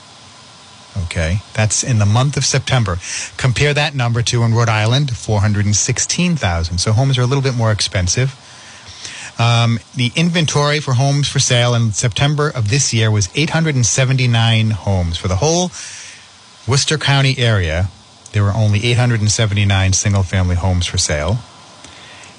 Okay, 1.06 1.42
that's 1.54 1.84
in 1.84 2.00
the 2.00 2.06
month 2.06 2.38
of 2.38 2.46
September. 2.46 2.98
Compare 3.38 3.74
that 3.74 3.94
number 3.94 4.24
to 4.24 4.44
in 4.44 4.54
Rhode 4.56 4.70
Island, 4.70 5.16
416,000. 5.16 6.80
So 6.80 6.92
homes 6.92 7.18
are 7.18 7.22
a 7.22 7.26
little 7.26 7.44
bit 7.44 7.54
more 7.54 7.72
expensive. 7.72 8.36
Um, 9.40 9.80
the 9.96 10.12
inventory 10.16 10.80
for 10.80 10.94
homes 10.94 11.28
for 11.28 11.40
sale 11.40 11.76
in 11.76 11.92
September 11.92 12.50
of 12.50 12.70
this 12.70 12.94
year 12.94 13.12
was 13.12 13.30
879 13.36 14.72
homes. 14.72 15.18
For 15.18 15.28
the 15.28 15.36
whole 15.38 15.72
Worcester 16.68 16.98
County 16.98 17.38
area, 17.38 17.90
there 18.32 18.44
were 18.44 18.54
only 18.54 18.84
879 18.86 19.94
single 19.94 20.24
family 20.24 20.56
homes 20.56 20.88
for 20.88 20.98
sale. 20.98 21.38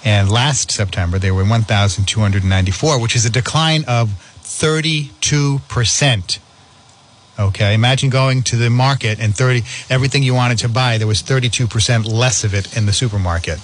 And 0.04 0.30
last 0.30 0.70
September, 0.70 1.18
there 1.18 1.34
were 1.34 1.44
1,294, 1.44 3.00
which 3.00 3.16
is 3.16 3.24
a 3.24 3.30
decline 3.30 3.84
of 3.86 4.10
32%. 4.42 6.38
Okay, 7.38 7.74
imagine 7.74 8.10
going 8.10 8.42
to 8.44 8.56
the 8.56 8.70
market 8.70 9.20
and 9.20 9.36
30 9.36 9.62
everything 9.88 10.24
you 10.24 10.34
wanted 10.34 10.58
to 10.58 10.68
buy 10.68 10.98
there 10.98 11.06
was 11.06 11.22
32% 11.22 12.04
less 12.04 12.42
of 12.42 12.52
it 12.52 12.76
in 12.76 12.86
the 12.86 12.92
supermarket. 12.92 13.60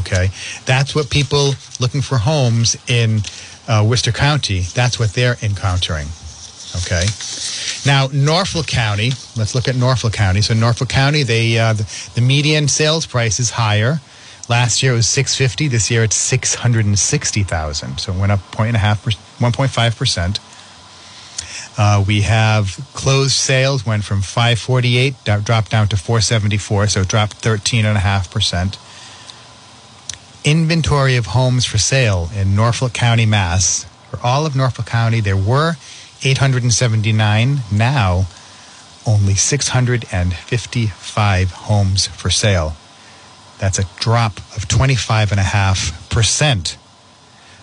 Okay, 0.00 0.30
that's 0.64 0.94
what 0.94 1.10
people 1.10 1.54
looking 1.80 2.02
for 2.02 2.18
homes 2.18 2.76
in 2.88 3.20
uh, 3.68 3.84
Worcester 3.88 4.12
County. 4.12 4.60
That's 4.60 4.98
what 4.98 5.12
they're 5.14 5.36
encountering. 5.42 6.08
Okay, 6.84 7.06
now 7.86 8.08
Norfolk 8.12 8.66
County. 8.66 9.12
Let's 9.36 9.54
look 9.54 9.68
at 9.68 9.76
Norfolk 9.76 10.12
County. 10.12 10.42
So 10.42 10.54
Norfolk 10.54 10.88
County, 10.88 11.22
they 11.22 11.58
uh, 11.58 11.72
the, 11.72 12.10
the 12.14 12.20
median 12.20 12.68
sales 12.68 13.06
price 13.06 13.40
is 13.40 13.50
higher. 13.50 14.00
Last 14.48 14.82
year 14.82 14.92
it 14.92 14.96
was 14.96 15.08
650. 15.08 15.68
This 15.68 15.90
year 15.90 16.04
it's 16.04 16.14
660,000. 16.16 17.98
So 17.98 18.12
it 18.12 18.18
went 18.18 18.30
up 18.30 18.40
point 18.52 18.68
and 18.68 18.76
a 18.76 18.80
half, 18.80 19.04
1.5 19.04 19.96
percent. 19.96 20.38
Uh, 21.78 22.02
we 22.06 22.22
have 22.22 22.78
closed 22.94 23.32
sales 23.32 23.84
went 23.84 24.02
from 24.04 24.22
548 24.22 25.14
do- 25.24 25.40
dropped 25.40 25.70
down 25.70 25.88
to 25.88 25.96
474, 25.96 26.88
so 26.88 27.00
it 27.02 27.08
dropped 27.08 27.42
13.5 27.42 28.30
percent. 28.30 28.78
Inventory 30.46 31.16
of 31.16 31.26
homes 31.26 31.66
for 31.66 31.76
sale 31.76 32.30
in 32.32 32.54
Norfolk 32.54 32.92
County, 32.92 33.26
Mass. 33.26 33.82
For 34.10 34.20
all 34.22 34.46
of 34.46 34.54
Norfolk 34.54 34.86
County, 34.86 35.20
there 35.20 35.36
were 35.36 35.74
879. 36.22 37.58
Now, 37.72 38.26
only 39.04 39.34
655 39.34 41.50
homes 41.50 42.06
for 42.06 42.30
sale. 42.30 42.76
That's 43.58 43.80
a 43.80 43.86
drop 43.98 44.36
of 44.56 44.68
25.5 44.68 46.10
percent. 46.10 46.78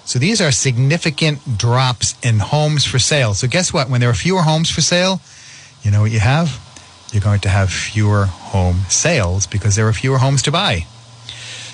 So 0.04 0.20
these 0.20 0.42
are 0.42 0.52
significant 0.52 1.58
drops 1.58 2.16
in 2.22 2.40
homes 2.40 2.84
for 2.84 3.00
sale. 3.00 3.34
So 3.34 3.48
guess 3.48 3.72
what? 3.72 3.90
When 3.90 4.02
there 4.02 4.10
are 4.10 4.14
fewer 4.14 4.42
homes 4.42 4.70
for 4.70 4.82
sale, 4.82 5.22
you 5.84 5.92
know 5.92 6.02
what 6.02 6.12
you 6.12 6.20
have? 6.20 6.60
You're 7.14 7.22
going 7.22 7.40
to 7.40 7.50
have 7.50 7.72
fewer 7.72 8.26
home 8.26 8.82
sales 8.90 9.48
because 9.48 9.78
there 9.78 9.88
are 9.88 9.94
fewer 9.94 10.18
homes 10.18 10.42
to 10.42 10.52
buy. 10.52 10.86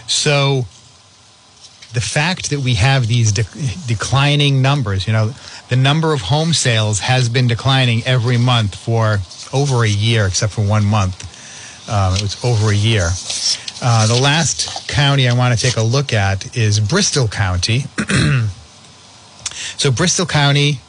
So 0.05 0.67
the 1.93 2.01
fact 2.01 2.49
that 2.51 2.59
we 2.59 2.75
have 2.75 3.07
these 3.07 3.31
de- 3.31 3.41
declining 3.87 4.61
numbers, 4.61 5.07
you 5.07 5.13
know, 5.13 5.33
the 5.69 5.75
number 5.75 6.13
of 6.13 6.21
home 6.21 6.53
sales 6.53 6.99
has 6.99 7.29
been 7.29 7.47
declining 7.47 8.03
every 8.05 8.37
month 8.37 8.75
for 8.75 9.17
over 9.53 9.83
a 9.83 9.89
year, 9.89 10.27
except 10.27 10.53
for 10.53 10.61
one 10.61 10.85
month. 10.85 11.25
Um, 11.89 12.13
it 12.13 12.21
was 12.21 12.37
over 12.43 12.69
a 12.69 12.75
year. 12.75 13.09
Uh, 13.81 14.05
the 14.07 14.21
last 14.21 14.87
county 14.87 15.27
I 15.27 15.33
want 15.33 15.57
to 15.57 15.65
take 15.65 15.77
a 15.77 15.81
look 15.81 16.13
at 16.13 16.55
is 16.55 16.79
Bristol 16.79 17.27
County. 17.27 17.85
so, 19.77 19.89
Bristol 19.89 20.27
County, 20.27 20.79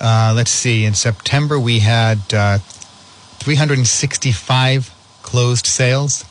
uh, 0.00 0.32
let's 0.36 0.52
see, 0.52 0.84
in 0.84 0.94
September 0.94 1.58
we 1.58 1.80
had 1.80 2.18
uh, 2.32 2.58
365 2.58 4.94
closed 5.22 5.66
sales. 5.66 6.24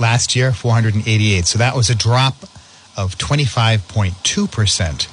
Last 0.00 0.34
year, 0.34 0.52
488. 0.52 1.46
So, 1.46 1.58
that 1.58 1.76
was 1.76 1.90
a 1.90 1.94
drop 1.94 2.34
of 2.96 3.18
25.2%. 3.18 5.08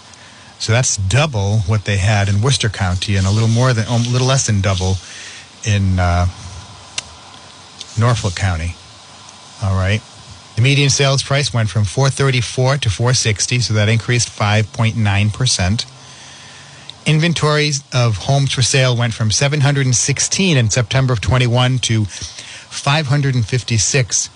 So, 0.60 0.72
that's 0.72 0.98
double 0.98 1.60
what 1.60 1.86
they 1.86 1.98
had 1.98 2.30
in 2.30 2.42
Worcester 2.42 2.70
County 2.70 3.16
and 3.16 3.26
a 3.26 3.32
little 3.32 3.50
more 3.50 3.74
than, 3.74 3.88
a 3.88 3.98
little 3.98 4.28
less 4.28 4.46
than 4.46 4.62
double 4.62 4.98
in 5.66 6.00
uh, 6.00 6.28
Norfolk 8.00 8.36
County. 8.36 8.76
All 9.64 9.76
right. 9.76 10.02
The 10.56 10.62
median 10.62 10.90
sales 10.90 11.24
price 11.24 11.54
went 11.54 11.70
from 11.70 11.86
434 11.86 12.78
to 12.78 12.90
460, 12.90 13.60
so 13.60 13.74
that 13.74 13.90
increased 13.90 14.30
5.9%. 14.30 15.86
Inventories 17.06 17.84
of 17.94 18.18
homes 18.18 18.54
for 18.54 18.62
sale 18.62 18.96
went 18.96 19.14
from 19.14 19.32
716 19.32 20.58
in 20.58 20.70
September 20.70 21.14
of 21.14 21.22
21 21.22 21.80
to 21.80 22.06
556 22.06 24.30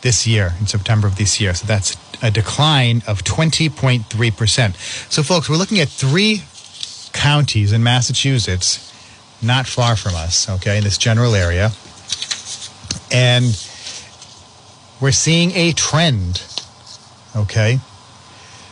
this 0.00 0.26
year, 0.26 0.54
in 0.58 0.66
September 0.66 1.06
of 1.06 1.16
this 1.16 1.40
year. 1.40 1.54
So 1.54 1.66
that's 1.66 1.96
a 2.22 2.30
decline 2.30 3.02
of 3.06 3.24
20.3%. 3.24 5.10
So, 5.10 5.22
folks, 5.22 5.48
we're 5.48 5.56
looking 5.56 5.80
at 5.80 5.88
three 5.88 6.42
counties 7.12 7.72
in 7.72 7.82
Massachusetts, 7.82 8.92
not 9.42 9.66
far 9.66 9.96
from 9.96 10.14
us, 10.14 10.48
okay, 10.48 10.78
in 10.78 10.84
this 10.84 10.98
general 10.98 11.34
area. 11.34 11.72
And 13.12 13.46
we're 15.00 15.12
seeing 15.12 15.52
a 15.52 15.72
trend. 15.72 16.42
Okay. 17.34 17.80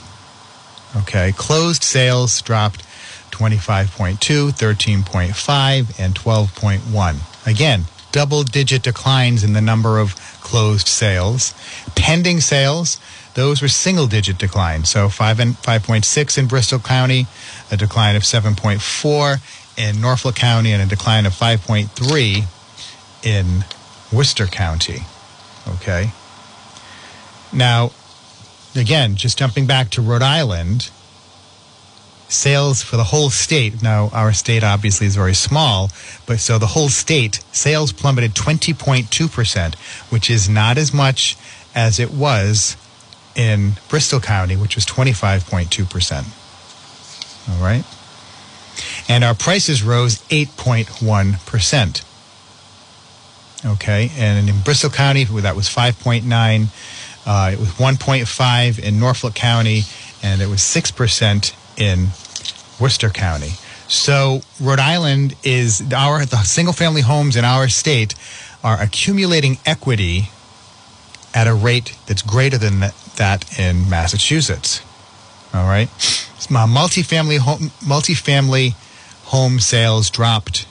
Okay. 0.97 1.33
Closed 1.33 1.83
sales 1.83 2.41
dropped 2.43 2.85
25.2, 3.31 4.53
13.5, 4.53 5.99
and 5.99 6.15
12.1. 6.15 7.47
Again, 7.47 7.85
double 8.13 8.43
digit 8.45 8.83
declines 8.83 9.43
in 9.43 9.55
the 9.55 9.61
number 9.61 9.99
of 9.99 10.15
closed 10.41 10.87
sales. 10.87 11.53
Pending 11.97 12.41
sales, 12.41 13.01
those 13.35 13.61
were 13.61 13.67
single 13.67 14.07
digit 14.07 14.39
declines. 14.39 14.89
So 14.89 15.09
5 15.09 15.41
and 15.41 15.55
5.6 15.55 16.39
in 16.39 16.47
Bristol 16.47 16.79
County, 16.79 17.27
a 17.73 17.77
decline 17.77 18.15
of 18.15 18.23
7.4 18.23 19.41
in 19.77 20.01
Norfolk 20.01 20.37
County, 20.37 20.73
and 20.73 20.83
a 20.83 20.87
decline 20.87 21.27
of 21.27 21.33
5.3 21.33 22.45
in 23.25 23.65
Worcester 24.13 24.47
County. 24.47 25.01
Okay. 25.69 26.11
Now, 27.53 27.93
again, 28.75 29.17
just 29.17 29.39
jumping 29.39 29.67
back 29.67 29.91
to 29.91 30.03
Rhode 30.03 30.23
Island, 30.23 30.91
sales 32.29 32.83
for 32.83 32.97
the 32.97 33.05
whole 33.05 33.31
state. 33.31 33.83
Now, 33.83 34.11
our 34.13 34.33
state 34.33 34.65
obviously 34.65 35.07
is 35.07 35.17
very 35.17 35.35
small, 35.35 35.91
but 36.27 36.41
so 36.41 36.59
the 36.59 36.67
whole 36.67 36.89
state 36.89 37.41
sales 37.53 37.93
plummeted 37.93 38.35
20.2%, 38.35 39.75
which 40.11 40.31
is 40.31 40.49
not 40.49 40.79
as 40.79 40.93
much 40.93 41.37
as 41.75 41.99
it 41.99 42.13
was 42.13 42.77
in 43.35 43.73
Bristol 43.89 44.21
County, 44.21 44.57
which 44.57 44.77
was 44.77 44.87
25.2%. 44.87 46.25
All 47.51 47.63
right. 47.63 47.85
And 49.09 49.25
our 49.25 49.35
prices 49.35 49.83
rose 49.83 50.19
8.1%. 50.29 52.05
Okay. 53.67 54.11
And 54.17 54.49
in 54.49 54.61
Bristol 54.61 54.91
County, 54.91 55.25
that 55.25 55.57
was 55.57 55.69
5.9. 55.69 56.69
Uh, 57.27 57.51
it 57.53 57.59
was 57.59 57.71
1.5 57.71 58.79
in 58.79 59.01
Norfolk 59.01 59.35
County, 59.35 59.83
and 60.23 60.43
it 60.43 60.49
was 60.49 60.61
6% 60.61 61.55
in 61.79 62.09
Worcester 62.81 63.11
County. 63.11 63.53
So 63.89 64.41
Rhode 64.61 64.81
Island 64.81 65.35
is 65.43 65.83
our 65.95 66.25
the 66.25 66.39
single 66.39 66.73
family 66.73 67.03
homes 67.03 67.37
in 67.37 67.45
our 67.45 67.69
state 67.69 68.15
are 68.63 68.81
accumulating 68.81 69.59
equity 69.67 70.31
at 71.35 71.47
a 71.47 71.55
rate 71.55 71.97
that's 72.07 72.23
greater 72.23 72.57
than 72.57 72.81
that, 73.17 73.59
in 73.59 73.89
Massachusetts. 73.91 74.81
All 75.53 75.67
right, 75.67 75.89
multifamily 75.89 77.39
home 77.39 77.71
multifamily 77.81 78.75
home 79.27 79.61
sales 79.61 80.11
dropped. 80.11 80.67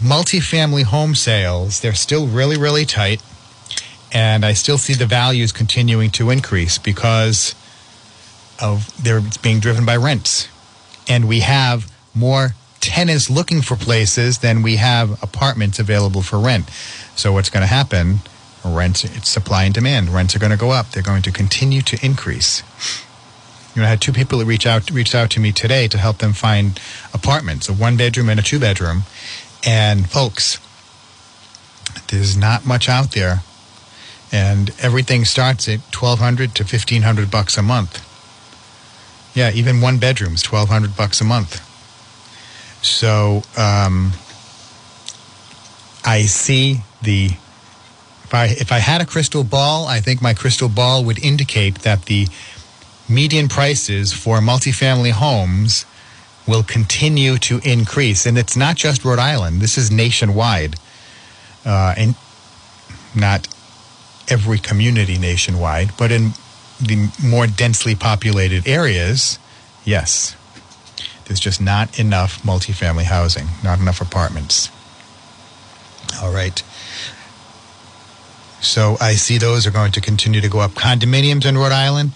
multifamily 0.00 0.84
home 0.84 1.14
sales, 1.14 1.80
they're 1.80 1.94
still 1.94 2.26
really, 2.26 2.58
really 2.58 2.84
tight. 2.84 3.22
And 4.12 4.44
I 4.44 4.52
still 4.52 4.78
see 4.78 4.94
the 4.94 5.06
values 5.06 5.52
continuing 5.52 6.10
to 6.10 6.30
increase 6.30 6.78
because 6.78 7.54
of 8.60 8.90
they're 9.02 9.22
being 9.42 9.58
driven 9.58 9.86
by 9.86 9.96
rents. 9.96 10.48
And 11.08 11.28
we 11.28 11.40
have 11.40 11.92
more 12.14 12.54
tenants 12.80 13.30
looking 13.30 13.62
for 13.62 13.76
places 13.76 14.38
than 14.38 14.62
we 14.62 14.76
have 14.76 15.22
apartments 15.22 15.78
available 15.78 16.22
for 16.22 16.38
rent. 16.38 16.68
So 17.16 17.32
what's 17.32 17.50
going 17.50 17.62
to 17.62 17.66
happen? 17.66 18.20
rents 18.64 19.04
it's 19.04 19.28
supply 19.28 19.64
and 19.64 19.74
demand 19.74 20.08
rents 20.08 20.36
are 20.36 20.38
going 20.38 20.52
to 20.52 20.56
go 20.56 20.70
up 20.70 20.88
they're 20.90 21.02
going 21.02 21.20
to 21.20 21.32
continue 21.32 21.82
to 21.82 21.98
increase 22.00 22.62
you 23.74 23.82
know 23.82 23.86
i 23.88 23.90
had 23.90 24.00
two 24.00 24.12
people 24.12 24.38
that 24.38 24.44
reached 24.44 24.68
out 24.68 24.88
reached 24.92 25.16
out 25.16 25.30
to 25.30 25.40
me 25.40 25.50
today 25.50 25.88
to 25.88 25.98
help 25.98 26.18
them 26.18 26.32
find 26.32 26.80
apartments 27.12 27.68
a 27.68 27.72
one 27.72 27.96
bedroom 27.96 28.28
and 28.28 28.38
a 28.38 28.42
two 28.42 28.60
bedroom 28.60 29.02
and 29.66 30.08
folks 30.08 30.60
there's 32.06 32.36
not 32.36 32.64
much 32.64 32.88
out 32.88 33.10
there 33.10 33.42
and 34.32 34.70
everything 34.80 35.24
starts 35.24 35.68
at 35.68 35.80
1200 35.94 36.54
to 36.54 36.62
1500 36.62 37.30
bucks 37.30 37.58
a 37.58 37.62
month. 37.62 38.08
Yeah, 39.34 39.50
even 39.52 39.80
one 39.80 39.98
bedroom's 39.98 40.44
1200 40.50 40.96
bucks 40.96 41.20
a 41.20 41.24
month. 41.24 41.60
So 42.84 43.42
um, 43.56 44.12
I 46.04 46.22
see 46.22 46.80
the 47.00 47.30
if 48.24 48.34
I 48.34 48.46
if 48.46 48.72
I 48.72 48.78
had 48.78 49.00
a 49.00 49.06
crystal 49.06 49.44
ball, 49.44 49.86
I 49.86 50.00
think 50.00 50.20
my 50.20 50.34
crystal 50.34 50.68
ball 50.68 51.04
would 51.04 51.22
indicate 51.22 51.80
that 51.80 52.06
the 52.06 52.26
median 53.08 53.48
prices 53.48 54.12
for 54.12 54.38
multifamily 54.38 55.12
homes 55.12 55.84
will 56.46 56.62
continue 56.62 57.38
to 57.38 57.60
increase, 57.62 58.26
and 58.26 58.36
it's 58.36 58.56
not 58.56 58.76
just 58.76 59.04
Rhode 59.04 59.18
Island. 59.18 59.60
This 59.60 59.78
is 59.78 59.90
nationwide, 59.90 60.76
uh, 61.64 61.94
and 61.96 62.14
not 63.14 63.46
every 64.28 64.58
community 64.58 65.18
nationwide, 65.18 65.90
but 65.96 66.10
in 66.10 66.32
the 66.82 67.10
more 67.24 67.46
densely 67.46 67.94
populated 67.94 68.66
areas, 68.66 69.38
yes, 69.84 70.36
there's 71.26 71.40
just 71.40 71.60
not 71.60 71.98
enough 71.98 72.42
multifamily 72.42 73.04
housing, 73.04 73.46
not 73.62 73.78
enough 73.78 74.00
apartments. 74.00 74.68
All 76.20 76.32
right. 76.32 76.62
So 78.60 78.96
I 79.00 79.14
see 79.14 79.38
those 79.38 79.66
are 79.66 79.70
going 79.70 79.92
to 79.92 80.00
continue 80.00 80.40
to 80.40 80.48
go 80.48 80.60
up. 80.60 80.72
Condominiums 80.72 81.46
in 81.46 81.58
Rhode 81.58 81.72
Island, 81.72 82.12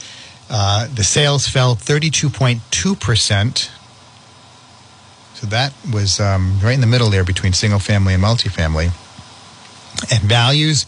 uh, 0.48 0.86
the 0.86 1.02
sales 1.02 1.48
fell 1.48 1.74
32.2%. 1.74 3.70
So 5.34 5.46
that 5.48 5.72
was 5.92 6.20
um, 6.20 6.58
right 6.62 6.74
in 6.74 6.80
the 6.80 6.86
middle 6.86 7.10
there 7.10 7.24
between 7.24 7.52
single 7.52 7.80
family 7.80 8.14
and 8.14 8.22
multifamily. 8.22 8.92
And 10.12 10.22
values 10.24 10.86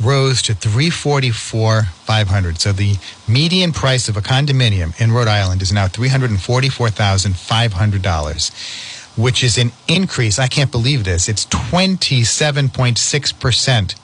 rose 0.00 0.40
to 0.42 0.54
344 0.54 1.84
500 1.84 2.58
so 2.58 2.72
the 2.72 2.96
median 3.26 3.72
price 3.72 4.08
of 4.08 4.16
a 4.16 4.20
condominium 4.20 4.98
in 5.00 5.12
rhode 5.12 5.28
island 5.28 5.62
is 5.62 5.72
now 5.72 5.86
$344500 5.86 8.82
which 9.16 9.42
is 9.42 9.56
an 9.56 9.72
increase. 9.88 10.38
I 10.38 10.46
can't 10.46 10.70
believe 10.70 11.04
this. 11.04 11.26
It's 11.26 11.46
27.6% 11.46 13.94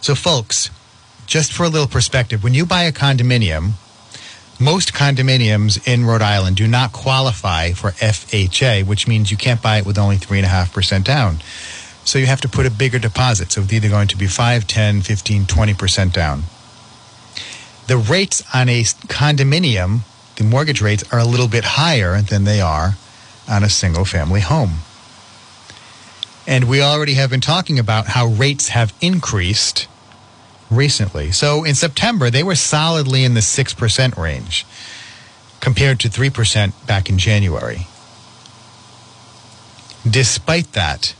so 0.00 0.14
folks 0.14 0.70
just 1.26 1.52
for 1.52 1.64
a 1.64 1.68
little 1.68 1.88
perspective 1.88 2.42
when 2.42 2.54
you 2.54 2.64
buy 2.64 2.84
a 2.84 2.92
condominium 2.92 3.74
most 4.60 4.92
condominiums 4.92 5.86
in 5.86 6.04
Rhode 6.04 6.22
Island 6.22 6.56
do 6.56 6.68
not 6.68 6.92
qualify 6.92 7.72
for 7.72 7.90
FHA, 7.90 8.86
which 8.86 9.08
means 9.08 9.30
you 9.30 9.36
can't 9.36 9.60
buy 9.60 9.78
it 9.78 9.86
with 9.86 9.98
only 9.98 10.16
3.5% 10.16 11.02
down. 11.02 11.38
So 12.04 12.18
you 12.18 12.26
have 12.26 12.40
to 12.42 12.48
put 12.48 12.66
a 12.66 12.70
bigger 12.70 12.98
deposit. 12.98 13.52
So 13.52 13.62
it's 13.62 13.72
either 13.72 13.88
going 13.88 14.08
to 14.08 14.16
be 14.16 14.26
5, 14.26 14.66
10, 14.66 15.02
15, 15.02 15.44
20% 15.44 16.12
down. 16.12 16.44
The 17.86 17.96
rates 17.96 18.42
on 18.54 18.68
a 18.68 18.82
condominium, 18.82 20.00
the 20.36 20.44
mortgage 20.44 20.80
rates, 20.80 21.04
are 21.12 21.18
a 21.18 21.24
little 21.24 21.48
bit 21.48 21.64
higher 21.64 22.20
than 22.20 22.44
they 22.44 22.60
are 22.60 22.96
on 23.48 23.62
a 23.62 23.68
single 23.68 24.04
family 24.04 24.40
home. 24.40 24.78
And 26.46 26.64
we 26.64 26.82
already 26.82 27.14
have 27.14 27.30
been 27.30 27.40
talking 27.40 27.78
about 27.78 28.08
how 28.08 28.26
rates 28.26 28.68
have 28.68 28.92
increased 29.00 29.86
recently. 30.70 31.30
So 31.32 31.64
in 31.64 31.74
September, 31.74 32.30
they 32.30 32.42
were 32.42 32.54
solidly 32.54 33.24
in 33.24 33.34
the 33.34 33.40
6% 33.40 34.16
range 34.16 34.66
compared 35.60 36.00
to 36.00 36.08
3% 36.08 36.86
back 36.86 37.08
in 37.08 37.16
January. 37.16 37.86
Despite 40.08 40.72
that, 40.72 41.14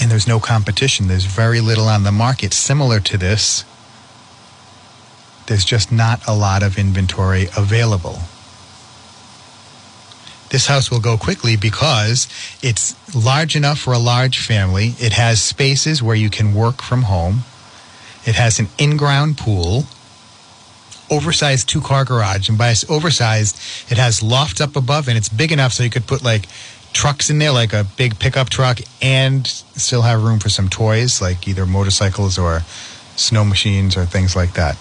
And 0.00 0.10
there's 0.10 0.26
no 0.26 0.40
competition. 0.40 1.08
There's 1.08 1.26
very 1.26 1.60
little 1.60 1.86
on 1.86 2.02
the 2.02 2.12
market 2.12 2.52
similar 2.52 3.00
to 3.00 3.16
this 3.16 3.64
there's 5.46 5.64
just 5.64 5.92
not 5.92 6.26
a 6.26 6.34
lot 6.34 6.62
of 6.62 6.78
inventory 6.78 7.48
available. 7.56 8.18
This 10.50 10.66
house 10.66 10.90
will 10.90 11.00
go 11.00 11.16
quickly 11.16 11.56
because 11.56 12.28
it's 12.62 12.94
large 13.14 13.56
enough 13.56 13.78
for 13.80 13.92
a 13.92 13.98
large 13.98 14.38
family. 14.38 14.94
It 14.98 15.12
has 15.14 15.42
spaces 15.42 16.02
where 16.02 16.14
you 16.14 16.30
can 16.30 16.54
work 16.54 16.80
from 16.80 17.02
home. 17.02 17.40
It 18.24 18.36
has 18.36 18.60
an 18.60 18.68
in 18.78 18.96
ground 18.96 19.36
pool, 19.36 19.84
oversized 21.10 21.68
two 21.68 21.80
car 21.80 22.04
garage. 22.04 22.48
And 22.48 22.56
by 22.56 22.74
oversized, 22.88 23.56
it 23.90 23.98
has 23.98 24.22
lofts 24.22 24.60
up 24.60 24.76
above 24.76 25.08
and 25.08 25.16
it's 25.18 25.28
big 25.28 25.50
enough 25.50 25.72
so 25.72 25.82
you 25.82 25.90
could 25.90 26.06
put 26.06 26.22
like 26.22 26.46
trucks 26.92 27.28
in 27.28 27.38
there, 27.38 27.52
like 27.52 27.72
a 27.72 27.84
big 27.96 28.18
pickup 28.18 28.48
truck, 28.48 28.78
and 29.02 29.46
still 29.46 30.02
have 30.02 30.22
room 30.22 30.38
for 30.38 30.48
some 30.48 30.68
toys, 30.68 31.20
like 31.20 31.48
either 31.48 31.66
motorcycles 31.66 32.38
or 32.38 32.60
snow 33.16 33.44
machines 33.44 33.96
or 33.96 34.06
things 34.06 34.36
like 34.36 34.54
that. 34.54 34.78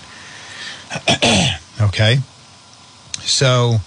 okay? 1.81 2.19
So 3.21 3.77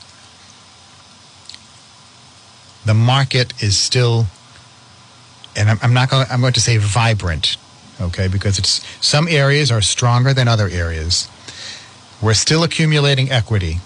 the 2.85 2.95
market 2.95 3.63
is 3.63 3.79
still, 3.79 4.27
and 5.57 5.69
I'm, 5.69 5.79
I'm 5.83 5.95
not 5.95 6.09
going. 6.11 6.27
I'm 6.31 6.41
going 6.41 6.55
to 6.55 6.61
say 6.61 6.79
vibrant, 6.79 7.57
okay? 8.01 8.29
Because 8.29 8.59
it's 8.59 8.85
some 9.05 9.29
areas 9.29 9.71
are 9.71 9.83
stronger 9.83 10.33
than 10.33 10.49
other 10.49 10.69
areas. 10.69 11.29
We're 12.23 12.35
still 12.35 12.63
accumulating 12.63 13.31
equity. 13.31 13.79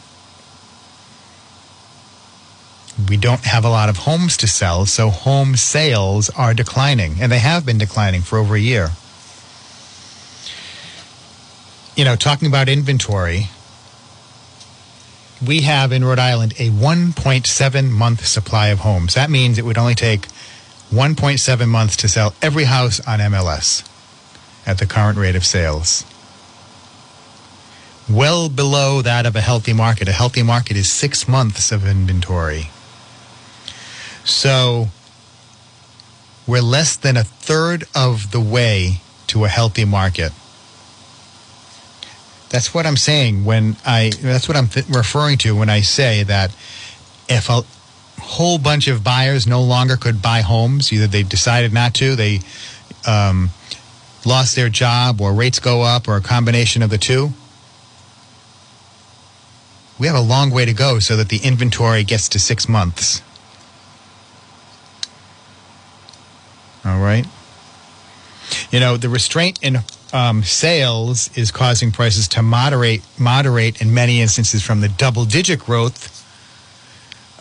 We 3.08 3.16
don't 3.16 3.44
have 3.44 3.64
a 3.64 3.70
lot 3.70 3.88
of 3.88 3.98
homes 3.98 4.36
to 4.38 4.46
sell, 4.46 4.84
so 4.84 5.08
home 5.08 5.56
sales 5.56 6.28
are 6.30 6.52
declining, 6.52 7.16
and 7.20 7.32
they 7.32 7.38
have 7.38 7.64
been 7.64 7.78
declining 7.78 8.20
for 8.20 8.38
over 8.38 8.54
a 8.54 8.60
year 8.60 8.90
you 12.00 12.04
know, 12.06 12.16
talking 12.16 12.48
about 12.48 12.66
inventory, 12.66 13.48
we 15.46 15.60
have 15.60 15.92
in 15.92 16.02
Rhode 16.02 16.18
Island 16.18 16.52
a 16.52 16.70
1.7 16.70 17.90
month 17.90 18.24
supply 18.24 18.68
of 18.68 18.78
homes. 18.78 19.12
That 19.12 19.28
means 19.28 19.58
it 19.58 19.66
would 19.66 19.76
only 19.76 19.94
take 19.94 20.22
1.7 20.90 21.68
months 21.68 21.96
to 21.96 22.08
sell 22.08 22.32
every 22.40 22.64
house 22.64 23.06
on 23.06 23.18
MLS 23.18 23.86
at 24.66 24.78
the 24.78 24.86
current 24.86 25.18
rate 25.18 25.36
of 25.36 25.44
sales. 25.44 26.06
Well 28.08 28.48
below 28.48 29.02
that 29.02 29.26
of 29.26 29.36
a 29.36 29.42
healthy 29.42 29.74
market. 29.74 30.08
A 30.08 30.12
healthy 30.12 30.42
market 30.42 30.78
is 30.78 30.90
six 30.90 31.28
months 31.28 31.70
of 31.70 31.86
inventory. 31.86 32.70
So 34.24 34.88
we're 36.46 36.62
less 36.62 36.96
than 36.96 37.18
a 37.18 37.24
third 37.24 37.84
of 37.94 38.30
the 38.30 38.40
way 38.40 39.02
to 39.26 39.44
a 39.44 39.48
healthy 39.48 39.84
market. 39.84 40.32
That's 42.50 42.74
what 42.74 42.84
I'm 42.84 42.96
saying 42.96 43.44
when 43.44 43.76
I. 43.86 44.10
That's 44.20 44.48
what 44.48 44.56
I'm 44.56 44.68
th- 44.68 44.86
referring 44.88 45.38
to 45.38 45.56
when 45.56 45.70
I 45.70 45.80
say 45.80 46.24
that 46.24 46.50
if 47.28 47.48
a 47.48 47.62
whole 48.20 48.58
bunch 48.58 48.88
of 48.88 49.02
buyers 49.02 49.46
no 49.46 49.62
longer 49.62 49.96
could 49.96 50.20
buy 50.20 50.40
homes, 50.40 50.92
either 50.92 51.06
they 51.06 51.22
decided 51.22 51.72
not 51.72 51.94
to, 51.94 52.16
they 52.16 52.40
um, 53.06 53.50
lost 54.26 54.56
their 54.56 54.68
job, 54.68 55.20
or 55.20 55.32
rates 55.32 55.60
go 55.60 55.82
up, 55.82 56.08
or 56.08 56.16
a 56.16 56.20
combination 56.20 56.82
of 56.82 56.90
the 56.90 56.98
two. 56.98 57.30
We 59.98 60.06
have 60.06 60.16
a 60.16 60.20
long 60.20 60.50
way 60.50 60.64
to 60.64 60.72
go 60.72 60.98
so 60.98 61.16
that 61.16 61.28
the 61.28 61.38
inventory 61.38 62.04
gets 62.04 62.28
to 62.30 62.38
six 62.38 62.68
months. 62.68 63.22
All 66.84 66.98
right. 66.98 67.26
You 68.72 68.80
know, 68.80 68.96
the 68.96 69.08
restraint 69.08 69.58
in 69.62 69.78
um, 70.12 70.42
sales 70.42 71.36
is 71.36 71.50
causing 71.50 71.92
prices 71.92 72.28
to 72.28 72.42
moderate 72.42 73.02
moderate 73.18 73.80
in 73.80 73.92
many 73.94 74.20
instances 74.20 74.62
from 74.62 74.80
the 74.80 74.88
double 74.88 75.24
digit 75.24 75.60
growth 75.60 76.20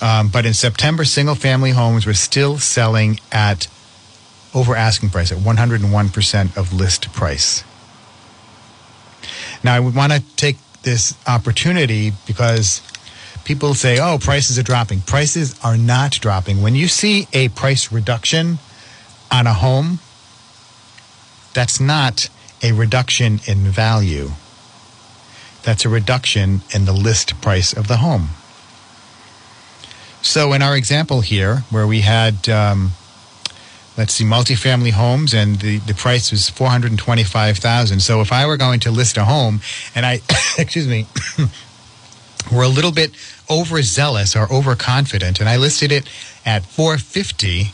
Um, 0.02 0.30
but 0.30 0.46
in 0.46 0.54
September, 0.54 1.04
single 1.04 1.36
family 1.36 1.72
homes 1.72 2.06
were 2.06 2.14
still 2.14 2.58
selling 2.58 3.20
at 3.32 3.68
over 4.54 4.76
asking 4.76 5.10
price, 5.10 5.32
at 5.32 5.38
101% 5.40 6.58
of 6.58 6.74
list 6.74 7.12
price. 7.14 7.64
Now, 9.64 9.76
I 9.76 9.80
want 9.80 10.14
to 10.14 10.22
take 10.38 10.58
this 10.84 11.16
opportunity 11.28 12.14
because 12.26 12.82
people 13.44 13.74
say, 13.74 14.00
oh, 14.00 14.18
prices 14.18 14.58
are 14.58 14.64
dropping. 14.64 15.02
Prices 15.02 15.60
are 15.64 15.78
not 15.78 16.14
dropping. 16.14 16.62
When 16.62 16.76
you 16.76 16.88
see 16.88 17.28
a 17.34 17.50
price 17.50 17.92
reduction 17.92 18.58
on 19.30 19.46
a 19.46 19.54
home, 19.54 20.00
that's 21.54 21.80
not 21.80 22.30
a 22.62 22.72
reduction 22.72 23.40
in 23.46 23.60
value. 23.60 24.32
That's 25.64 25.86
a 25.86 25.90
reduction 25.90 26.62
in 26.74 26.86
the 26.86 26.94
list 26.94 27.42
price 27.42 27.74
of 27.74 27.88
the 27.88 27.98
home. 27.98 28.30
So, 30.22 30.54
in 30.54 30.62
our 30.62 30.76
example 30.76 31.22
here, 31.22 31.64
where 31.70 31.88
we 31.88 32.02
had, 32.02 32.50
um, 32.50 32.92
let's 33.98 34.14
see, 34.14 34.26
multifamily 34.26 34.92
homes, 34.92 35.34
and 35.34 35.60
the, 35.60 35.78
the 35.80 35.94
price 35.94 36.32
was 36.32 36.50
four 36.50 36.68
hundred 36.68 36.92
and 36.92 37.00
twenty-five 37.00 37.58
thousand. 37.58 38.02
So, 38.02 38.20
if 38.20 38.32
I 38.32 38.46
were 38.46 38.58
going 38.58 38.82
to 38.82 38.92
list 38.92 39.18
a 39.18 39.24
home, 39.24 39.62
and 39.96 40.06
I, 40.06 40.22
excuse 40.58 40.88
me, 40.88 41.08
were 42.52 42.64
a 42.64 42.68
little 42.68 42.92
bit 42.92 43.12
overzealous 43.50 44.36
or 44.36 44.52
overconfident, 44.52 45.40
and 45.40 45.48
I 45.48 45.56
listed 45.56 45.92
it 45.92 46.10
at 46.46 46.66
four 46.66 46.98
fifty, 46.98 47.72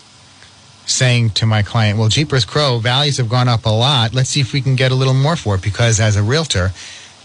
saying 0.86 1.32
to 1.32 1.46
my 1.46 1.62
client, 1.62 1.98
"Well, 1.98 2.10
Jeepers 2.10 2.46
Crow, 2.46 2.80
values 2.80 3.18
have 3.18 3.30
gone 3.30 3.48
up 3.48 3.66
a 3.66 3.70
lot. 3.70 4.14
Let's 4.14 4.30
see 4.30 4.42
if 4.42 4.54
we 4.54 4.62
can 4.62 4.76
get 4.76 4.92
a 4.92 4.96
little 4.96 5.14
more 5.14 5.36
for 5.36 5.56
it." 5.56 5.62
Because 5.62 6.00
as 6.00 6.16
a 6.16 6.24
realtor, 6.24 6.74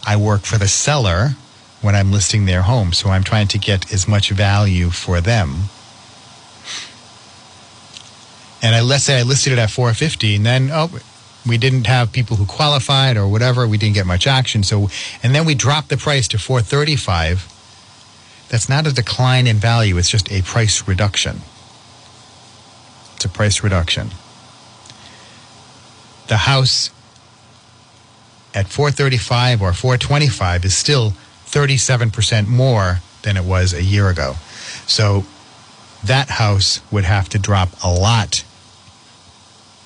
I 0.07 0.17
work 0.17 0.43
for 0.43 0.59
the 0.59 0.69
seller 0.69 1.37
when 1.83 1.95
I'm 1.95 2.13
listing 2.13 2.47
their 2.47 2.63
home. 2.63 2.93
So 2.93 3.11
I'm 3.11 3.25
trying 3.25 3.49
to 3.49 3.59
get 3.59 3.93
as 3.93 4.07
much 4.07 4.31
value 4.31 4.91
for 4.91 5.21
them. 5.21 5.71
And 8.63 8.75
I 8.75 8.81
let's 8.81 9.05
say 9.05 9.19
I 9.19 9.23
listed 9.23 9.53
it 9.55 9.59
at 9.59 9.71
450 9.71 10.37
and 10.37 10.47
then 10.47 10.71
oh 10.73 10.91
we 11.47 11.57
didn't 11.57 11.87
have 11.87 12.13
people 12.13 12.37
who 12.37 12.45
qualified 12.45 13.17
or 13.17 13.27
whatever, 13.27 13.67
we 13.67 13.79
didn't 13.79 13.95
get 13.95 14.07
much 14.07 14.27
action. 14.27 14.63
So 14.63 14.91
and 15.23 15.35
then 15.35 15.47
we 15.47 15.55
dropped 15.55 15.89
the 15.89 15.97
price 15.97 16.29
to 16.29 16.39
435. 16.39 17.49
That's 18.51 18.69
not 18.69 18.87
a 18.87 18.93
decline 18.93 19.47
in 19.47 19.57
value, 19.57 19.97
it's 19.97 20.11
just 20.11 20.31
a 20.31 20.43
price 20.43 20.87
reduction. 20.87 21.41
A 23.25 23.29
price 23.29 23.63
reduction. 23.63 24.11
The 26.29 26.39
house 26.39 26.91
at 28.55 28.69
435 28.69 29.63
or 29.63 29.73
425 29.73 30.65
is 30.65 30.77
still 30.77 31.13
37% 31.47 32.47
more 32.47 33.01
than 33.23 33.37
it 33.37 33.45
was 33.45 33.73
a 33.73 33.83
year 33.83 34.09
ago. 34.09 34.37
So 34.87 35.25
that 36.05 36.31
house 36.31 36.81
would 36.91 37.05
have 37.05 37.29
to 37.31 37.39
drop 37.39 37.71
a 37.85 37.91
lot 37.91 38.45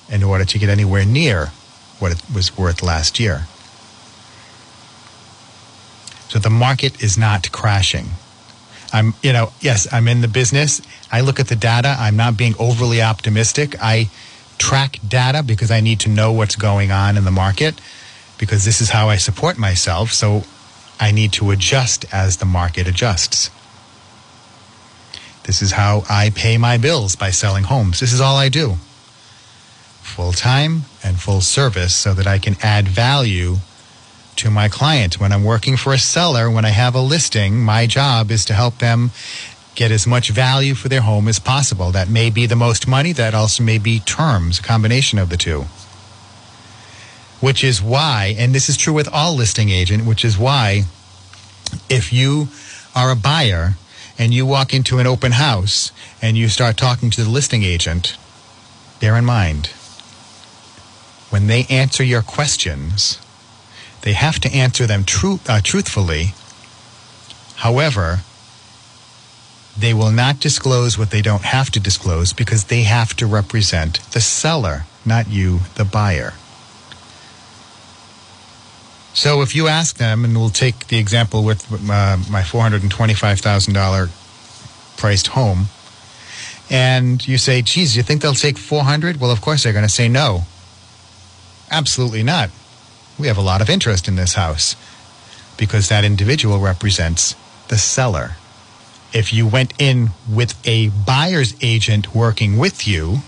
in 0.09 0.23
order 0.23 0.45
to 0.45 0.59
get 0.59 0.69
anywhere 0.69 1.05
near 1.05 1.47
what 1.99 2.11
it 2.11 2.21
was 2.33 2.57
worth 2.57 2.81
last 2.81 3.19
year. 3.19 3.47
So 6.29 6.39
the 6.39 6.49
market 6.49 7.03
is 7.03 7.17
not 7.17 7.51
crashing. 7.51 8.11
I'm, 8.93 9.13
you 9.21 9.33
know, 9.33 9.51
yes, 9.59 9.91
I'm 9.91 10.07
in 10.07 10.21
the 10.21 10.27
business. 10.27 10.81
I 11.11 11.21
look 11.21 11.39
at 11.39 11.47
the 11.47 11.55
data. 11.55 11.95
I'm 11.99 12.15
not 12.15 12.37
being 12.37 12.55
overly 12.59 13.01
optimistic. 13.01 13.75
I 13.81 14.09
track 14.57 14.99
data 15.07 15.43
because 15.43 15.71
I 15.71 15.81
need 15.81 15.99
to 16.01 16.09
know 16.09 16.31
what's 16.31 16.55
going 16.55 16.91
on 16.91 17.17
in 17.17 17.25
the 17.25 17.31
market 17.31 17.79
because 18.37 18.65
this 18.65 18.81
is 18.81 18.89
how 18.89 19.09
I 19.09 19.17
support 19.17 19.57
myself. 19.57 20.11
So 20.11 20.43
I 20.99 21.11
need 21.11 21.33
to 21.33 21.51
adjust 21.51 22.05
as 22.13 22.37
the 22.37 22.45
market 22.45 22.87
adjusts. 22.87 23.49
This 25.43 25.61
is 25.61 25.73
how 25.73 26.03
I 26.09 26.31
pay 26.31 26.57
my 26.57 26.77
bills 26.77 27.15
by 27.15 27.29
selling 27.29 27.65
homes. 27.65 27.99
This 27.99 28.13
is 28.13 28.21
all 28.21 28.37
I 28.37 28.49
do 28.49 28.75
full 30.01 30.31
time 30.31 30.83
and 31.03 31.19
full 31.19 31.41
service 31.41 31.93
so 31.93 32.13
that 32.13 32.25
I 32.25 32.39
can 32.39 32.55
add 32.61 32.87
value 32.87 33.57
to 34.37 34.49
my 34.49 34.69
client. 34.69 35.19
When 35.19 35.31
I'm 35.31 35.43
working 35.43 35.77
for 35.77 35.93
a 35.93 35.97
seller, 35.97 36.49
when 36.49 36.65
I 36.65 36.69
have 36.69 36.95
a 36.95 37.01
listing, 37.01 37.59
my 37.59 37.87
job 37.87 38.31
is 38.31 38.45
to 38.45 38.53
help 38.53 38.79
them 38.79 39.11
get 39.75 39.91
as 39.91 40.07
much 40.07 40.29
value 40.29 40.73
for 40.73 40.87
their 40.89 41.01
home 41.01 41.27
as 41.27 41.39
possible. 41.39 41.91
That 41.91 42.09
may 42.09 42.29
be 42.29 42.45
the 42.45 42.55
most 42.55 42.87
money, 42.87 43.11
that 43.13 43.33
also 43.33 43.63
may 43.63 43.77
be 43.77 43.99
terms, 43.99 44.59
a 44.59 44.63
combination 44.63 45.19
of 45.19 45.29
the 45.29 45.37
two 45.37 45.65
which 47.45 47.63
is 47.63 47.79
why, 47.81 48.33
and 48.37 48.55
this 48.55 48.69
is 48.69 48.77
true 48.77 48.93
with 48.93 49.07
all 49.13 49.35
listing 49.35 49.69
agent, 49.69 50.05
which 50.05 50.25
is 50.25 50.37
why 50.37 50.83
if 51.89 52.11
you 52.13 52.47
are 52.95 53.11
a 53.11 53.15
buyer 53.15 53.73
and 54.17 54.33
you 54.33 54.45
walk 54.45 54.73
into 54.73 54.99
an 54.99 55.07
open 55.07 55.33
house 55.33 55.91
and 56.21 56.37
you 56.37 56.47
start 56.47 56.77
talking 56.77 57.09
to 57.11 57.23
the 57.23 57.29
listing 57.29 57.63
agent, 57.63 58.17
bear 58.99 59.15
in 59.15 59.25
mind, 59.25 59.67
when 61.29 61.47
they 61.47 61.65
answer 61.69 62.03
your 62.03 62.21
questions, 62.21 63.19
they 64.05 64.13
have 64.13 64.39
to 64.39 64.53
answer 64.53 64.85
them 64.85 65.03
tru- 65.03 65.39
uh, 65.49 65.59
truthfully. 65.63 66.35
However, 67.55 68.19
they 69.77 69.95
will 69.95 70.11
not 70.11 70.39
disclose 70.39 70.95
what 70.95 71.09
they 71.09 71.23
don't 71.23 71.43
have 71.43 71.71
to 71.71 71.79
disclose 71.79 72.31
because 72.31 72.65
they 72.65 72.83
have 72.83 73.15
to 73.15 73.25
represent 73.25 73.99
the 74.11 74.21
seller, 74.21 74.85
not 75.05 75.27
you, 75.27 75.61
the 75.73 75.83
buyer. 75.83 76.33
So 79.15 79.41
if 79.41 79.55
you 79.55 79.67
ask 79.67 79.97
them, 79.97 80.23
and 80.23 80.37
we'll 80.37 80.49
take 80.49 80.87
the 80.87 80.99
example 80.99 81.43
with 81.43 81.65
uh, 81.73 82.17
my 82.29 82.41
$425,000 82.41 84.97
priced 84.97 85.27
home, 85.27 85.65
and 86.69 87.27
you 87.27 87.39
say, 87.39 87.63
geez, 87.63 87.97
you 87.97 88.03
think 88.03 88.21
they'll 88.21 88.33
take 88.33 88.59
400? 88.59 89.19
Well, 89.19 89.31
of 89.31 89.41
course 89.41 89.63
they're 89.63 89.73
going 89.73 89.85
to 89.85 89.91
say 89.91 90.07
no. 90.07 90.43
Absolutely 91.71 92.21
not. 92.21 92.51
We 93.17 93.27
have 93.27 93.37
a 93.37 93.41
lot 93.41 93.61
of 93.61 93.69
interest 93.69 94.07
in 94.07 94.15
this 94.15 94.33
house 94.33 94.75
because 95.57 95.89
that 95.89 96.03
individual 96.03 96.59
represents 96.59 97.35
the 97.69 97.77
seller. 97.77 98.31
If 99.13 99.33
you 99.33 99.47
went 99.47 99.73
in 99.79 100.09
with 100.29 100.55
a 100.67 100.89
buyer's 100.89 101.55
agent 101.61 102.13
working 102.13 102.57
with 102.57 102.87
you, 102.87 103.19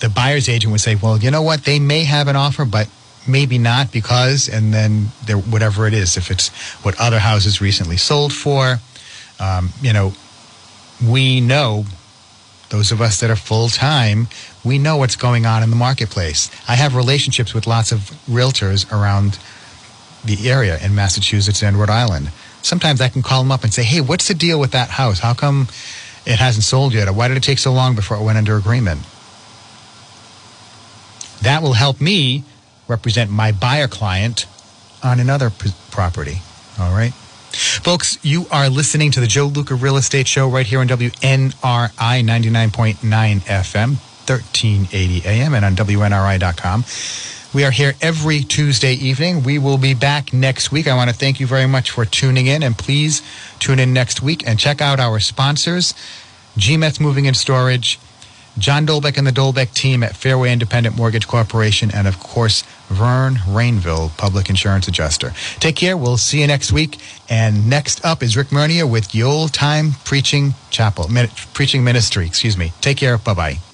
the 0.00 0.08
buyer's 0.08 0.48
agent 0.48 0.72
would 0.72 0.80
say, 0.80 0.94
well, 0.96 1.18
you 1.18 1.30
know 1.30 1.42
what? 1.42 1.64
They 1.64 1.78
may 1.78 2.04
have 2.04 2.28
an 2.28 2.36
offer, 2.36 2.64
but 2.64 2.88
maybe 3.28 3.58
not 3.58 3.92
because, 3.92 4.48
and 4.48 4.72
then 4.72 5.08
there, 5.26 5.36
whatever 5.36 5.86
it 5.86 5.94
is, 5.94 6.16
if 6.16 6.30
it's 6.30 6.48
what 6.82 6.98
other 6.98 7.18
houses 7.18 7.60
recently 7.60 7.96
sold 7.96 8.32
for, 8.32 8.78
um, 9.38 9.70
you 9.80 9.92
know, 9.92 10.12
we 11.06 11.40
know 11.40 11.84
those 12.70 12.90
of 12.90 13.00
us 13.00 13.20
that 13.20 13.30
are 13.30 13.36
full 13.36 13.68
time, 13.68 14.28
we 14.64 14.78
know 14.78 14.96
what's 14.96 15.16
going 15.16 15.46
on 15.46 15.62
in 15.62 15.70
the 15.70 15.76
marketplace. 15.76 16.50
I 16.68 16.76
have 16.76 16.94
relationships 16.94 17.52
with 17.54 17.66
lots 17.66 17.92
of 17.92 18.00
realtors 18.28 18.90
around 18.92 19.38
the 20.24 20.48
area 20.48 20.78
in 20.84 20.94
Massachusetts 20.94 21.62
and 21.62 21.76
Rhode 21.76 21.90
Island. 21.90 22.30
Sometimes 22.62 23.00
I 23.00 23.08
can 23.08 23.22
call 23.22 23.42
them 23.42 23.50
up 23.50 23.64
and 23.64 23.74
say, 23.74 23.82
hey, 23.82 24.00
what's 24.00 24.28
the 24.28 24.34
deal 24.34 24.60
with 24.60 24.70
that 24.70 24.88
house? 24.88 25.18
How 25.18 25.34
come 25.34 25.66
it 26.24 26.38
hasn't 26.38 26.64
sold 26.64 26.94
yet? 26.94 27.08
Or 27.08 27.12
why 27.12 27.28
did 27.28 27.36
it 27.36 27.42
take 27.42 27.58
so 27.58 27.72
long 27.72 27.96
before 27.96 28.16
it 28.16 28.22
went 28.22 28.38
under 28.38 28.56
agreement? 28.56 29.00
That 31.42 31.60
will 31.62 31.72
help 31.72 32.00
me 32.00 32.44
represent 32.86 33.30
my 33.30 33.50
buyer 33.50 33.88
client 33.88 34.46
on 35.02 35.18
another 35.18 35.50
p- 35.50 35.70
property. 35.90 36.38
All 36.78 36.92
right. 36.92 37.12
Folks, 37.12 38.16
you 38.24 38.46
are 38.50 38.68
listening 38.68 39.10
to 39.10 39.20
the 39.20 39.26
Joe 39.26 39.46
Luca 39.46 39.74
Real 39.74 39.96
Estate 39.96 40.26
Show 40.26 40.48
right 40.48 40.64
here 40.64 40.78
on 40.80 40.88
WNRI 40.88 41.50
99.9 41.90 43.40
FM, 43.40 43.96
1380 44.28 45.28
AM, 45.28 45.54
and 45.54 45.64
on 45.64 45.74
WNRI.com. 45.76 46.84
We 47.54 47.64
are 47.64 47.70
here 47.70 47.94
every 48.00 48.40
Tuesday 48.40 48.94
evening. 48.94 49.42
We 49.42 49.58
will 49.58 49.76
be 49.76 49.92
back 49.92 50.32
next 50.32 50.72
week. 50.72 50.88
I 50.88 50.94
want 50.94 51.10
to 51.10 51.16
thank 51.16 51.38
you 51.38 51.46
very 51.46 51.66
much 51.66 51.90
for 51.90 52.06
tuning 52.06 52.46
in, 52.46 52.62
and 52.62 52.76
please 52.76 53.20
tune 53.58 53.78
in 53.78 53.92
next 53.92 54.22
week 54.22 54.46
and 54.46 54.58
check 54.58 54.80
out 54.80 54.98
our 54.98 55.20
sponsors 55.20 55.94
G 56.56 56.76
Metz 56.76 57.00
Moving 57.00 57.26
and 57.26 57.36
Storage, 57.36 57.98
John 58.58 58.86
Dolbeck 58.86 59.16
and 59.16 59.26
the 59.26 59.32
Dolbeck 59.32 59.72
team 59.72 60.02
at 60.02 60.14
Fairway 60.14 60.52
Independent 60.52 60.96
Mortgage 60.96 61.26
Corporation, 61.26 61.90
and 61.94 62.06
of 62.06 62.18
course, 62.20 62.62
Vern 62.88 63.36
Rainville, 63.46 64.16
Public 64.18 64.50
Insurance 64.50 64.86
Adjuster. 64.86 65.32
Take 65.58 65.76
care. 65.76 65.96
We'll 65.96 66.18
see 66.18 66.42
you 66.42 66.46
next 66.46 66.72
week. 66.72 66.98
And 67.30 67.68
next 67.68 68.04
up 68.04 68.22
is 68.22 68.36
Rick 68.36 68.48
Mernia 68.48 68.88
with 68.90 69.12
the 69.12 69.22
Old 69.22 69.54
Time 69.54 69.92
Preaching 70.04 70.54
Chapel, 70.70 71.08
Preaching 71.54 71.84
Ministry. 71.84 72.26
Excuse 72.26 72.58
me. 72.58 72.72
Take 72.80 72.98
care. 72.98 73.16
Bye 73.16 73.34
bye. 73.34 73.71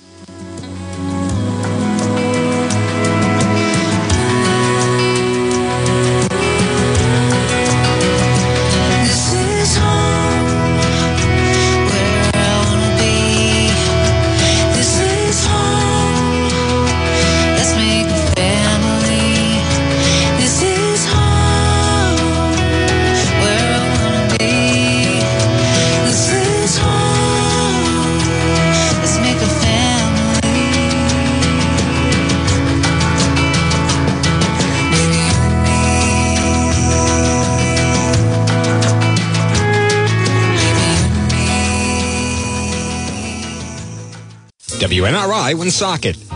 WNRI 44.99 45.55
Woonsocket. 45.55 46.28